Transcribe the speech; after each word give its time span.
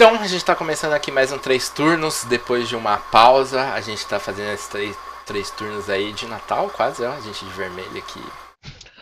Então, 0.00 0.14
a 0.14 0.28
gente 0.28 0.44
tá 0.44 0.54
começando 0.54 0.92
aqui 0.92 1.10
mais 1.10 1.32
um 1.32 1.38
três 1.38 1.68
turnos, 1.68 2.22
depois 2.22 2.68
de 2.68 2.76
uma 2.76 2.98
pausa. 2.98 3.72
A 3.72 3.80
gente 3.80 4.06
tá 4.06 4.20
fazendo 4.20 4.52
esses 4.52 4.68
três, 4.68 4.96
três 5.26 5.50
turnos 5.50 5.90
aí 5.90 6.12
de 6.12 6.24
Natal, 6.24 6.70
quase, 6.70 7.04
ó. 7.04 7.14
A 7.14 7.20
gente 7.20 7.44
de 7.44 7.50
vermelho 7.50 7.98
aqui. 7.98 8.22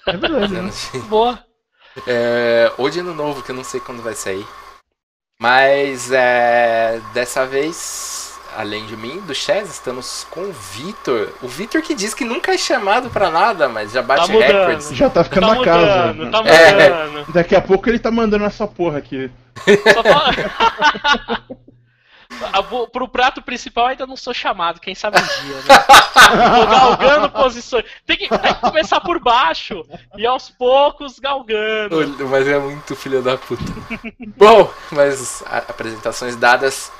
É 0.07 0.17
verdade. 0.17 0.55
né? 0.55 0.71
Boa. 1.07 1.39
É, 2.07 2.73
ou 2.79 2.89
de 2.89 3.01
ano 3.01 3.13
novo, 3.13 3.43
que 3.43 3.51
eu 3.51 3.55
não 3.55 3.63
sei 3.63 3.79
quando 3.79 4.03
vai 4.03 4.15
sair. 4.15 4.47
Mas 5.39 6.11
é, 6.11 6.99
dessa 7.13 7.45
vez, 7.45 7.77
além 8.57 8.87
de 8.87 8.97
mim, 8.97 9.21
do 9.21 9.35
Chess, 9.35 9.71
estamos 9.71 10.27
com 10.31 10.41
o 10.41 10.53
Vitor. 10.53 11.29
O 11.43 11.49
Vitor 11.49 11.83
que 11.83 11.95
diz 11.95 12.15
que 12.15 12.25
nunca 12.25 12.53
é 12.53 12.59
chamado 12.59 13.11
pra 13.11 13.31
nada, 13.31 13.69
mas 13.69 13.93
já 13.93 14.03
bate 14.03 14.27
Tá 14.27 14.33
recordes. 14.33 14.91
Já 14.97 15.11
tá 15.11 15.23
ficando 15.23 15.47
Tá 15.49 15.55
na 15.55 15.65
casa. 15.65 16.13
mudando, 16.15 16.31
tá 16.33 16.51
É. 16.51 17.25
Daqui 17.29 17.55
a 17.55 17.61
pouco 17.61 17.89
ele 17.89 17.99
tá 17.99 18.11
mandando 18.11 18.45
essa 18.45 18.67
porra 18.67 18.99
aqui. 18.99 19.31
Só 19.93 20.03
fala... 20.03 20.33
Pro 22.93 23.09
prato 23.09 23.41
principal 23.41 23.87
ainda 23.87 24.07
não 24.07 24.17
sou 24.17 24.35
chamado, 24.35 24.81
quem 24.81 24.95
sabe 24.95 25.17
um 25.19 25.23
dia, 25.23 25.57
né? 25.57 25.85
Tô 26.61 26.67
galgando 26.67 27.31
posições. 27.31 27.85
Tem 28.05 28.17
que, 28.17 28.29
tem 28.29 28.55
que 28.55 28.61
começar 28.61 29.01
por 29.01 29.21
baixo 29.21 29.83
e 30.17 30.27
aos 30.27 30.51
poucos 30.51 31.19
galgando. 31.19 31.97
Mas 32.29 32.49
é 32.49 32.59
muito 32.59 32.97
filho 32.97 33.23
da 33.23 33.39
puta. 33.39 33.63
Bom, 34.37 34.71
mas 34.91 35.43
apresentações 35.69 36.37
dadas, 36.37 36.91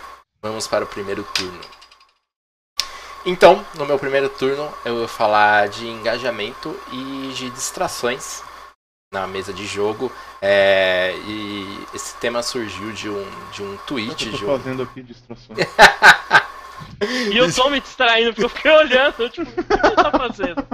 vamos 0.41 0.67
para 0.67 0.85
o 0.85 0.89
primeiro 0.89 1.23
turno. 1.35 1.61
Então, 3.25 3.65
no 3.75 3.85
meu 3.85 3.99
primeiro 3.99 4.29
turno, 4.29 4.73
eu 4.85 4.99
vou 4.99 5.09
falar 5.09 5.69
de 5.69 5.87
engajamento 5.87 6.79
e 6.93 7.33
de 7.35 7.51
distrações 7.51 8.43
na 9.13 9.27
mesa 9.27 9.53
de 9.53 9.67
jogo. 9.67 10.13
É, 10.41 11.15
e 11.27 11.87
esse 11.93 12.15
tema 12.17 12.43
surgiu 12.43 12.93
de 12.93 13.09
um, 13.09 13.27
de 13.53 13.63
um 13.63 13.73
Eu 13.73 13.79
tweet 13.79 14.31
tô 14.31 14.37
de 14.37 14.45
um, 14.45 14.47
fazendo 14.47 14.83
aqui 14.83 15.03
distrações. 15.03 15.59
E 17.31 17.37
eu 17.37 17.53
tô 17.53 17.69
me 17.69 17.81
distraindo 17.81 18.31
porque 18.31 18.45
eu 18.45 18.49
fiquei 18.49 18.71
olhando, 18.71 19.29
tipo, 19.29 19.51
o 19.51 19.65
que 19.65 19.87
ele 19.87 19.97
tá 19.97 20.11
fazendo? 20.11 20.67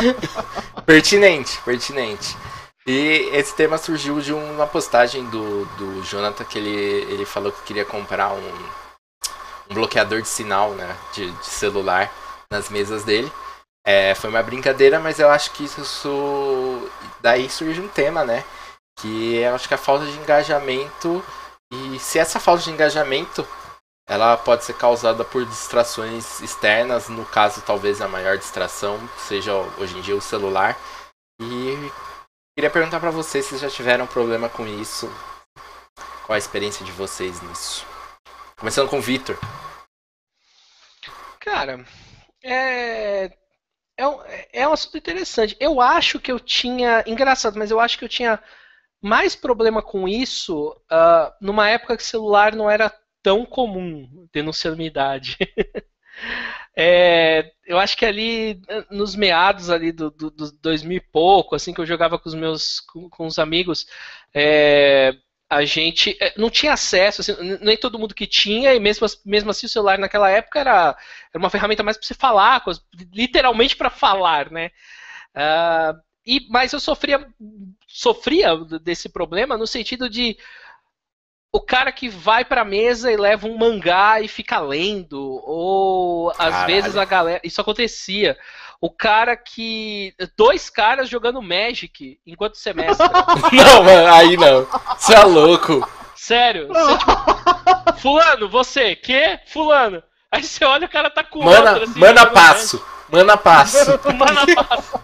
Pertinente, 0.86 1.58
pertinente. 1.64 2.36
E 2.86 3.30
esse 3.32 3.54
tema 3.54 3.78
surgiu 3.78 4.20
de 4.20 4.32
uma 4.32 4.66
postagem 4.66 5.24
do, 5.26 5.64
do 5.76 6.02
Jonathan 6.02 6.44
que 6.44 6.58
ele, 6.58 7.12
ele 7.12 7.24
falou 7.24 7.50
que 7.50 7.62
queria 7.62 7.84
comprar 7.84 8.32
um, 8.32 8.52
um 9.70 9.74
bloqueador 9.74 10.22
de 10.22 10.28
sinal 10.28 10.70
né, 10.72 10.96
de, 11.12 11.30
de 11.30 11.46
celular 11.46 12.12
nas 12.50 12.68
mesas 12.68 13.04
dele. 13.04 13.30
É, 13.86 14.14
foi 14.14 14.30
uma 14.30 14.42
brincadeira, 14.42 14.98
mas 14.98 15.18
eu 15.18 15.28
acho 15.28 15.50
que 15.52 15.64
isso. 15.64 16.90
Daí 17.20 17.50
surge 17.50 17.80
um 17.80 17.88
tema, 17.88 18.24
né? 18.24 18.42
Que 18.98 19.36
eu 19.36 19.54
acho 19.54 19.68
que 19.68 19.74
a 19.74 19.78
falta 19.78 20.06
de 20.06 20.16
engajamento. 20.18 21.22
E 21.72 21.98
se 21.98 22.18
essa 22.18 22.40
falta 22.40 22.62
de 22.62 22.70
engajamento 22.70 23.46
ela 24.06 24.36
pode 24.36 24.64
ser 24.64 24.74
causada 24.74 25.24
por 25.24 25.44
distrações 25.46 26.40
externas, 26.40 27.08
no 27.08 27.24
caso 27.24 27.62
talvez 27.62 28.00
a 28.02 28.08
maior 28.08 28.36
distração 28.36 28.98
seja 29.16 29.54
hoje 29.78 29.96
em 29.96 30.00
dia 30.02 30.16
o 30.16 30.20
celular. 30.20 30.78
E 31.40 31.90
queria 32.56 32.70
perguntar 32.70 33.00
pra 33.00 33.10
vocês 33.10 33.46
se 33.46 33.56
já 33.58 33.68
tiveram 33.68 34.06
problema 34.06 34.48
com 34.48 34.66
isso. 34.66 35.10
Qual 36.26 36.34
a 36.34 36.38
experiência 36.38 36.84
de 36.84 36.92
vocês 36.92 37.40
nisso? 37.42 37.93
Começando 38.64 38.88
com 38.88 38.96
o 38.96 39.02
Vitor. 39.02 39.38
Cara, 41.38 41.84
é. 42.42 43.30
É 43.94 44.08
um, 44.08 44.18
é 44.54 44.66
um 44.66 44.72
assunto 44.72 44.96
interessante. 44.96 45.54
Eu 45.60 45.82
acho 45.82 46.18
que 46.18 46.32
eu 46.32 46.40
tinha. 46.40 47.04
Engraçado, 47.06 47.58
mas 47.58 47.70
eu 47.70 47.78
acho 47.78 47.98
que 47.98 48.06
eu 48.06 48.08
tinha 48.08 48.42
mais 49.02 49.36
problema 49.36 49.82
com 49.82 50.08
isso 50.08 50.74
ah, 50.90 51.30
numa 51.42 51.68
época 51.68 51.94
que 51.94 52.02
celular 52.02 52.56
não 52.56 52.70
era 52.70 52.90
tão 53.22 53.44
comum, 53.44 54.26
denunciando 54.32 54.78
minha 54.78 54.88
idade. 54.88 55.36
É, 56.76 57.52
eu 57.66 57.78
acho 57.78 57.96
que 57.96 58.04
ali 58.04 58.60
nos 58.90 59.14
meados 59.14 59.70
ali 59.70 59.92
do, 59.92 60.10
do, 60.10 60.30
dos 60.30 60.50
2000 60.50 60.96
e 60.96 61.00
pouco, 61.00 61.54
assim 61.54 61.72
que 61.72 61.80
eu 61.80 61.86
jogava 61.86 62.18
com 62.18 62.28
os 62.28 62.34
meus 62.34 62.80
com, 62.80 63.08
com 63.08 63.26
os 63.26 63.38
amigos, 63.38 63.86
é, 64.34 65.14
a 65.48 65.64
gente 65.64 66.16
eh, 66.20 66.32
não 66.36 66.50
tinha 66.50 66.72
acesso, 66.72 67.20
assim, 67.20 67.34
nem 67.60 67.76
todo 67.76 67.98
mundo 67.98 68.14
que 68.14 68.26
tinha, 68.26 68.74
e 68.74 68.80
mesmo, 68.80 69.06
mesmo 69.24 69.50
assim 69.50 69.66
o 69.66 69.68
celular 69.68 69.98
naquela 69.98 70.30
época 70.30 70.58
era, 70.58 70.96
era 71.32 71.38
uma 71.38 71.50
ferramenta 71.50 71.82
mais 71.82 71.96
para 71.96 72.06
você 72.06 72.14
falar, 72.14 72.62
literalmente 73.12 73.76
para 73.76 73.90
falar, 73.90 74.50
né? 74.50 74.70
Ah, 75.34 75.94
e, 76.26 76.46
mas 76.48 76.72
eu 76.72 76.80
sofria, 76.80 77.26
sofria 77.86 78.56
desse 78.82 79.08
problema 79.08 79.58
no 79.58 79.66
sentido 79.66 80.08
de 80.08 80.36
o 81.52 81.60
cara 81.60 81.92
que 81.92 82.08
vai 82.08 82.44
pra 82.44 82.64
mesa 82.64 83.12
e 83.12 83.16
leva 83.16 83.46
um 83.46 83.56
mangá 83.56 84.20
e 84.20 84.26
fica 84.26 84.58
lendo, 84.58 85.20
ou 85.44 86.30
às 86.30 86.36
Caralho. 86.36 86.66
vezes 86.66 86.96
a 86.96 87.04
galera. 87.04 87.40
Isso 87.44 87.60
acontecia. 87.60 88.36
O 88.84 88.90
cara 88.90 89.34
que. 89.34 90.14
Dois 90.36 90.68
caras 90.68 91.08
jogando 91.08 91.40
Magic 91.40 92.20
enquanto 92.26 92.58
semestre. 92.58 93.08
não, 93.50 93.82
mano, 93.82 94.12
aí 94.12 94.36
não. 94.36 94.66
Você 94.98 95.14
é 95.14 95.24
louco. 95.24 95.90
Sério. 96.14 96.68
Você, 96.68 96.98
tipo, 96.98 97.98
fulano, 98.02 98.46
você, 98.46 98.94
que? 98.94 99.40
Fulano. 99.46 100.02
Aí 100.30 100.42
você 100.42 100.66
olha 100.66 100.84
o 100.84 100.90
cara 100.90 101.08
tá 101.08 101.24
com 101.24 101.42
Mana, 101.42 101.70
outro, 101.70 101.84
assim, 101.84 101.98
mana 101.98 102.26
passo. 102.26 102.86
Mana 103.08 103.38
passo. 103.38 103.78
Mana 104.18 104.54
passa. 104.54 105.02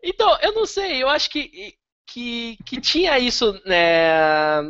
Então, 0.00 0.38
eu 0.40 0.52
não 0.52 0.64
sei, 0.64 1.02
eu 1.02 1.08
acho 1.08 1.28
que, 1.30 1.74
que, 2.06 2.56
que 2.64 2.80
tinha 2.80 3.18
isso, 3.18 3.60
né? 3.66 4.62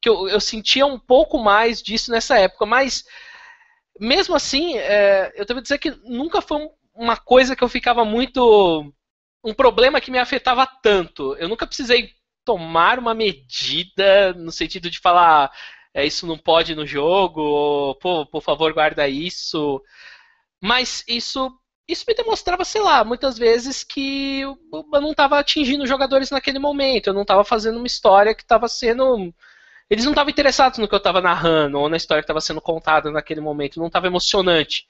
Que 0.00 0.08
eu, 0.08 0.28
eu 0.28 0.38
sentia 0.40 0.86
um 0.86 0.96
pouco 0.98 1.38
mais 1.40 1.82
disso 1.82 2.12
nessa 2.12 2.38
época, 2.38 2.64
mas 2.64 3.02
mesmo 3.98 4.36
assim, 4.36 4.78
é, 4.78 5.32
eu 5.34 5.44
devo 5.44 5.60
dizer 5.60 5.78
que 5.78 5.90
nunca 6.04 6.40
foi 6.40 6.58
um- 6.58 6.70
uma 6.96 7.16
coisa 7.16 7.56
que 7.56 7.62
eu 7.64 7.68
ficava 7.68 8.04
muito. 8.04 8.92
um 9.44 9.54
problema 9.54 10.00
que 10.00 10.10
me 10.10 10.18
afetava 10.18 10.66
tanto. 10.82 11.36
Eu 11.36 11.48
nunca 11.48 11.66
precisei 11.66 12.12
tomar 12.44 12.98
uma 12.98 13.14
medida 13.14 14.32
no 14.34 14.52
sentido 14.52 14.90
de 14.90 14.98
falar. 15.00 15.50
É, 15.94 16.04
isso 16.06 16.26
não 16.26 16.38
pode 16.38 16.74
no 16.74 16.86
jogo, 16.86 17.40
ou, 17.40 17.94
pô, 17.96 18.26
por 18.26 18.42
favor, 18.42 18.72
guarda 18.72 19.08
isso. 19.08 19.82
Mas 20.60 21.04
isso 21.08 21.50
isso 21.88 22.04
me 22.08 22.14
demonstrava, 22.14 22.64
sei 22.64 22.80
lá, 22.82 23.04
muitas 23.04 23.38
vezes 23.38 23.84
que 23.84 24.40
eu 24.40 24.56
não 25.00 25.12
estava 25.12 25.38
atingindo 25.38 25.84
os 25.84 25.88
jogadores 25.88 26.30
naquele 26.30 26.58
momento, 26.58 27.08
eu 27.08 27.14
não 27.14 27.22
estava 27.22 27.44
fazendo 27.44 27.76
uma 27.78 27.86
história 27.86 28.34
que 28.34 28.42
estava 28.42 28.68
sendo. 28.68 29.32
Eles 29.88 30.04
não 30.04 30.12
estavam 30.12 30.30
interessados 30.30 30.78
no 30.78 30.88
que 30.88 30.94
eu 30.94 30.98
estava 30.98 31.20
narrando, 31.20 31.78
ou 31.78 31.88
na 31.88 31.96
história 31.96 32.22
que 32.22 32.24
estava 32.24 32.40
sendo 32.40 32.60
contada 32.60 33.10
naquele 33.10 33.40
momento, 33.40 33.78
não 33.78 33.86
estava 33.86 34.06
emocionante. 34.08 34.86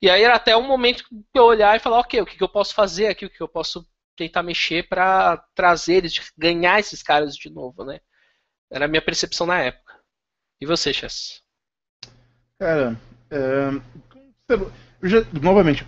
E 0.00 0.08
aí 0.08 0.22
era 0.22 0.36
até 0.36 0.56
um 0.56 0.66
momento 0.66 1.04
que 1.08 1.16
eu 1.38 1.44
olhar 1.44 1.76
e 1.76 1.80
falar, 1.80 1.98
ok, 2.00 2.20
o 2.20 2.26
que, 2.26 2.36
que 2.36 2.42
eu 2.44 2.48
posso 2.48 2.74
fazer 2.74 3.08
aqui, 3.08 3.26
o 3.26 3.30
que 3.30 3.42
eu 3.42 3.48
posso 3.48 3.86
tentar 4.16 4.42
mexer 4.42 4.88
para 4.88 5.36
trazer 5.54 5.94
eles, 5.96 6.32
ganhar 6.36 6.78
esses 6.80 7.02
caras 7.02 7.34
de 7.36 7.50
novo, 7.50 7.84
né? 7.84 8.00
Era 8.70 8.86
a 8.86 8.88
minha 8.88 9.02
percepção 9.02 9.46
na 9.46 9.60
época. 9.60 9.94
E 10.60 10.66
você, 10.66 10.92
Chess? 10.92 11.42
Cara, 12.58 12.96
é, 13.30 13.70
já- 15.02 15.24
novamente, 15.40 15.84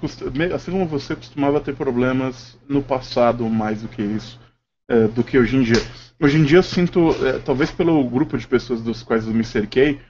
assim 0.55 0.71
como 0.71 0.87
você 0.87 1.17
costumava 1.17 1.61
ter 1.61 1.75
problemas 1.75 2.57
no 2.69 2.83
passado 2.83 3.49
mais 3.49 3.83
do 3.83 3.89
que 3.89 4.03
isso, 4.03 4.39
é, 4.89 5.09
do 5.09 5.25
que 5.25 5.39
hoje 5.39 5.57
em 5.57 5.63
dia. 5.63 5.77
Hoje 6.21 6.39
em 6.39 6.45
dia 6.45 6.59
eu 6.59 6.63
sinto, 6.63 7.11
é, 7.27 7.39
talvez 7.39 7.71
pelo 7.71 8.03
grupo 8.09 8.37
de 8.39 8.47
pessoas 8.47 8.83
dos 8.83 9.03
quais 9.03 9.27
eu 9.27 9.35
me 9.35 9.45
cerquei, 9.45 10.01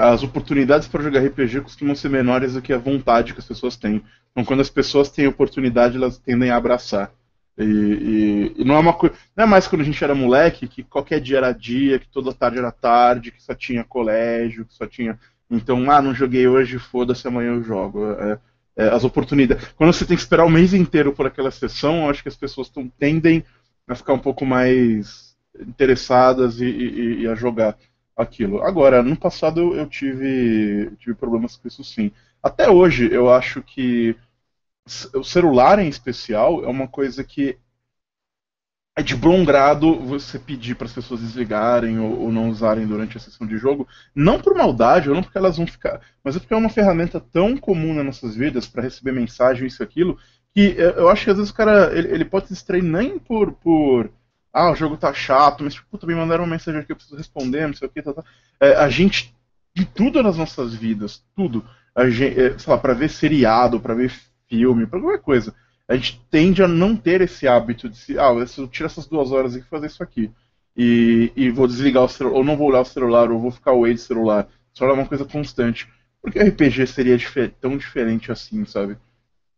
as 0.00 0.22
oportunidades 0.22 0.88
para 0.88 1.02
jogar 1.02 1.20
RPG 1.20 1.60
costumam 1.60 1.94
ser 1.94 2.08
menores 2.08 2.54
do 2.54 2.62
que 2.62 2.72
a 2.72 2.78
vontade 2.78 3.32
que 3.32 3.40
as 3.40 3.46
pessoas 3.46 3.76
têm. 3.76 4.02
Então, 4.32 4.44
quando 4.44 4.60
as 4.60 4.70
pessoas 4.70 5.10
têm 5.10 5.26
oportunidade, 5.26 5.96
elas 5.96 6.18
tendem 6.18 6.50
a 6.50 6.56
abraçar. 6.56 7.10
E, 7.58 7.62
e- 7.64 8.52
e 8.62 8.64
não 8.64 8.76
é 8.76 8.78
uma 8.78 8.92
coisa. 8.92 9.14
Não 9.36 9.44
é 9.44 9.46
mais 9.46 9.66
quando 9.68 9.82
a 9.82 9.84
gente 9.84 10.02
era 10.02 10.14
moleque, 10.14 10.66
que 10.68 10.82
qualquer 10.82 11.20
dia 11.20 11.38
era 11.38 11.52
dia, 11.52 11.98
que 11.98 12.08
toda 12.08 12.32
tarde 12.32 12.58
era 12.58 12.70
tarde, 12.72 13.30
que 13.32 13.42
só 13.42 13.54
tinha 13.54 13.84
colégio, 13.84 14.64
que 14.64 14.74
só 14.74 14.86
tinha. 14.86 15.18
Então, 15.50 15.90
ah, 15.90 16.00
não 16.00 16.14
joguei 16.14 16.46
hoje, 16.46 16.78
foda-se, 16.78 17.26
amanhã 17.26 17.50
eu 17.50 17.62
jogo. 17.62 18.06
É, 18.12 18.38
é, 18.76 18.88
as 18.88 19.04
oportunidades. 19.04 19.66
Quando 19.76 19.92
você 19.92 20.04
tem 20.06 20.16
que 20.16 20.22
esperar 20.22 20.44
o 20.44 20.50
mês 20.50 20.72
inteiro 20.72 21.12
por 21.12 21.26
aquela 21.26 21.50
sessão, 21.50 22.04
eu 22.04 22.10
acho 22.10 22.22
que 22.22 22.28
as 22.28 22.36
pessoas 22.36 22.68
tão- 22.68 22.88
tendem 22.88 23.44
a 23.88 23.94
ficar 23.94 24.12
um 24.14 24.18
pouco 24.18 24.46
mais 24.46 25.36
interessadas 25.58 26.60
e, 26.60 26.66
e- 26.66 27.20
e 27.22 27.28
a 27.28 27.34
jogar 27.34 27.76
aquilo. 28.20 28.62
Agora, 28.62 29.02
no 29.02 29.16
passado 29.16 29.74
eu, 29.74 29.86
tive, 29.88 30.90
tive 30.98 31.14
problemas 31.14 31.56
com 31.56 31.68
isso 31.68 31.84
sim. 31.84 32.10
Até 32.42 32.70
hoje, 32.70 33.10
eu 33.12 33.32
acho 33.32 33.62
que 33.62 34.16
o 35.14 35.22
celular 35.24 35.78
em 35.78 35.88
especial 35.88 36.64
é 36.64 36.68
uma 36.68 36.88
coisa 36.88 37.22
que 37.24 37.58
é 38.96 39.02
de 39.02 39.14
bom 39.16 39.44
grado 39.44 39.98
você 40.00 40.38
pedir 40.38 40.74
para 40.74 40.86
as 40.86 40.92
pessoas 40.92 41.20
desligarem 41.20 41.98
ou, 41.98 42.22
ou 42.22 42.32
não 42.32 42.48
usarem 42.48 42.86
durante 42.86 43.16
a 43.16 43.20
sessão 43.20 43.46
de 43.46 43.56
jogo, 43.56 43.86
não 44.14 44.40
por 44.40 44.54
maldade 44.54 45.08
ou 45.08 45.14
não 45.14 45.22
porque 45.22 45.38
elas 45.38 45.56
vão 45.56 45.66
ficar, 45.66 46.00
mas 46.24 46.36
é 46.36 46.38
porque 46.38 46.52
é 46.52 46.56
uma 46.56 46.68
ferramenta 46.68 47.20
tão 47.20 47.56
comum 47.56 47.94
nas 47.94 48.04
nossas 48.04 48.34
vidas 48.36 48.66
para 48.66 48.82
receber 48.82 49.12
mensagem 49.12 49.66
isso 49.66 49.82
e 49.82 49.84
aquilo 49.84 50.18
que 50.52 50.74
eu 50.76 50.90
eu 50.90 51.08
acho 51.08 51.24
que 51.24 51.30
às 51.30 51.36
vezes 51.36 51.50
o 51.50 51.54
cara 51.54 51.96
ele, 51.96 52.08
ele 52.08 52.24
pode 52.24 52.48
se 52.48 52.54
distrair 52.54 52.82
nem 52.82 53.18
por 53.18 53.52
por 53.52 54.10
ah, 54.52 54.70
o 54.70 54.74
jogo 54.74 54.96
tá 54.96 55.12
chato, 55.12 55.64
mas 55.64 55.74
tipo, 55.74 55.96
também 55.98 56.16
mandaram 56.16 56.44
uma 56.44 56.50
mensagem 56.50 56.80
aqui, 56.80 56.92
eu 56.92 56.96
preciso 56.96 57.16
responder, 57.16 57.66
não 57.66 57.74
sei 57.74 57.88
o 57.88 57.90
que, 57.90 58.02
tá, 58.02 58.12
tá. 58.12 58.24
É, 58.60 58.74
a 58.74 58.88
gente, 58.88 59.34
de 59.74 59.84
tudo 59.84 60.22
nas 60.22 60.36
nossas 60.36 60.74
vidas, 60.74 61.22
tudo, 61.36 61.64
a 61.94 62.08
gente, 62.08 62.38
é, 62.40 62.58
sei 62.58 62.72
lá, 62.72 62.78
pra 62.78 62.94
ver 62.94 63.08
seriado, 63.10 63.80
pra 63.80 63.94
ver 63.94 64.12
filme, 64.48 64.86
pra 64.86 65.00
qualquer 65.00 65.22
coisa, 65.22 65.54
a 65.88 65.96
gente 65.96 66.20
tende 66.30 66.62
a 66.62 66.68
não 66.68 66.96
ter 66.96 67.20
esse 67.20 67.48
hábito 67.48 67.88
de 67.88 67.96
se, 67.96 68.18
ah, 68.18 68.32
eu 68.56 68.68
tiro 68.68 68.86
essas 68.86 69.06
duas 69.06 69.32
horas 69.32 69.56
e 69.56 69.62
fazer 69.62 69.86
isso 69.86 70.02
aqui. 70.02 70.30
E, 70.76 71.32
e 71.34 71.50
vou 71.50 71.66
desligar 71.66 72.04
o 72.04 72.08
celular, 72.08 72.36
ou 72.36 72.44
não 72.44 72.56
vou 72.56 72.68
olhar 72.68 72.80
o 72.80 72.84
celular, 72.84 73.30
ou 73.30 73.40
vou 73.40 73.50
ficar 73.50 73.72
away 73.72 73.94
de 73.94 74.00
celular. 74.00 74.48
Só 74.72 74.86
é 74.86 74.92
uma 74.92 75.06
coisa 75.06 75.24
constante. 75.24 75.88
Porque 76.22 76.38
RPG 76.38 76.86
seria 76.86 77.18
difer 77.18 77.52
tão 77.60 77.76
diferente 77.76 78.30
assim, 78.30 78.64
sabe? 78.64 78.96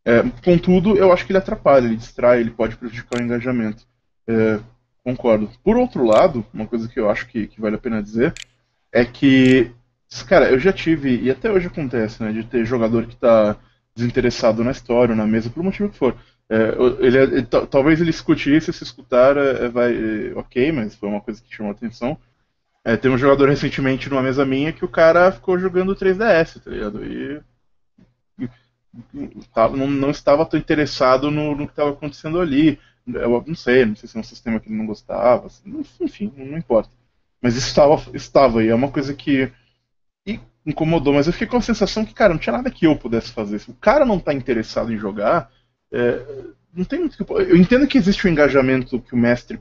É, 0.04 0.22
contudo, 0.42 0.96
eu 0.96 1.12
acho 1.12 1.26
que 1.26 1.32
ele 1.32 1.38
atrapalha, 1.38 1.84
ele 1.84 1.96
distrai, 1.96 2.40
ele 2.40 2.50
pode 2.50 2.76
prejudicar 2.76 3.20
o 3.20 3.22
engajamento. 3.22 3.86
É, 4.26 4.58
concordo. 5.04 5.50
Por 5.62 5.76
outro 5.76 6.04
lado, 6.04 6.44
uma 6.52 6.66
coisa 6.66 6.88
que 6.88 6.98
eu 6.98 7.10
acho 7.10 7.26
que, 7.28 7.46
que, 7.46 7.60
vale 7.60 7.76
a 7.76 7.78
pena 7.78 8.02
dizer 8.02 8.34
é 8.92 9.04
que, 9.04 9.70
cara, 10.28 10.50
eu 10.50 10.58
já 10.58 10.72
tive, 10.72 11.20
e 11.22 11.30
até 11.30 11.50
hoje 11.50 11.66
acontece, 11.66 12.22
né, 12.22 12.32
de 12.32 12.44
ter 12.44 12.64
jogador 12.64 13.06
que 13.06 13.14
está 13.14 13.56
desinteressado 13.94 14.64
na 14.64 14.70
história, 14.70 15.14
na 15.14 15.26
mesa, 15.26 15.50
por 15.50 15.62
motivo 15.62 15.90
que 15.90 15.98
for. 15.98 16.16
É, 16.48 16.76
ele, 17.00 17.18
ele, 17.18 17.42
talvez 17.42 18.00
ele 18.00 18.10
escute 18.10 18.54
isso, 18.54 18.72
se 18.72 18.84
escutar, 18.84 19.36
é, 19.36 19.68
vai, 19.68 19.94
é, 19.94 20.32
ok, 20.34 20.72
mas 20.72 20.94
foi 20.94 21.08
uma 21.08 21.20
coisa 21.20 21.42
que 21.42 21.54
chamou 21.54 21.72
atenção. 21.72 22.18
É, 22.84 22.96
tem 22.96 23.10
um 23.10 23.18
jogador 23.18 23.48
recentemente 23.48 24.10
numa 24.10 24.22
mesa 24.22 24.44
minha 24.44 24.72
que 24.72 24.84
o 24.84 24.88
cara 24.88 25.30
ficou 25.30 25.58
jogando 25.58 25.94
3DS, 25.94 26.60
tá 26.62 26.70
ligado? 26.70 27.04
E. 27.04 27.40
não, 29.54 29.86
não 29.86 30.10
estava 30.10 30.44
tão 30.44 30.58
interessado 30.58 31.30
no, 31.30 31.56
no 31.56 31.66
que 31.66 31.72
estava 31.72 31.90
acontecendo 31.90 32.40
ali. 32.40 32.78
Eu 33.06 33.44
não 33.46 33.54
sei, 33.54 33.84
não 33.84 33.96
sei 33.96 34.08
se 34.08 34.16
é 34.16 34.20
um 34.20 34.24
sistema 34.24 34.60
que 34.60 34.68
ele 34.68 34.78
não 34.78 34.86
gostava, 34.86 35.48
enfim, 36.00 36.32
não, 36.36 36.56
importa. 36.56 36.90
Mas 37.40 37.56
estava, 37.56 38.00
estava, 38.14 38.62
e 38.62 38.68
é 38.68 38.74
uma 38.74 38.90
coisa 38.90 39.12
que 39.14 39.50
incomodou, 40.64 41.14
mas 41.14 41.26
eu 41.26 41.32
fiquei 41.32 41.48
com 41.48 41.56
a 41.56 41.62
sensação 41.62 42.04
que, 42.04 42.14
cara, 42.14 42.32
não 42.32 42.38
tinha 42.38 42.56
nada 42.56 42.70
que 42.70 42.86
eu 42.86 42.96
pudesse 42.96 43.32
fazer. 43.32 43.58
Se 43.58 43.70
o 43.70 43.74
cara 43.74 44.06
não 44.06 44.16
está 44.16 44.32
interessado 44.32 44.92
em 44.92 44.96
jogar, 44.96 45.50
é, 45.90 46.24
não 46.72 46.84
tem 46.84 47.00
muito 47.00 47.16
que. 47.16 47.32
Eu 47.32 47.56
entendo 47.56 47.86
que 47.86 47.98
existe 47.98 48.24
o 48.24 48.28
um 48.28 48.32
engajamento 48.32 49.00
que 49.00 49.14
o 49.14 49.18
mestre 49.18 49.58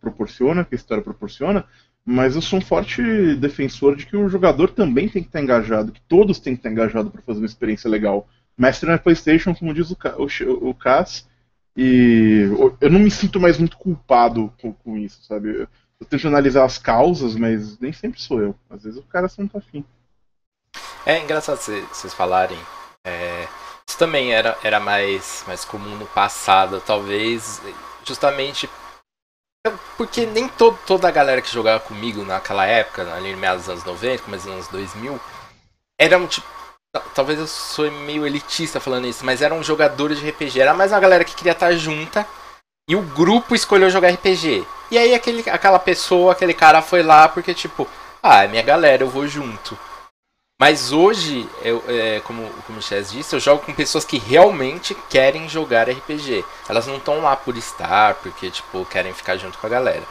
proporciona, 0.00 0.64
que 0.64 0.74
a 0.74 0.76
história 0.76 1.02
proporciona, 1.02 1.64
mas 2.04 2.34
eu 2.34 2.42
sou 2.42 2.58
um 2.58 2.62
forte 2.62 3.02
defensor 3.36 3.96
de 3.96 4.06
que 4.06 4.16
o 4.16 4.28
jogador 4.28 4.70
também 4.70 5.08
tem 5.08 5.22
que 5.22 5.28
estar 5.28 5.40
engajado, 5.40 5.92
que 5.92 6.02
todos 6.02 6.38
têm 6.38 6.54
que 6.54 6.60
estar 6.60 6.70
engajados 6.70 7.10
para 7.10 7.22
fazer 7.22 7.40
uma 7.40 7.46
experiência 7.46 7.88
legal. 7.88 8.28
Mestre 8.56 8.88
na 8.88 8.98
PlayStation, 8.98 9.54
como 9.54 9.74
diz 9.74 9.90
o, 9.90 9.96
o, 10.18 10.68
o 10.68 10.74
Cass, 10.74 11.26
e 11.76 12.48
eu 12.80 12.90
não 12.90 13.00
me 13.00 13.10
sinto 13.10 13.40
mais 13.40 13.58
muito 13.58 13.76
culpado 13.76 14.52
com, 14.60 14.72
com 14.72 14.96
isso, 14.96 15.22
sabe? 15.24 15.60
Eu, 15.60 15.68
tento 16.08 16.28
analisar 16.28 16.64
as 16.64 16.76
causas, 16.76 17.34
mas 17.34 17.78
nem 17.78 17.92
sempre 17.92 18.20
sou 18.20 18.40
eu. 18.40 18.54
Às 18.68 18.84
vezes 18.84 18.98
o 18.98 19.04
cara 19.04 19.28
só 19.28 19.40
não 19.40 19.48
tá 19.48 19.58
afim. 19.58 19.84
É 21.06 21.18
engraçado 21.18 21.58
vocês 21.58 22.12
falarem. 22.12 22.58
É, 23.06 23.46
isso 23.88 23.98
também 23.98 24.32
era, 24.32 24.56
era 24.62 24.78
mais, 24.80 25.44
mais 25.46 25.64
comum 25.64 25.96
no 25.96 26.06
passado, 26.06 26.82
talvez 26.84 27.60
justamente 28.04 28.68
porque 29.96 30.26
nem 30.26 30.46
to, 30.46 30.78
toda 30.86 31.08
a 31.08 31.10
galera 31.10 31.40
que 31.40 31.50
jogava 31.50 31.80
comigo 31.80 32.22
naquela 32.22 32.66
época, 32.66 33.10
ali 33.14 33.34
meados 33.34 33.62
dos 33.62 33.70
anos 33.70 33.84
90, 33.84 34.22
começo 34.22 34.44
dos 34.44 34.54
anos 34.54 34.68
2000, 34.68 35.20
eram 35.98 36.26
tipo. 36.26 36.46
Talvez 37.14 37.38
eu 37.38 37.46
sou 37.46 37.90
meio 37.90 38.26
elitista 38.26 38.78
falando 38.78 39.06
isso, 39.06 39.24
mas 39.24 39.42
eram 39.42 39.62
jogadores 39.62 40.18
de 40.18 40.28
RPG. 40.28 40.60
Era 40.60 40.74
mais 40.74 40.92
uma 40.92 41.00
galera 41.00 41.24
que 41.24 41.34
queria 41.34 41.52
estar 41.52 41.72
junta 41.72 42.26
e 42.88 42.94
o 42.94 43.02
grupo 43.02 43.54
escolheu 43.54 43.90
jogar 43.90 44.10
RPG. 44.10 44.64
E 44.90 44.98
aí 44.98 45.14
aquele, 45.14 45.48
aquela 45.50 45.78
pessoa, 45.78 46.32
aquele 46.32 46.54
cara 46.54 46.82
foi 46.82 47.02
lá 47.02 47.28
porque, 47.28 47.52
tipo, 47.52 47.88
ah, 48.22 48.44
é 48.44 48.48
minha 48.48 48.62
galera, 48.62 49.02
eu 49.02 49.08
vou 49.08 49.26
junto. 49.26 49.76
Mas 50.60 50.92
hoje, 50.92 51.48
eu, 51.62 51.82
é, 51.88 52.20
como, 52.20 52.48
como 52.64 52.78
o 52.78 52.82
Chess 52.82 53.10
disse, 53.10 53.34
eu 53.34 53.40
jogo 53.40 53.64
com 53.64 53.74
pessoas 53.74 54.04
que 54.04 54.18
realmente 54.18 54.94
querem 55.10 55.48
jogar 55.48 55.90
RPG. 55.90 56.44
Elas 56.68 56.86
não 56.86 56.96
estão 56.96 57.20
lá 57.20 57.34
por 57.34 57.56
estar, 57.56 58.14
porque 58.14 58.50
tipo, 58.50 58.84
querem 58.86 59.12
ficar 59.12 59.36
junto 59.36 59.58
com 59.58 59.66
a 59.66 59.70
galera. 59.70 60.04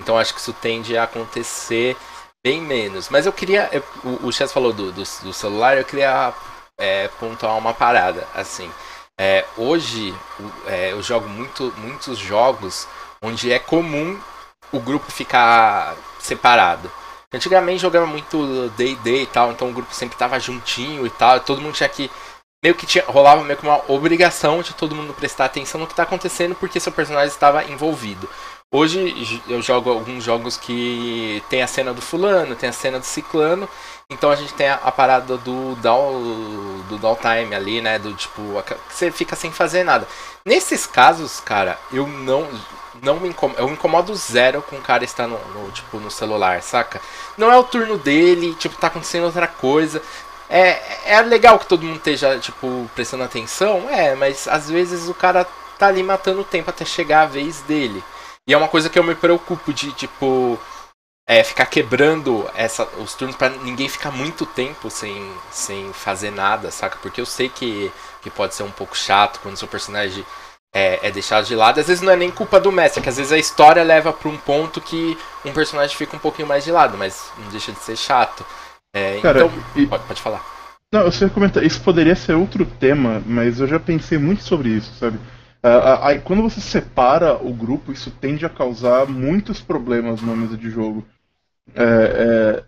Então 0.00 0.16
acho 0.16 0.32
que 0.32 0.40
isso 0.40 0.54
tende 0.54 0.96
a 0.96 1.04
acontecer 1.04 1.96
bem 2.44 2.60
menos. 2.60 3.08
Mas 3.08 3.26
eu 3.26 3.32
queria. 3.32 3.68
Eu, 3.72 3.82
o, 4.22 4.32
Chess 4.32 4.52
falou 4.52 4.72
do, 4.72 4.92
do, 4.92 5.02
do, 5.02 5.32
celular, 5.32 5.76
eu 5.76 5.84
queria 5.84 6.32
é, 6.78 7.08
pontuar 7.20 7.56
uma 7.56 7.74
parada. 7.74 8.26
Assim, 8.34 8.70
é, 9.18 9.44
hoje 9.56 10.14
é, 10.66 10.92
eu 10.92 11.02
jogo 11.02 11.28
muito, 11.28 11.72
muitos 11.78 12.18
jogos 12.18 12.86
onde 13.22 13.52
é 13.52 13.58
comum 13.58 14.18
o 14.72 14.80
grupo 14.80 15.10
ficar 15.10 15.94
separado. 16.18 16.90
Antigamente 17.32 17.82
jogava 17.82 18.06
muito 18.06 18.68
D&D 18.76 19.22
e 19.22 19.26
tal, 19.26 19.52
então 19.52 19.70
o 19.70 19.72
grupo 19.72 19.94
sempre 19.94 20.18
tava 20.18 20.40
juntinho 20.40 21.06
e 21.06 21.10
tal, 21.10 21.38
todo 21.38 21.60
mundo 21.60 21.74
tinha 21.74 21.88
que 21.88 22.10
meio 22.62 22.74
que 22.74 22.86
tinha, 22.86 23.04
rolava 23.06 23.44
meio 23.44 23.56
que 23.56 23.66
uma 23.66 23.80
obrigação 23.88 24.62
de 24.62 24.74
todo 24.74 24.94
mundo 24.94 25.14
prestar 25.14 25.46
atenção 25.46 25.80
no 25.80 25.86
que 25.86 25.92
está 25.92 26.02
acontecendo 26.02 26.54
porque 26.54 26.80
seu 26.80 26.92
personagem 26.92 27.28
estava 27.28 27.64
envolvido. 27.64 28.28
Hoje 28.72 29.42
eu 29.48 29.60
jogo 29.60 29.90
alguns 29.90 30.22
jogos 30.22 30.56
que 30.56 31.42
tem 31.50 31.60
a 31.60 31.66
cena 31.66 31.92
do 31.92 32.00
fulano, 32.00 32.54
tem 32.54 32.68
a 32.68 32.72
cena 32.72 33.00
do 33.00 33.04
ciclano, 33.04 33.68
então 34.08 34.30
a 34.30 34.36
gente 34.36 34.54
tem 34.54 34.68
a, 34.68 34.74
a 34.74 34.92
parada 34.92 35.36
do 35.36 35.74
down, 35.76 36.80
do 36.88 36.96
downtime 36.96 37.52
ali, 37.52 37.80
né, 37.80 37.98
do 37.98 38.14
tipo, 38.14 38.40
você 38.88 39.10
fica 39.10 39.34
sem 39.34 39.50
fazer 39.50 39.82
nada. 39.82 40.06
Nesses 40.44 40.86
casos, 40.86 41.40
cara, 41.40 41.76
eu 41.92 42.06
não 42.06 42.46
não 43.02 43.18
me 43.18 43.28
incomodo. 43.28 43.58
Eu 43.60 43.66
me 43.66 43.72
incomodo 43.72 44.14
zero 44.14 44.62
com 44.62 44.76
o 44.76 44.80
cara 44.80 45.02
estar 45.02 45.26
no, 45.26 45.38
no, 45.48 45.70
tipo, 45.72 45.98
no 45.98 46.10
celular, 46.10 46.62
saca? 46.62 47.00
Não 47.36 47.50
é 47.50 47.56
o 47.56 47.64
turno 47.64 47.98
dele, 47.98 48.54
tipo, 48.54 48.76
tá 48.76 48.86
acontecendo 48.86 49.24
outra 49.24 49.48
coisa. 49.48 50.00
É, 50.48 51.16
é 51.16 51.20
legal 51.22 51.58
que 51.58 51.66
todo 51.66 51.82
mundo 51.84 51.96
esteja, 51.96 52.38
tipo, 52.38 52.88
prestando 52.94 53.24
atenção, 53.24 53.88
é, 53.90 54.14
mas 54.14 54.46
às 54.46 54.70
vezes 54.70 55.08
o 55.08 55.14
cara 55.14 55.46
tá 55.78 55.86
ali 55.88 56.02
matando 56.02 56.42
o 56.42 56.44
tempo 56.44 56.70
até 56.70 56.84
chegar 56.84 57.22
a 57.22 57.26
vez 57.26 57.60
dele. 57.62 58.02
E 58.50 58.52
é 58.52 58.56
uma 58.56 58.66
coisa 58.66 58.90
que 58.90 58.98
eu 58.98 59.04
me 59.04 59.14
preocupo 59.14 59.72
de, 59.72 59.92
tipo, 59.92 60.58
é, 61.24 61.44
ficar 61.44 61.66
quebrando 61.66 62.50
essa, 62.56 62.82
os 62.98 63.14
turnos 63.14 63.36
para 63.36 63.50
ninguém 63.50 63.88
ficar 63.88 64.10
muito 64.10 64.44
tempo 64.44 64.90
sem, 64.90 65.30
sem 65.52 65.92
fazer 65.92 66.32
nada, 66.32 66.68
saca? 66.72 66.98
Porque 67.00 67.20
eu 67.20 67.26
sei 67.26 67.48
que, 67.48 67.92
que 68.20 68.28
pode 68.28 68.56
ser 68.56 68.64
um 68.64 68.70
pouco 68.72 68.96
chato 68.96 69.38
quando 69.40 69.56
seu 69.56 69.68
personagem 69.68 70.26
é, 70.74 70.98
é, 71.00 71.12
deixado 71.12 71.46
de 71.46 71.54
lado. 71.54 71.78
Às 71.78 71.86
vezes 71.86 72.02
não 72.02 72.12
é 72.12 72.16
nem 72.16 72.28
culpa 72.28 72.58
do 72.58 72.72
mestre, 72.72 72.98
é 72.98 73.02
que 73.04 73.08
às 73.08 73.18
vezes 73.18 73.30
a 73.30 73.38
história 73.38 73.84
leva 73.84 74.12
para 74.12 74.28
um 74.28 74.36
ponto 74.36 74.80
que 74.80 75.16
um 75.44 75.52
personagem 75.52 75.96
fica 75.96 76.16
um 76.16 76.20
pouquinho 76.20 76.48
mais 76.48 76.64
de 76.64 76.72
lado, 76.72 76.98
mas 76.98 77.30
não 77.38 77.50
deixa 77.50 77.70
de 77.70 77.78
ser 77.78 77.96
chato. 77.96 78.44
É, 78.92 79.20
Cara, 79.20 79.44
então, 79.44 79.52
e... 79.76 79.86
pode, 79.86 80.02
pode 80.02 80.20
falar. 80.20 80.44
Não, 80.92 81.02
eu 81.02 81.30
comentar, 81.30 81.62
isso 81.62 81.80
poderia 81.82 82.16
ser 82.16 82.34
outro 82.34 82.66
tema, 82.66 83.22
mas 83.24 83.60
eu 83.60 83.68
já 83.68 83.78
pensei 83.78 84.18
muito 84.18 84.42
sobre 84.42 84.70
isso, 84.70 84.92
sabe? 84.98 85.20
Uh, 85.62 86.18
uh, 86.18 86.22
quando 86.22 86.42
você 86.42 86.60
separa 86.60 87.34
o 87.34 87.52
grupo, 87.52 87.92
isso 87.92 88.10
tende 88.10 88.46
a 88.46 88.50
causar 88.50 89.06
muitos 89.06 89.60
problemas 89.60 90.20
numa 90.22 90.36
mesa 90.36 90.56
de 90.56 90.70
jogo. 90.70 91.06
É, 91.74 91.84
é, 91.84 92.64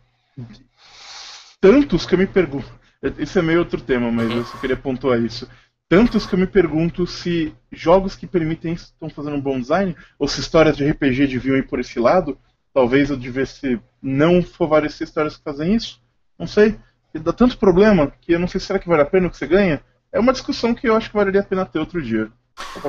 tantos 1.61 2.07
que 2.07 2.15
eu 2.15 2.19
me 2.19 2.27
pergunto. 2.27 2.71
Isso 3.19 3.39
é 3.39 3.43
meio 3.43 3.61
outro 3.61 3.81
tema, 3.81 4.13
mas 4.13 4.31
uhum. 4.31 4.37
eu 4.37 4.45
só 4.45 4.59
queria 4.59 4.77
pontuar 4.77 5.19
isso 5.21 5.49
tantos 5.93 6.25
que 6.25 6.35
eu 6.35 6.39
me 6.39 6.47
pergunto 6.47 7.07
se 7.07 7.55
jogos 7.71 8.17
que 8.17 8.27
permitem 8.27 8.73
isso 8.73 8.87
estão 8.87 9.11
fazendo 9.11 9.37
um 9.37 9.41
bom 9.43 9.61
design, 9.61 9.95
ou 10.19 10.27
se 10.27 10.41
histórias 10.41 10.75
de 10.75 10.91
RPG 10.91 11.27
deviam 11.27 11.55
ir 11.55 11.67
por 11.67 11.79
esse 11.79 12.01
lado. 12.01 12.39
Talvez 12.73 13.11
eu 13.11 13.17
devesse 13.19 13.79
não 14.01 14.43
favorecer 14.43 15.07
histórias 15.07 15.37
que 15.37 15.45
fazem 15.45 15.75
isso. 15.75 16.01
Não 16.39 16.47
sei. 16.47 16.79
Dá 17.13 17.31
tanto 17.31 17.59
problema 17.59 18.11
que 18.23 18.33
eu 18.33 18.39
não 18.39 18.49
sei 18.49 18.59
se 18.59 18.69
será 18.69 18.79
que 18.79 18.89
vale 18.89 19.03
a 19.03 19.05
pena 19.05 19.27
o 19.27 19.31
que 19.31 19.37
você 19.37 19.47
ganha. 19.47 19.83
É 20.11 20.19
uma 20.19 20.33
discussão 20.33 20.73
que 20.73 20.89
eu 20.89 20.97
acho 20.97 21.11
que 21.11 21.15
valeria 21.15 21.43
a 21.43 21.45
pena 21.45 21.67
ter 21.67 21.79
outro 21.79 22.01
dia. 22.01 22.33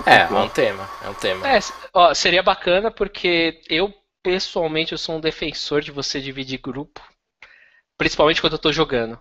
É, 0.05 0.22
é 0.22 0.39
um 0.39 0.50
tema. 0.50 0.89
É 1.03 1.10
um 1.10 1.13
tema. 1.13 1.48
É, 1.48 1.60
ó, 1.93 2.13
seria 2.13 2.43
bacana 2.43 2.91
porque 2.91 3.62
eu, 3.70 3.93
pessoalmente, 4.22 4.91
eu 4.91 4.98
sou 4.98 5.15
um 5.15 5.22
defensor 5.22 5.82
de 5.82 5.91
você 5.91 6.20
dividir 6.20 6.60
grupo. 6.60 7.01
Principalmente 7.98 8.41
quando 8.41 8.53
eu 8.53 8.60
tô 8.60 8.72
jogando. 8.72 9.20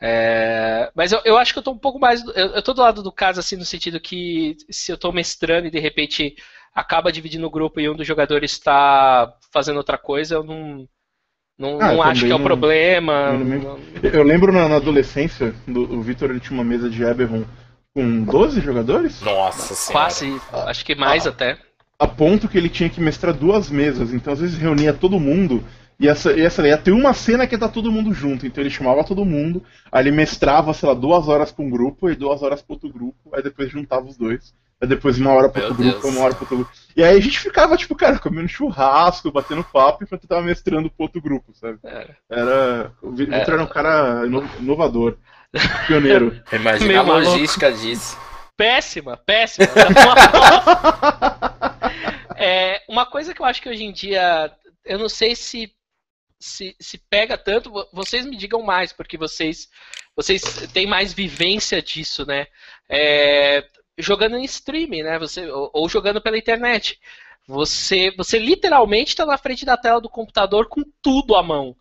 É, 0.00 0.90
mas 0.96 1.12
eu, 1.12 1.20
eu, 1.24 1.38
acho 1.38 1.52
que 1.52 1.60
eu 1.60 1.62
tô 1.62 1.70
um 1.70 1.78
pouco 1.78 1.98
mais. 1.98 2.26
Eu, 2.34 2.48
eu 2.54 2.62
tô 2.62 2.74
do 2.74 2.80
lado 2.80 3.02
do 3.02 3.12
caso, 3.12 3.38
assim, 3.38 3.56
no 3.56 3.64
sentido 3.64 4.00
que 4.00 4.56
se 4.68 4.90
eu 4.90 4.98
tô 4.98 5.12
mestrando 5.12 5.68
e 5.68 5.70
de 5.70 5.78
repente 5.78 6.34
acaba 6.74 7.12
dividindo 7.12 7.46
o 7.46 7.50
grupo 7.50 7.78
e 7.78 7.88
um 7.88 7.94
dos 7.94 8.06
jogadores 8.06 8.52
está 8.52 9.32
fazendo 9.52 9.76
outra 9.76 9.96
coisa, 9.96 10.34
eu 10.34 10.42
não. 10.42 10.88
Não, 11.56 11.80
ah, 11.80 11.92
não 11.92 12.02
acho 12.02 12.24
que 12.24 12.32
é 12.32 12.34
o 12.34 12.38
não, 12.38 12.44
problema. 12.44 13.38
Eu 14.02 14.24
lembro 14.24 14.50
na, 14.50 14.68
na 14.68 14.76
adolescência, 14.76 15.54
do, 15.68 15.82
o 15.82 16.02
Vitor 16.02 16.40
tinha 16.40 16.54
uma 16.58 16.64
mesa 16.64 16.90
de 16.90 17.04
Eberron 17.04 17.44
com 17.94 18.24
12 18.24 18.60
jogadores? 18.60 19.20
Nossa 19.20 19.74
senhora. 19.74 20.04
Quase, 20.04 20.40
acho 20.52 20.84
que 20.84 20.94
mais 20.94 21.26
ah, 21.26 21.30
até. 21.30 21.58
A 21.98 22.06
ponto 22.06 22.48
que 22.48 22.58
ele 22.58 22.68
tinha 22.68 22.88
que 22.88 23.00
mestrar 23.00 23.34
duas 23.34 23.70
mesas, 23.70 24.12
então 24.12 24.32
às 24.32 24.40
vezes 24.40 24.58
reunia 24.58 24.92
todo 24.92 25.20
mundo 25.20 25.62
e 26.02 26.08
essa, 26.08 26.32
e 26.32 26.40
essa 26.40 26.66
ia 26.66 26.76
ter 26.76 26.90
uma 26.90 27.14
cena 27.14 27.46
que 27.46 27.56
tá 27.56 27.68
todo 27.68 27.92
mundo 27.92 28.12
junto. 28.12 28.46
Então 28.46 28.62
ele 28.62 28.70
chamava 28.70 29.04
todo 29.04 29.24
mundo, 29.24 29.62
aí 29.90 30.02
ele 30.02 30.10
mestrava, 30.10 30.74
sei 30.74 30.88
lá, 30.88 30.94
duas 30.94 31.28
horas 31.28 31.52
pra 31.52 31.64
um 31.64 31.70
grupo 31.70 32.10
e 32.10 32.16
duas 32.16 32.42
horas 32.42 32.60
pro 32.60 32.74
outro 32.74 32.90
grupo, 32.90 33.30
aí 33.32 33.42
depois 33.42 33.70
juntava 33.70 34.06
os 34.06 34.16
dois. 34.16 34.52
Aí 34.80 34.88
depois 34.88 35.16
uma 35.16 35.30
hora 35.30 35.48
pro 35.48 35.62
outro 35.62 35.76
grupo, 35.76 36.08
uma 36.08 36.22
hora 36.22 36.34
pro 36.34 36.42
outro 36.42 36.56
grupo. 36.56 36.72
E 36.96 37.04
aí 37.04 37.16
a 37.16 37.20
gente 37.20 37.38
ficava, 37.38 37.76
tipo, 37.76 37.94
cara, 37.94 38.18
comendo 38.18 38.48
churrasco, 38.48 39.30
batendo 39.30 39.62
papo, 39.62 40.02
enquanto 40.02 40.26
tava 40.26 40.42
mestrando 40.42 40.90
pro 40.90 41.04
outro 41.04 41.22
grupo, 41.22 41.52
sabe? 41.54 41.78
É. 41.84 42.08
Era. 42.28 42.90
O 43.00 43.12
Vitor 43.12 43.54
era 43.54 43.62
um 43.62 43.68
cara 43.68 44.24
inovador, 44.58 45.18
pioneiro. 45.86 46.42
Imagina 46.52 47.00
a 47.00 47.02
logística 47.02 47.72
disso. 47.72 48.16
Péssima, 48.56 49.16
péssima. 49.16 49.66
é, 52.36 52.82
uma 52.88 53.06
coisa 53.06 53.34
que 53.34 53.40
eu 53.40 53.46
acho 53.46 53.62
que 53.62 53.68
hoje 53.68 53.84
em 53.84 53.92
dia, 53.92 54.52
eu 54.84 54.98
não 54.98 55.08
sei 55.08 55.34
se 55.34 55.72
se, 56.38 56.74
se 56.80 56.98
pega 56.98 57.38
tanto, 57.38 57.72
vocês 57.92 58.26
me 58.26 58.36
digam 58.36 58.62
mais, 58.62 58.92
porque 58.92 59.16
vocês 59.16 59.68
vocês 60.14 60.42
têm 60.72 60.86
mais 60.86 61.12
vivência 61.12 61.80
disso, 61.80 62.26
né? 62.26 62.46
É, 62.88 63.64
jogando 63.96 64.36
em 64.36 64.44
streaming, 64.44 65.02
né? 65.02 65.18
Você, 65.18 65.50
ou, 65.50 65.70
ou 65.72 65.88
jogando 65.88 66.20
pela 66.20 66.36
internet. 66.36 67.00
Você, 67.46 68.12
você 68.16 68.38
literalmente 68.38 69.10
está 69.10 69.24
na 69.24 69.38
frente 69.38 69.64
da 69.64 69.76
tela 69.76 70.00
do 70.00 70.08
computador 70.08 70.68
com 70.68 70.82
tudo 71.00 71.34
à 71.34 71.42
mão. 71.42 71.76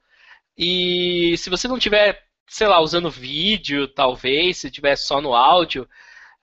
E 0.58 1.36
se 1.38 1.50
você 1.50 1.68
não 1.68 1.80
tiver, 1.80 2.24
sei 2.52 2.68
lá, 2.68 2.82
usando 2.82 3.10
vídeo, 3.10 3.88
talvez, 3.88 4.58
se 4.58 4.70
tiver 4.70 4.98
só 4.98 5.22
no 5.22 5.34
áudio, 5.34 5.84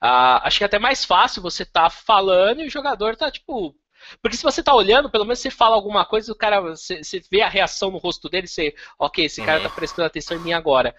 uh, 0.03 0.41
acho 0.43 0.57
que 0.57 0.63
é 0.63 0.67
até 0.67 0.79
mais 0.79 1.05
fácil 1.05 1.41
você 1.41 1.63
tá 1.63 1.89
falando 1.89 2.61
e 2.61 2.67
o 2.67 2.71
jogador 2.71 3.15
tá 3.15 3.29
tipo 3.31 3.75
porque 4.21 4.37
se 4.37 4.43
você 4.43 4.63
tá 4.63 4.73
olhando, 4.73 5.09
pelo 5.09 5.25
menos 5.25 5.39
você 5.39 5.51
fala 5.51 5.75
alguma 5.75 6.05
coisa, 6.05 6.31
o 6.31 6.35
cara, 6.35 6.61
você, 6.61 7.03
você 7.03 7.21
vê 7.29 7.41
a 7.41 7.49
reação 7.49 7.91
no 7.91 7.97
rosto 7.97 8.29
dele, 8.29 8.47
você, 8.47 8.73
ok, 8.97 9.25
esse 9.25 9.43
cara 9.43 9.57
uhum. 9.57 9.67
tá 9.67 9.69
prestando 9.69 10.07
atenção 10.07 10.37
em 10.37 10.39
mim 10.39 10.53
agora. 10.53 10.95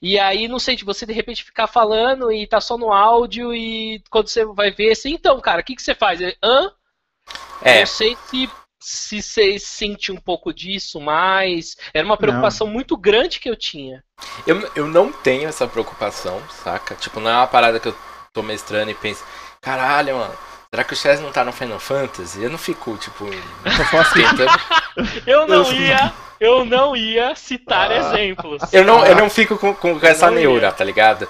E 0.00 0.18
aí, 0.18 0.48
não 0.48 0.58
sei, 0.58 0.74
de 0.74 0.84
você 0.84 1.04
de 1.04 1.12
repente 1.12 1.44
ficar 1.44 1.66
falando 1.66 2.32
e 2.32 2.46
tá 2.46 2.60
só 2.60 2.78
no 2.78 2.90
áudio 2.90 3.54
e 3.54 4.02
quando 4.10 4.28
você 4.28 4.44
vai 4.46 4.70
ver 4.70 4.92
assim, 4.92 5.12
então, 5.12 5.38
cara, 5.40 5.60
o 5.60 5.64
que, 5.64 5.76
que 5.76 5.82
você 5.82 5.94
faz? 5.94 6.20
Hã? 6.42 6.72
É. 7.62 7.80
Não 7.80 7.86
sei 7.86 8.16
se, 8.26 8.48
se 8.88 9.20
você 9.20 9.58
sente 9.58 10.10
um 10.10 10.16
pouco 10.16 10.52
disso, 10.52 10.98
mas 10.98 11.76
era 11.92 12.06
uma 12.06 12.16
preocupação 12.16 12.66
não. 12.66 12.72
muito 12.72 12.96
grande 12.96 13.38
que 13.38 13.50
eu 13.50 13.54
tinha. 13.54 14.02
Eu, 14.46 14.70
eu 14.74 14.86
não 14.86 15.12
tenho 15.12 15.46
essa 15.46 15.68
preocupação, 15.68 16.42
saca? 16.64 16.94
Tipo, 16.94 17.20
não 17.20 17.30
é 17.30 17.34
uma 17.34 17.46
parada 17.46 17.78
que 17.78 17.88
eu 17.88 17.94
tô 18.32 18.42
mestrando 18.42 18.90
e 18.90 18.94
penso, 18.94 19.22
caralho, 19.60 20.16
mano, 20.16 20.34
Será 20.70 20.84
que 20.84 20.92
o 20.92 20.96
Chess 20.96 21.20
não 21.20 21.32
tá 21.32 21.46
no 21.46 21.52
Final 21.52 21.80
Fantasy? 21.80 22.42
Eu 22.42 22.50
não 22.50 22.58
fico, 22.58 22.94
tipo, 22.98 23.24
eu 25.26 25.46
não 25.46 25.72
ia, 25.72 26.12
eu 26.38 26.62
não 26.62 26.94
ia 26.94 27.34
citar 27.34 27.90
ah. 27.90 27.96
exemplos. 27.96 28.62
Eu 28.70 28.84
não, 28.84 29.04
eu 29.04 29.16
não 29.16 29.30
fico 29.30 29.56
com, 29.56 29.74
com 29.74 29.98
essa 30.02 30.30
neura, 30.30 30.70
tá 30.70 30.84
ligado? 30.84 31.26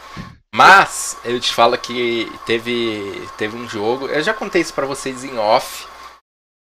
Mas 0.53 1.17
eu 1.25 1.38
te 1.38 1.53
falo 1.53 1.79
que 1.79 2.31
teve, 2.45 3.29
teve 3.37 3.57
um 3.57 3.69
jogo. 3.69 4.09
Eu 4.09 4.23
já 4.23 4.35
contei 4.35 4.61
isso 4.61 4.75
para 4.75 4.87
vocês 4.87 5.23
em 5.23 5.38
off. 5.38 5.87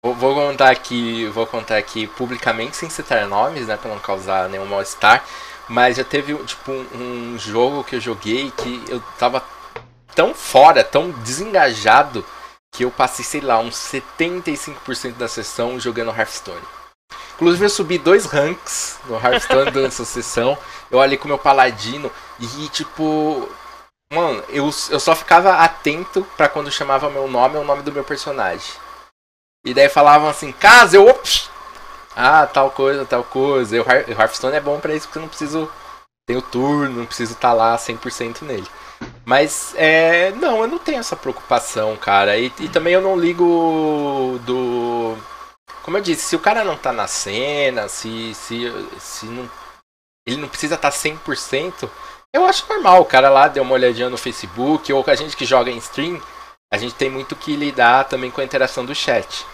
Vou, 0.04 0.34
contar 0.34 0.70
aqui, 0.70 1.26
vou 1.26 1.46
contar 1.46 1.76
aqui 1.76 2.06
publicamente 2.06 2.76
sem 2.76 2.88
citar 2.88 3.26
nomes, 3.26 3.66
né, 3.66 3.76
para 3.76 3.90
não 3.90 3.98
causar 3.98 4.48
nenhum 4.48 4.66
mal-estar. 4.66 5.24
Mas 5.68 5.96
já 5.96 6.04
teve 6.04 6.34
tipo 6.44 6.72
um, 6.72 7.34
um 7.34 7.38
jogo 7.38 7.84
que 7.84 7.96
eu 7.96 8.00
joguei 8.00 8.50
que 8.52 8.84
eu 8.88 9.02
tava 9.18 9.42
tão 10.14 10.34
fora, 10.34 10.82
tão 10.82 11.10
desengajado 11.10 12.24
que 12.72 12.84
eu 12.84 12.90
passei, 12.90 13.24
sei 13.24 13.40
lá, 13.40 13.58
uns 13.58 13.74
75% 13.74 15.14
da 15.14 15.28
sessão 15.28 15.78
jogando 15.80 16.10
Hearthstone. 16.10 16.62
Inclusive 17.34 17.64
eu 17.64 17.70
subi 17.70 17.98
dois 17.98 18.24
ranks 18.26 18.98
no 19.06 19.16
Hearthstone 19.16 19.70
nessa 19.82 20.04
sessão. 20.04 20.56
Eu 20.90 20.98
olhei 20.98 21.16
com 21.16 21.28
meu 21.28 21.38
paladino 21.38 22.10
e 22.38 22.68
tipo. 22.68 23.48
Mano, 24.12 24.42
eu, 24.48 24.70
eu 24.90 24.98
só 24.98 25.14
ficava 25.14 25.58
atento 25.58 26.26
para 26.36 26.48
quando 26.48 26.72
chamava 26.72 27.10
meu 27.10 27.28
nome 27.28 27.58
o 27.58 27.64
nome 27.64 27.82
do 27.82 27.92
meu 27.92 28.04
personagem. 28.04 28.72
E 29.68 29.74
daí 29.74 29.88
falavam 29.90 30.30
assim, 30.30 30.50
casa, 30.50 30.96
eu. 30.96 31.06
Ops! 31.06 31.50
Ah, 32.16 32.46
tal 32.46 32.70
coisa, 32.70 33.04
tal 33.04 33.22
coisa. 33.22 33.76
E 33.76 33.80
o 33.80 33.84
Hearthstone 33.86 34.56
é 34.56 34.60
bom 34.60 34.80
para 34.80 34.94
isso 34.94 35.06
porque 35.06 35.18
eu 35.18 35.22
não 35.22 35.28
preciso. 35.28 35.70
Tem 36.26 36.38
o 36.38 36.42
turno, 36.42 37.00
não 37.00 37.06
preciso 37.06 37.34
estar 37.34 37.50
tá 37.50 37.54
lá 37.54 37.76
100% 37.76 38.42
nele. 38.42 38.66
Mas, 39.26 39.74
é, 39.76 40.32
não, 40.32 40.62
eu 40.62 40.66
não 40.66 40.78
tenho 40.78 41.00
essa 41.00 41.14
preocupação, 41.14 41.96
cara. 41.98 42.38
E, 42.38 42.50
e, 42.60 42.68
também 42.70 42.94
eu 42.94 43.02
não 43.02 43.14
ligo 43.14 44.40
do. 44.46 45.16
Como 45.82 45.98
eu 45.98 46.02
disse, 46.02 46.22
se 46.22 46.36
o 46.36 46.40
cara 46.40 46.64
não 46.64 46.76
tá 46.76 46.90
na 46.90 47.06
cena, 47.06 47.88
se, 47.88 48.32
se, 48.34 48.72
se 48.98 49.26
não, 49.26 49.50
ele 50.26 50.38
não 50.38 50.48
precisa 50.48 50.76
estar 50.76 50.90
tá 50.90 50.96
100%, 50.96 51.90
eu 52.34 52.46
acho 52.46 52.66
normal. 52.70 53.02
O 53.02 53.06
cara 53.06 53.28
lá 53.28 53.48
deu 53.48 53.62
uma 53.62 53.74
olhadinha 53.74 54.08
no 54.08 54.16
Facebook, 54.16 54.90
ou 54.90 55.04
a 55.06 55.14
gente 55.14 55.36
que 55.36 55.44
joga 55.44 55.70
em 55.70 55.76
stream, 55.76 56.20
a 56.72 56.78
gente 56.78 56.94
tem 56.94 57.10
muito 57.10 57.36
que 57.36 57.54
lidar 57.54 58.04
também 58.04 58.30
com 58.30 58.40
a 58.40 58.44
interação 58.44 58.84
do 58.84 58.94
chat. 58.94 59.46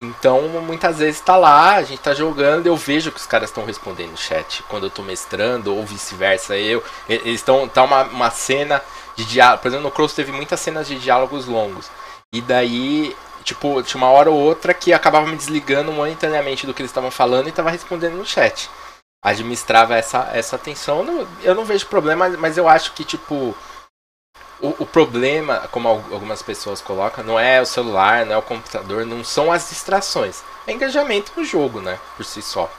Então, 0.00 0.42
muitas 0.62 0.98
vezes 0.98 1.20
tá 1.20 1.36
lá, 1.36 1.74
a 1.74 1.82
gente 1.82 2.00
tá 2.00 2.14
jogando, 2.14 2.66
eu 2.68 2.76
vejo 2.76 3.10
que 3.10 3.18
os 3.18 3.26
caras 3.26 3.50
estão 3.50 3.64
respondendo 3.64 4.12
no 4.12 4.16
chat 4.16 4.62
quando 4.68 4.84
eu 4.84 4.90
tô 4.90 5.02
mestrando, 5.02 5.74
ou 5.74 5.84
vice-versa. 5.84 6.56
Eu, 6.56 6.84
eles 7.08 7.40
estão. 7.40 7.68
Tá 7.68 7.82
uma, 7.82 8.04
uma 8.04 8.30
cena 8.30 8.80
de 9.16 9.24
diálogo. 9.24 9.60
Por 9.60 9.68
exemplo, 9.68 9.84
no 9.84 9.90
Cross 9.90 10.14
teve 10.14 10.30
muitas 10.30 10.60
cenas 10.60 10.86
de 10.86 11.00
diálogos 11.00 11.46
longos. 11.46 11.90
E 12.32 12.40
daí, 12.40 13.16
tipo, 13.42 13.82
tinha 13.82 14.00
uma 14.00 14.10
hora 14.10 14.30
ou 14.30 14.38
outra 14.38 14.72
que 14.72 14.92
acabava 14.92 15.26
me 15.26 15.36
desligando 15.36 15.90
momentaneamente 15.92 16.64
do 16.64 16.72
que 16.72 16.80
eles 16.80 16.90
estavam 16.90 17.10
falando 17.10 17.48
e 17.48 17.52
tava 17.52 17.70
respondendo 17.70 18.14
no 18.14 18.26
chat. 18.26 18.70
Administrava 19.20 19.96
essa, 19.96 20.30
essa 20.32 20.54
atenção. 20.54 20.98
Eu 20.98 21.04
não, 21.04 21.28
eu 21.42 21.54
não 21.56 21.64
vejo 21.64 21.86
problema, 21.86 22.28
mas 22.38 22.56
eu 22.56 22.68
acho 22.68 22.92
que, 22.92 23.02
tipo 23.02 23.52
o, 24.60 24.74
o, 24.82 24.86
problema, 24.86 25.68
como 25.70 25.88
algumas 25.88 26.42
pessoas 26.42 26.80
colocam, 26.80 27.24
não 27.24 27.38
é 27.38 27.60
o 27.60 27.66
celular, 27.66 28.26
não 28.26 28.34
é 28.34 28.38
o 28.38 28.42
computador, 28.42 29.06
não 29.06 29.22
são 29.22 29.52
as 29.52 29.68
distrações. 29.68 30.42
É 30.66 30.72
engajamento 30.72 31.32
no 31.36 31.44
jogo, 31.44 31.80
né? 31.80 31.98
Por 32.16 32.24
si 32.24 32.42
só. 32.42 32.70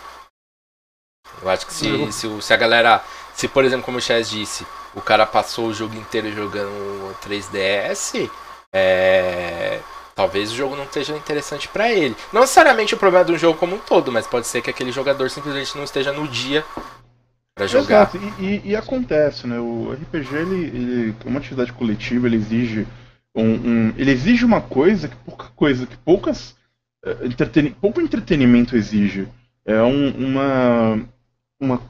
Eu 1.42 1.50
acho 1.50 1.66
que 1.66 1.74
se, 1.74 2.12
se, 2.12 2.42
se, 2.42 2.54
a 2.54 2.58
galera. 2.58 3.04
Se, 3.34 3.48
por 3.48 3.64
exemplo, 3.64 3.86
como 3.86 3.98
o 3.98 4.02
Chess 4.02 4.30
disse, 4.30 4.66
o 4.94 5.02
cara 5.02 5.26
passou 5.26 5.68
o 5.68 5.74
jogo 5.74 5.96
inteiro 5.96 6.32
jogando 6.34 7.16
3DS, 7.26 8.30
é, 8.74 9.80
talvez 10.14 10.52
o 10.52 10.56
jogo 10.56 10.76
não 10.76 10.84
esteja 10.84 11.16
interessante 11.16 11.68
para 11.70 11.90
ele. 11.90 12.16
Não 12.34 12.42
necessariamente 12.42 12.94
o 12.94 12.98
problema 12.98 13.24
do 13.24 13.38
jogo 13.38 13.58
como 13.58 13.76
um 13.76 13.80
todo, 13.80 14.12
mas 14.12 14.28
pode 14.28 14.48
ser 14.48 14.62
que 14.62 14.70
aquele 14.70 14.92
jogador 14.92 15.30
simplesmente 15.30 15.78
não 15.78 15.86
esteja 15.86 16.12
no 16.12 16.28
dia 16.28 16.66
para 17.60 17.68
jogar. 17.68 18.16
Exato, 18.16 18.18
e, 18.40 18.46
e, 18.46 18.62
e, 18.70 18.76
acontece, 18.76 19.46
né? 19.46 19.60
O 19.60 19.92
RPG 19.92 20.36
ele, 20.36 20.66
ele 20.66 21.16
é 21.26 21.28
uma 21.28 21.40
atividade 21.40 21.74
coletiva, 21.74 22.26
ele 22.26 22.38
exige 22.38 22.88
um, 23.36 23.44
um, 23.44 23.94
ele 23.98 24.12
exige 24.12 24.46
uma 24.46 24.62
coisa 24.62 25.10
que 25.10 25.16
pouca 25.18 25.48
coisa 25.56 25.86
que 25.86 25.98
poucas 25.98 26.56
uh, 27.06 27.26
entreten, 27.26 27.72
pouco 27.72 28.00
entretenimento 28.00 28.78
exige. 28.78 29.28
É 29.66 29.82
um, 29.84 30.10
uma, 30.10 31.02
uma, 31.60 31.82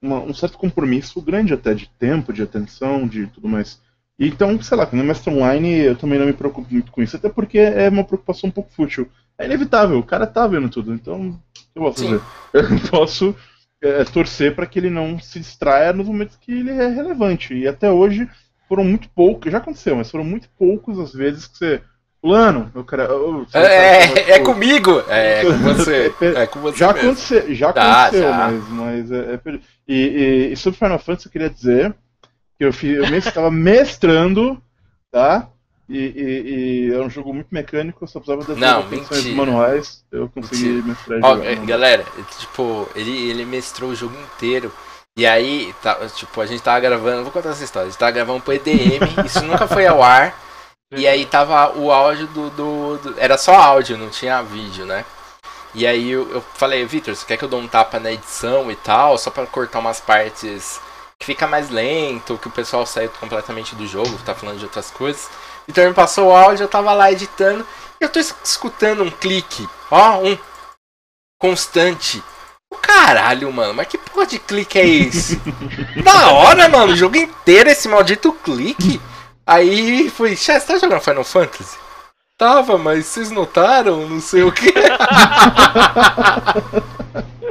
uma, 0.00 0.20
um 0.20 0.34
certo 0.34 0.58
compromisso 0.58 1.20
grande 1.22 1.54
até 1.54 1.72
de 1.72 1.88
tempo, 1.98 2.32
de 2.32 2.42
atenção, 2.42 3.08
de 3.08 3.26
tudo 3.28 3.48
mais. 3.48 3.80
Então, 4.18 4.60
sei 4.62 4.76
lá, 4.76 4.88
no 4.92 5.02
Mestre 5.02 5.32
Online 5.32 5.78
eu 5.80 5.96
também 5.96 6.18
não 6.18 6.26
me 6.26 6.32
preocupo 6.32 6.72
muito 6.72 6.92
com 6.92 7.02
isso, 7.02 7.16
até 7.16 7.28
porque 7.28 7.58
é 7.58 7.88
uma 7.88 8.04
preocupação 8.04 8.48
um 8.48 8.52
pouco 8.52 8.70
fútil. 8.72 9.08
É 9.36 9.46
inevitável, 9.46 9.98
o 9.98 10.04
cara 10.04 10.26
tá 10.26 10.46
vendo 10.46 10.68
tudo, 10.68 10.94
então 10.94 11.30
o 11.30 11.40
que 11.72 11.80
eu 11.80 11.92
Sim. 11.94 12.04
fazer? 12.04 12.20
Eu 12.54 12.88
posso 12.88 13.34
é, 13.84 14.04
torcer 14.04 14.54
para 14.54 14.66
que 14.66 14.78
ele 14.78 14.90
não 14.90 15.18
se 15.18 15.38
distraia 15.38 15.92
nos 15.92 16.06
momentos 16.06 16.36
que 16.36 16.50
ele 16.50 16.70
é 16.70 16.88
relevante. 16.88 17.54
E 17.54 17.68
até 17.68 17.90
hoje 17.90 18.28
foram 18.66 18.82
muito 18.82 19.08
poucos, 19.10 19.52
já 19.52 19.58
aconteceu, 19.58 19.94
mas 19.94 20.10
foram 20.10 20.24
muito 20.24 20.48
poucos 20.58 20.98
as 20.98 21.12
vezes 21.12 21.46
que 21.46 21.58
você. 21.58 21.82
Fulano, 22.20 22.72
eu 22.74 22.82
quero. 22.82 23.02
Eu, 23.02 23.46
é, 23.52 24.04
é, 24.04 24.30
é 24.30 24.38
comigo! 24.38 25.04
É, 25.08 25.40
é, 25.40 25.44
com 25.44 25.58
você. 25.58 26.14
É 26.34 26.46
com 26.46 26.60
você. 26.60 26.78
Já, 26.78 26.90
aconteceu, 26.90 27.54
já 27.54 27.68
aconteceu, 27.68 28.28
já. 28.30 28.36
mas, 28.38 28.68
mas 28.70 29.12
é, 29.12 29.34
é 29.34 29.40
e, 29.86 29.94
e, 29.94 30.52
e, 30.52 30.56
sobre 30.56 30.78
Final 30.78 30.98
Fantasy 30.98 31.26
eu 31.26 31.32
queria 31.32 31.50
dizer 31.50 31.94
que 32.58 32.64
eu, 32.64 32.70
eu 32.82 33.16
estava 33.18 33.50
mestrando, 33.50 34.58
tá? 35.12 35.50
E, 35.88 35.98
e, 35.98 36.88
e, 36.88 36.94
é 36.94 36.98
um 36.98 37.10
jogo 37.10 37.32
muito 37.34 37.48
mecânico, 37.50 38.04
eu 38.04 38.08
só 38.08 38.18
precisava 38.18 38.46
das 38.46 38.58
não, 38.58 38.84
manuais, 39.34 40.02
eu 40.10 40.28
consegui 40.30 40.82
mentira. 40.82 40.88
mestrar 40.88 41.20
Ó, 41.22 41.36
jogar, 41.36 41.66
Galera, 41.66 42.04
tipo, 42.38 42.88
ele, 42.94 43.30
ele 43.30 43.44
mestrou 43.44 43.90
o 43.90 43.94
jogo 43.94 44.16
inteiro. 44.18 44.72
E 45.16 45.26
aí, 45.26 45.74
tá, 45.82 45.94
tipo, 46.08 46.40
a 46.40 46.46
gente 46.46 46.62
tava 46.62 46.80
gravando, 46.80 47.22
vou 47.22 47.30
contar 47.30 47.50
essa 47.50 47.62
história, 47.62 47.86
a 47.86 47.90
gente 47.90 47.98
tava 47.98 48.12
gravando 48.12 48.40
pro 48.40 48.54
EDM, 48.54 49.04
isso 49.26 49.42
nunca 49.42 49.68
foi 49.68 49.86
ao 49.86 50.02
ar. 50.02 50.34
E 50.96 51.06
aí 51.06 51.26
tava 51.26 51.76
o 51.76 51.90
áudio 51.92 52.26
do, 52.28 52.50
do, 52.50 52.98
do, 52.98 53.20
Era 53.20 53.36
só 53.36 53.54
áudio, 53.54 53.98
não 53.98 54.08
tinha 54.08 54.42
vídeo, 54.42 54.86
né? 54.86 55.04
E 55.74 55.86
aí 55.86 56.10
eu, 56.10 56.30
eu 56.30 56.40
falei, 56.40 56.84
Vitor, 56.86 57.14
você 57.14 57.26
quer 57.26 57.36
que 57.36 57.44
eu 57.44 57.48
dou 57.48 57.60
um 57.60 57.66
tapa 57.66 57.98
na 57.98 58.12
edição 58.12 58.70
e 58.70 58.76
tal, 58.76 59.18
só 59.18 59.30
para 59.30 59.46
cortar 59.46 59.80
umas 59.80 60.00
partes 60.00 60.80
que 61.18 61.26
fica 61.26 61.46
mais 61.46 61.68
lento, 61.70 62.38
que 62.38 62.48
o 62.48 62.50
pessoal 62.50 62.86
saiu 62.86 63.10
completamente 63.20 63.74
do 63.74 63.86
jogo, 63.86 64.18
tá 64.24 64.34
falando 64.34 64.58
de 64.58 64.64
outras 64.64 64.90
coisas. 64.90 65.28
Então 65.68 65.86
me 65.86 65.94
passou 65.94 66.28
o 66.28 66.34
áudio, 66.34 66.64
eu 66.64 66.68
tava 66.68 66.92
lá 66.92 67.10
editando. 67.10 67.66
E 68.00 68.04
eu 68.04 68.08
tô 68.08 68.18
escutando 68.18 69.02
um 69.02 69.10
clique. 69.10 69.68
Ó, 69.90 70.18
um 70.18 70.38
constante. 71.38 72.22
O 72.70 72.76
caralho, 72.76 73.52
mano, 73.52 73.74
mas 73.74 73.86
que 73.86 73.98
porra 73.98 74.26
de 74.26 74.38
clique 74.38 74.78
é 74.78 74.86
esse? 74.86 75.36
da 76.02 76.32
hora, 76.32 76.68
mano, 76.68 76.92
o 76.92 76.96
jogo 76.96 77.16
inteiro 77.16 77.70
esse 77.70 77.88
maldito 77.88 78.32
clique. 78.32 79.00
Aí 79.46 80.10
foi, 80.10 80.36
Chess, 80.36 80.64
você 80.64 80.72
tá 80.72 80.78
jogando 80.78 81.00
Final 81.00 81.24
Fantasy? 81.24 81.78
Tava, 82.36 82.76
mas 82.76 83.06
vocês 83.06 83.30
notaram? 83.30 84.08
Não 84.08 84.20
sei 84.20 84.42
o 84.42 84.50
que. 84.50 84.72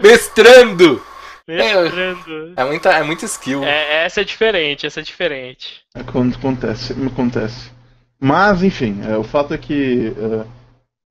Mestrando! 0.03 1.01
Mestrando. 1.47 2.53
É, 2.57 2.61
é, 2.61 2.65
muita, 2.65 2.89
é 2.91 3.03
muita 3.03 3.25
skill. 3.25 3.63
É, 3.63 4.05
essa 4.05 4.21
é 4.21 4.23
diferente, 4.23 4.85
essa 4.85 4.99
é 4.99 5.03
diferente. 5.03 5.81
É 5.95 6.03
quando 6.03 6.35
acontece, 6.35 6.93
acontece. 7.05 7.71
Mas, 8.23 8.63
enfim, 8.63 9.01
é, 9.03 9.17
o 9.17 9.23
fato 9.23 9.53
é 9.53 9.57
que 9.57 10.13
é, 10.17 10.45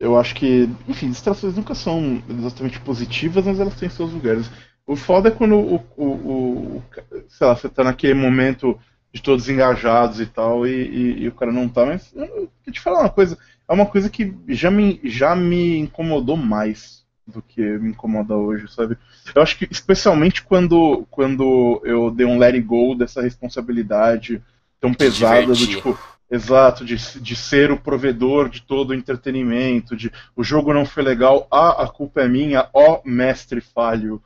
eu 0.01 0.19
acho 0.19 0.35
que, 0.35 0.67
enfim, 0.89 1.11
distrações 1.11 1.55
nunca 1.55 1.75
são 1.75 2.23
exatamente 2.27 2.81
positivas, 2.81 3.45
mas 3.45 3.61
elas 3.61 3.75
têm 3.75 3.91
seus 3.91 4.11
lugares. 4.11 4.51
O 4.87 4.97
foda 4.97 5.29
é 5.29 5.31
quando 5.31 5.57
o, 5.57 5.75
o, 5.95 6.07
o 6.07 6.83
sei 7.29 7.47
lá, 7.47 7.55
você 7.55 7.69
tá 7.69 7.85
naquele 7.85 8.15
momento 8.15 8.81
de 9.13 9.21
todos 9.21 9.47
engajados 9.51 10.21
e 10.21 10.27
tal, 10.27 10.67
e, 10.67 10.71
e, 10.71 11.23
e 11.25 11.29
o 11.29 11.33
cara 11.33 11.53
não 11.53 11.69
tá, 11.69 11.85
mas 11.85 12.11
eu, 12.17 12.25
eu, 12.25 12.49
eu 12.67 12.73
te 12.73 12.81
falar 12.81 13.01
uma 13.01 13.11
coisa, 13.11 13.37
é 13.69 13.73
uma 13.75 13.85
coisa 13.85 14.09
que 14.09 14.35
já 14.49 14.71
me, 14.71 14.99
já 15.05 15.37
me 15.37 15.77
incomodou 15.77 16.39
mais 16.39 17.05
do 17.27 17.43
que 17.43 17.61
me 17.61 17.91
incomoda 17.91 18.35
hoje, 18.35 18.73
sabe? 18.73 18.97
Eu 19.35 19.43
acho 19.43 19.59
que 19.59 19.69
especialmente 19.71 20.43
quando, 20.43 21.07
quando 21.11 21.79
eu 21.85 22.11
dei 22.11 22.25
um 22.25 22.39
let 22.39 22.55
it 22.55 22.67
go 22.67 22.95
dessa 22.95 23.21
responsabilidade 23.21 24.43
tão 24.81 24.95
pesada 24.95 25.47
do 25.49 25.55
tipo, 25.55 25.99
exato, 26.33 26.85
de, 26.85 26.97
de 27.21 27.37
ser 27.37 27.71
o 27.71 27.81
provedor 27.81 28.49
de 28.49 28.63
todo 28.63 28.91
o 28.91 28.95
entretenimento, 28.95 29.95
de 29.95 30.11
o 30.35 30.43
jogo 30.43 30.73
não 30.73 30.85
foi 30.85 31.03
legal, 31.03 31.47
ah, 31.51 31.83
a 31.85 31.89
culpa 31.89 32.23
é 32.23 32.29
minha, 32.29 32.69
ó 32.73 33.01
mestre 33.05 33.61
falho. 33.61 34.23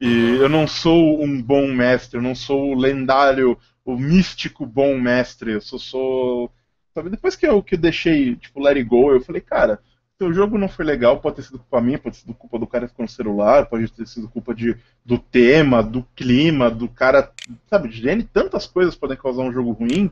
E 0.00 0.36
eu 0.40 0.48
não 0.48 0.66
sou 0.66 1.22
um 1.22 1.40
bom 1.40 1.68
mestre, 1.72 2.18
eu 2.18 2.22
não 2.22 2.34
sou 2.34 2.72
o 2.72 2.78
lendário, 2.78 3.58
o 3.84 3.96
místico 3.96 4.64
bom 4.64 4.98
mestre, 4.98 5.52
eu 5.52 5.60
só 5.60 5.78
sou 5.78 6.50
Sabe? 6.94 7.10
Depois 7.10 7.36
que 7.36 7.46
eu, 7.46 7.62
que 7.62 7.76
eu 7.76 7.78
deixei, 7.78 8.36
tipo, 8.36 8.60
let 8.60 8.76
it 8.76 8.88
go, 8.88 9.12
eu 9.12 9.20
falei, 9.20 9.40
cara, 9.40 9.78
o 10.20 10.32
jogo 10.32 10.58
não 10.58 10.68
foi 10.68 10.84
legal, 10.84 11.18
pode 11.20 11.36
ter 11.36 11.42
sido 11.42 11.58
culpa 11.58 11.80
minha, 11.80 11.98
pode 11.98 12.16
ter 12.16 12.22
sido 12.22 12.34
culpa 12.34 12.58
do 12.58 12.66
cara 12.66 12.84
que 12.84 12.90
ficou 12.90 13.04
no 13.04 13.10
celular, 13.10 13.66
pode 13.66 13.90
ter 13.90 14.06
sido 14.06 14.28
culpa 14.28 14.54
de, 14.54 14.76
do 15.04 15.18
tema, 15.18 15.82
do 15.82 16.02
clima, 16.14 16.70
do 16.70 16.88
cara. 16.88 17.32
Sabe, 17.68 17.88
de 17.88 18.06
N, 18.06 18.22
tantas 18.24 18.66
coisas 18.66 18.94
podem 18.94 19.16
causar 19.16 19.42
um 19.42 19.52
jogo 19.52 19.72
ruim. 19.72 20.10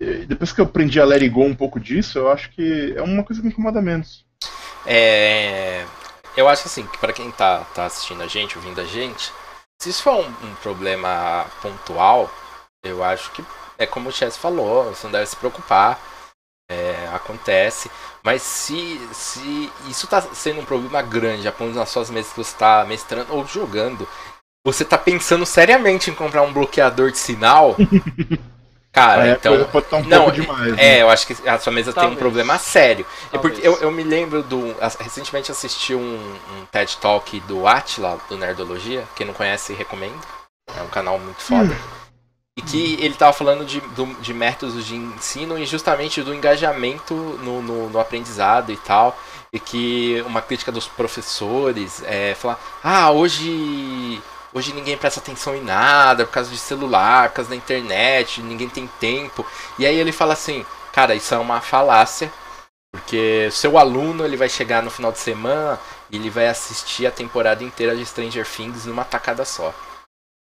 E 0.00 0.26
depois 0.26 0.52
que 0.52 0.60
eu 0.60 0.64
aprendi 0.64 1.00
a 1.00 1.04
let 1.04 1.22
it 1.22 1.28
go 1.28 1.42
um 1.42 1.54
pouco 1.54 1.80
disso, 1.80 2.18
eu 2.18 2.30
acho 2.30 2.50
que 2.50 2.94
é 2.96 3.02
uma 3.02 3.24
coisa 3.24 3.40
que 3.40 3.46
me 3.48 3.52
incomoda 3.52 3.82
menos. 3.82 4.24
É. 4.86 5.84
Eu 6.36 6.48
acho 6.48 6.66
assim, 6.66 6.86
que 6.86 6.98
para 6.98 7.12
quem 7.12 7.30
tá, 7.32 7.64
tá 7.74 7.86
assistindo 7.86 8.22
a 8.22 8.28
gente, 8.28 8.56
ouvindo 8.56 8.80
a 8.80 8.84
gente, 8.84 9.32
se 9.80 9.90
isso 9.90 10.02
for 10.02 10.14
um, 10.14 10.46
um 10.46 10.54
problema 10.62 11.46
pontual, 11.60 12.30
eu 12.84 13.02
acho 13.02 13.32
que 13.32 13.44
é 13.76 13.86
como 13.86 14.08
o 14.08 14.12
Chess 14.12 14.36
falou, 14.36 14.84
você 14.84 15.06
não 15.06 15.12
deve 15.12 15.26
se 15.26 15.36
preocupar. 15.36 16.00
É, 16.70 17.08
acontece. 17.14 17.90
Mas 18.22 18.42
se, 18.42 19.00
se 19.12 19.72
isso 19.88 20.04
está 20.04 20.20
sendo 20.20 20.60
um 20.60 20.64
problema 20.64 21.00
grande, 21.00 21.48
a 21.48 21.52
ponto 21.52 21.74
nas 21.74 21.88
suas 21.88 22.10
mesas 22.10 22.30
que 22.30 22.36
você 22.36 22.52
está 22.52 22.84
mestrando 22.84 23.34
ou 23.34 23.46
jogando, 23.46 24.06
você 24.66 24.82
está 24.82 24.98
pensando 24.98 25.46
seriamente 25.46 26.10
em 26.10 26.14
comprar 26.14 26.42
um 26.42 26.52
bloqueador 26.52 27.10
de 27.10 27.18
sinal. 27.18 27.74
Cara, 28.98 29.28
é, 29.28 29.32
então. 29.32 29.64
Pode 29.64 29.86
estar 29.86 29.96
um 29.98 30.04
não, 30.04 30.24
pouco 30.24 30.32
demais. 30.32 30.72
É, 30.72 30.74
né? 30.74 31.02
eu 31.02 31.10
acho 31.10 31.26
que 31.26 31.48
a 31.48 31.58
sua 31.58 31.72
mesa 31.72 31.92
Talvez. 31.92 32.10
tem 32.10 32.16
um 32.16 32.18
problema 32.18 32.58
sério. 32.58 33.06
É 33.32 33.38
porque 33.38 33.66
eu, 33.66 33.78
eu 33.78 33.90
me 33.90 34.02
lembro 34.02 34.42
do. 34.42 34.74
Recentemente 34.98 35.50
assisti 35.52 35.94
um, 35.94 36.00
um 36.00 36.64
TED 36.70 36.96
Talk 36.98 37.38
do 37.40 37.66
Atila, 37.66 38.18
do 38.28 38.36
Nerdologia. 38.36 39.04
Quem 39.14 39.26
não 39.26 39.34
conhece, 39.34 39.72
recomendo. 39.72 40.18
É 40.76 40.82
um 40.82 40.88
canal 40.88 41.18
muito 41.18 41.40
foda. 41.40 41.72
Hum. 41.72 41.98
E 42.56 42.62
que 42.62 42.94
ele 42.94 43.14
estava 43.14 43.32
falando 43.32 43.64
de, 43.64 43.80
de 44.20 44.34
métodos 44.34 44.84
de 44.84 44.96
ensino 44.96 45.56
e 45.56 45.64
justamente 45.64 46.22
do 46.22 46.34
engajamento 46.34 47.14
no, 47.14 47.62
no, 47.62 47.88
no, 47.88 48.00
aprendizado 48.00 48.72
e 48.72 48.76
tal. 48.76 49.16
E 49.52 49.60
que 49.60 50.20
uma 50.26 50.42
crítica 50.42 50.72
dos 50.72 50.88
professores 50.88 52.02
é 52.04 52.34
falar: 52.34 52.58
ah, 52.82 53.12
hoje, 53.12 54.20
hoje 54.58 54.72
ninguém 54.72 54.96
presta 54.96 55.20
atenção 55.20 55.54
em 55.54 55.62
nada 55.62 56.26
por 56.26 56.32
causa 56.32 56.50
de 56.50 56.58
celular, 56.58 57.28
por 57.30 57.36
causa 57.36 57.50
da 57.50 57.56
internet, 57.56 58.42
ninguém 58.42 58.68
tem 58.68 58.86
tempo. 59.00 59.46
E 59.78 59.86
aí 59.86 59.96
ele 59.98 60.12
fala 60.12 60.34
assim: 60.34 60.64
cara, 60.92 61.14
isso 61.14 61.34
é 61.34 61.38
uma 61.38 61.60
falácia. 61.60 62.32
Porque 62.90 63.48
seu 63.52 63.78
aluno 63.78 64.24
ele 64.24 64.36
vai 64.36 64.48
chegar 64.48 64.82
no 64.82 64.90
final 64.90 65.12
de 65.12 65.18
semana 65.18 65.78
e 66.10 66.16
ele 66.16 66.30
vai 66.30 66.48
assistir 66.48 67.06
a 67.06 67.10
temporada 67.10 67.62
inteira 67.62 67.94
de 67.94 68.04
Stranger 68.04 68.46
Things 68.46 68.86
numa 68.86 69.04
tacada 69.04 69.44
só 69.44 69.74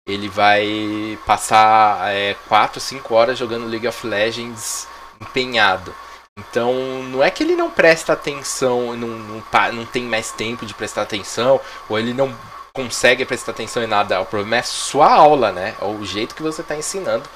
ele 0.07 0.29
vai 0.29 1.19
passar 1.27 2.15
é, 2.15 2.35
4, 2.49 2.81
5 2.81 3.13
horas 3.13 3.37
jogando 3.37 3.67
League 3.67 3.89
of 3.89 4.07
Legends 4.07 4.87
empenhado. 5.21 5.93
Então, 6.39 6.73
não 7.05 7.23
é 7.23 7.31
que 7.31 7.43
ele 7.43 7.57
não 7.57 7.71
presta 7.71 8.13
atenção, 8.13 8.97
não, 8.97 9.09
não, 9.09 9.43
não 9.73 9.87
tem 9.87 10.05
mais 10.05 10.31
tempo 10.31 10.65
de 10.65 10.75
prestar 10.75 11.03
atenção, 11.03 11.61
ou 11.89 11.99
ele 11.99 12.13
não 12.15 12.33
consegue 12.77 13.25
prestar 13.25 13.53
atenção 13.53 13.83
em 13.83 13.89
nada. 13.89 14.21
O 14.21 14.27
problema 14.27 14.57
é 14.57 14.63
sua 14.63 15.11
aula, 15.11 15.51
né? 15.51 15.75
É 15.81 15.85
o 15.85 16.05
jeito 16.05 16.35
que 16.35 16.43
você 16.43 16.61
está 16.61 16.77
ensinando 16.77 17.29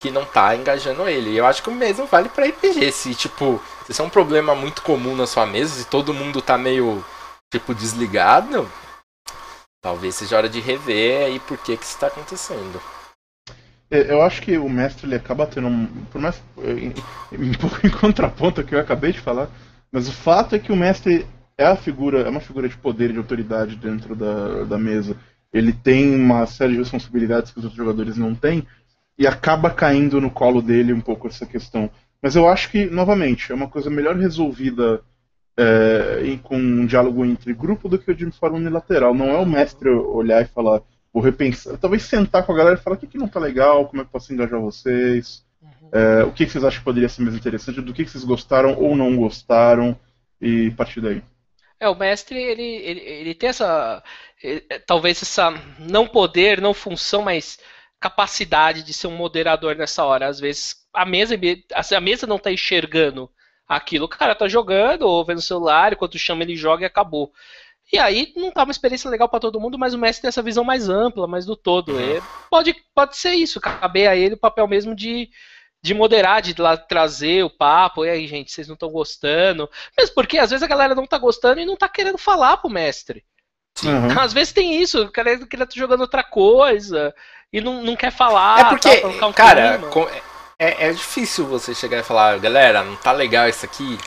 que 0.00 0.10
não 0.10 0.22
está 0.22 0.54
engajando 0.54 1.08
ele. 1.08 1.30
E 1.30 1.36
eu 1.36 1.46
acho 1.46 1.62
que 1.62 1.70
o 1.70 1.74
mesmo 1.74 2.06
vale 2.06 2.28
para 2.28 2.46
RPG. 2.46 2.92
Se, 2.92 3.14
tipo, 3.14 3.60
se 3.86 3.92
isso 3.92 4.02
é 4.02 4.04
um 4.04 4.10
problema 4.10 4.54
muito 4.54 4.82
comum 4.82 5.16
na 5.16 5.26
sua 5.26 5.46
mesa, 5.46 5.74
se 5.74 5.86
todo 5.86 6.12
mundo 6.12 6.40
está 6.40 6.58
meio, 6.58 7.04
tipo, 7.52 7.72
desligado, 7.72 8.68
Talvez 9.82 10.14
seja 10.14 10.36
hora 10.36 10.48
de 10.48 10.60
rever 10.60 11.26
aí 11.26 11.40
por 11.40 11.58
que, 11.58 11.76
que 11.76 11.82
isso 11.82 11.94
está 11.94 12.06
acontecendo. 12.06 12.80
É, 13.90 14.12
eu 14.12 14.22
acho 14.22 14.40
que 14.40 14.56
o 14.56 14.68
mestre 14.68 15.06
ele 15.06 15.16
acaba 15.16 15.44
tendo 15.44 15.66
um. 15.66 15.86
Por 16.04 16.20
mais. 16.20 16.40
Um 16.56 17.52
pouco 17.58 17.84
em 17.84 17.90
contraponto 17.90 18.60
ao 18.60 18.66
que 18.66 18.76
eu 18.76 18.78
acabei 18.78 19.10
de 19.10 19.20
falar. 19.20 19.50
Mas 19.90 20.08
o 20.08 20.12
fato 20.12 20.54
é 20.54 20.60
que 20.60 20.70
o 20.70 20.76
mestre 20.76 21.26
é 21.56 21.64
a 21.64 21.76
figura. 21.76 22.20
É 22.20 22.28
uma 22.28 22.40
figura 22.40 22.68
de 22.68 22.76
poder 22.76 23.10
e 23.10 23.12
de 23.12 23.18
autoridade 23.18 23.76
dentro 23.76 24.14
da, 24.14 24.64
da 24.64 24.78
mesa. 24.78 25.16
Ele 25.52 25.72
tem 25.72 26.14
uma 26.14 26.46
série 26.46 26.72
de 26.72 26.78
responsabilidades 26.78 27.50
que 27.50 27.58
os 27.58 27.64
outros 27.64 27.78
jogadores 27.78 28.16
não 28.16 28.34
têm. 28.34 28.66
E 29.18 29.26
acaba 29.26 29.70
caindo 29.70 30.20
no 30.20 30.30
colo 30.30 30.62
dele 30.62 30.92
um 30.92 31.00
pouco 31.00 31.28
essa 31.28 31.46
questão. 31.46 31.90
Mas 32.22 32.36
eu 32.36 32.48
acho 32.48 32.70
que, 32.70 32.86
novamente, 32.86 33.52
é 33.52 33.54
uma 33.54 33.68
coisa 33.68 33.90
melhor 33.90 34.16
resolvida 34.16 35.02
é, 35.56 36.38
com 36.42 36.56
um 36.56 36.86
diálogo 36.86 37.24
entre 37.24 37.52
grupo 37.52 37.88
do 37.88 37.98
que 37.98 38.14
de 38.14 38.30
forma 38.30 38.56
unilateral. 38.56 39.14
Não 39.14 39.28
é 39.28 39.36
o 39.36 39.46
mestre 39.46 39.90
olhar 39.90 40.42
e 40.42 40.46
falar, 40.46 40.80
vou 41.12 41.22
repensar. 41.22 41.76
Talvez 41.78 42.02
sentar 42.02 42.44
com 42.44 42.52
a 42.52 42.56
galera 42.56 42.78
e 42.78 42.82
falar 42.82 42.96
o 42.96 42.98
que, 42.98 43.06
que 43.06 43.18
não 43.18 43.28
tá 43.28 43.38
legal, 43.38 43.86
como 43.86 44.02
é 44.02 44.04
que 44.04 44.10
posso 44.10 44.32
engajar 44.32 44.60
vocês, 44.60 45.44
uhum. 45.60 45.88
é, 45.92 46.24
o 46.24 46.32
que, 46.32 46.46
que, 46.46 46.52
vocês 46.52 46.64
acham 46.64 46.78
que 46.78 46.84
poderia 46.84 47.08
ser 47.08 47.22
mais 47.22 47.36
interessante, 47.36 47.80
do 47.80 47.92
que, 47.92 48.04
que 48.04 48.10
vocês 48.10 48.24
gostaram 48.24 48.74
ou 48.74 48.96
não 48.96 49.16
gostaram, 49.16 49.96
e 50.40 50.70
partir 50.72 51.00
daí. 51.00 51.22
É, 51.82 51.88
o 51.88 51.96
mestre, 51.96 52.40
ele, 52.40 52.62
ele, 52.62 53.00
ele 53.00 53.34
tem 53.34 53.48
essa. 53.48 54.00
Ele, 54.40 54.60
talvez 54.86 55.20
essa. 55.20 55.50
Não 55.80 56.06
poder, 56.06 56.60
não 56.60 56.72
função, 56.72 57.22
mas 57.22 57.58
capacidade 57.98 58.84
de 58.84 58.92
ser 58.92 59.08
um 59.08 59.16
moderador 59.16 59.74
nessa 59.74 60.04
hora. 60.04 60.28
Às 60.28 60.38
vezes 60.38 60.76
a 60.94 61.04
mesa, 61.04 61.34
a 61.74 62.00
mesa 62.00 62.24
não 62.24 62.36
está 62.36 62.52
enxergando 62.52 63.28
aquilo. 63.66 64.04
O 64.04 64.08
cara 64.08 64.32
tá 64.32 64.46
jogando 64.46 65.02
ou 65.02 65.24
vendo 65.24 65.38
o 65.38 65.42
celular, 65.42 65.92
enquanto 65.92 66.16
chama 66.16 66.44
ele 66.44 66.54
joga 66.54 66.84
e 66.84 66.86
acabou. 66.86 67.32
E 67.92 67.98
aí 67.98 68.32
não 68.36 68.52
tá 68.52 68.62
uma 68.62 68.70
experiência 68.70 69.10
legal 69.10 69.28
para 69.28 69.40
todo 69.40 69.60
mundo, 69.60 69.76
mas 69.76 69.92
o 69.92 69.98
mestre 69.98 70.22
tem 70.22 70.28
essa 70.28 70.40
visão 70.40 70.62
mais 70.62 70.88
ampla, 70.88 71.26
mais 71.26 71.44
do 71.44 71.56
todo. 71.56 71.94
Uhum. 71.94 72.20
pode, 72.48 72.76
pode 72.94 73.16
ser 73.16 73.32
isso, 73.32 73.60
caber 73.60 74.08
a 74.08 74.14
ele 74.14 74.34
o 74.34 74.38
papel 74.38 74.68
mesmo 74.68 74.94
de, 74.94 75.28
de 75.82 75.94
moderar, 75.94 76.40
de 76.40 76.54
lá 76.60 76.76
trazer 76.76 77.44
o 77.44 77.50
papo. 77.50 78.04
E 78.04 78.10
aí, 78.10 78.26
gente, 78.26 78.52
vocês 78.52 78.68
não 78.68 78.74
estão 78.74 78.90
gostando. 78.90 79.68
Mesmo 79.98 80.14
porque 80.14 80.38
às 80.38 80.50
vezes 80.50 80.62
a 80.62 80.68
galera 80.68 80.94
não 80.94 81.06
tá 81.06 81.18
gostando 81.18 81.60
e 81.60 81.66
não 81.66 81.76
tá 81.76 81.88
querendo 81.88 82.18
falar 82.18 82.58
pro 82.58 82.70
mestre. 82.70 83.24
Uhum. 83.82 84.20
Às 84.20 84.32
vezes 84.32 84.52
tem 84.52 84.80
isso, 84.80 85.02
o 85.02 85.10
cara 85.10 85.36
queria 85.46 85.64
estar 85.64 85.74
jogando 85.78 86.02
outra 86.02 86.22
coisa 86.22 87.12
e 87.52 87.60
não, 87.60 87.82
não 87.82 87.96
quer 87.96 88.12
falar. 88.12 88.60
É 88.60 88.64
porque, 88.68 88.96
tá, 88.98 89.26
um 89.26 89.32
cara, 89.32 89.78
com, 89.90 90.06
é, 90.58 90.88
é 90.88 90.92
difícil 90.92 91.46
você 91.46 91.74
chegar 91.74 91.98
e 91.98 92.02
falar, 92.02 92.38
galera, 92.38 92.84
não 92.84 92.94
tá 92.96 93.10
legal 93.12 93.48
isso 93.48 93.64
aqui. 93.64 93.98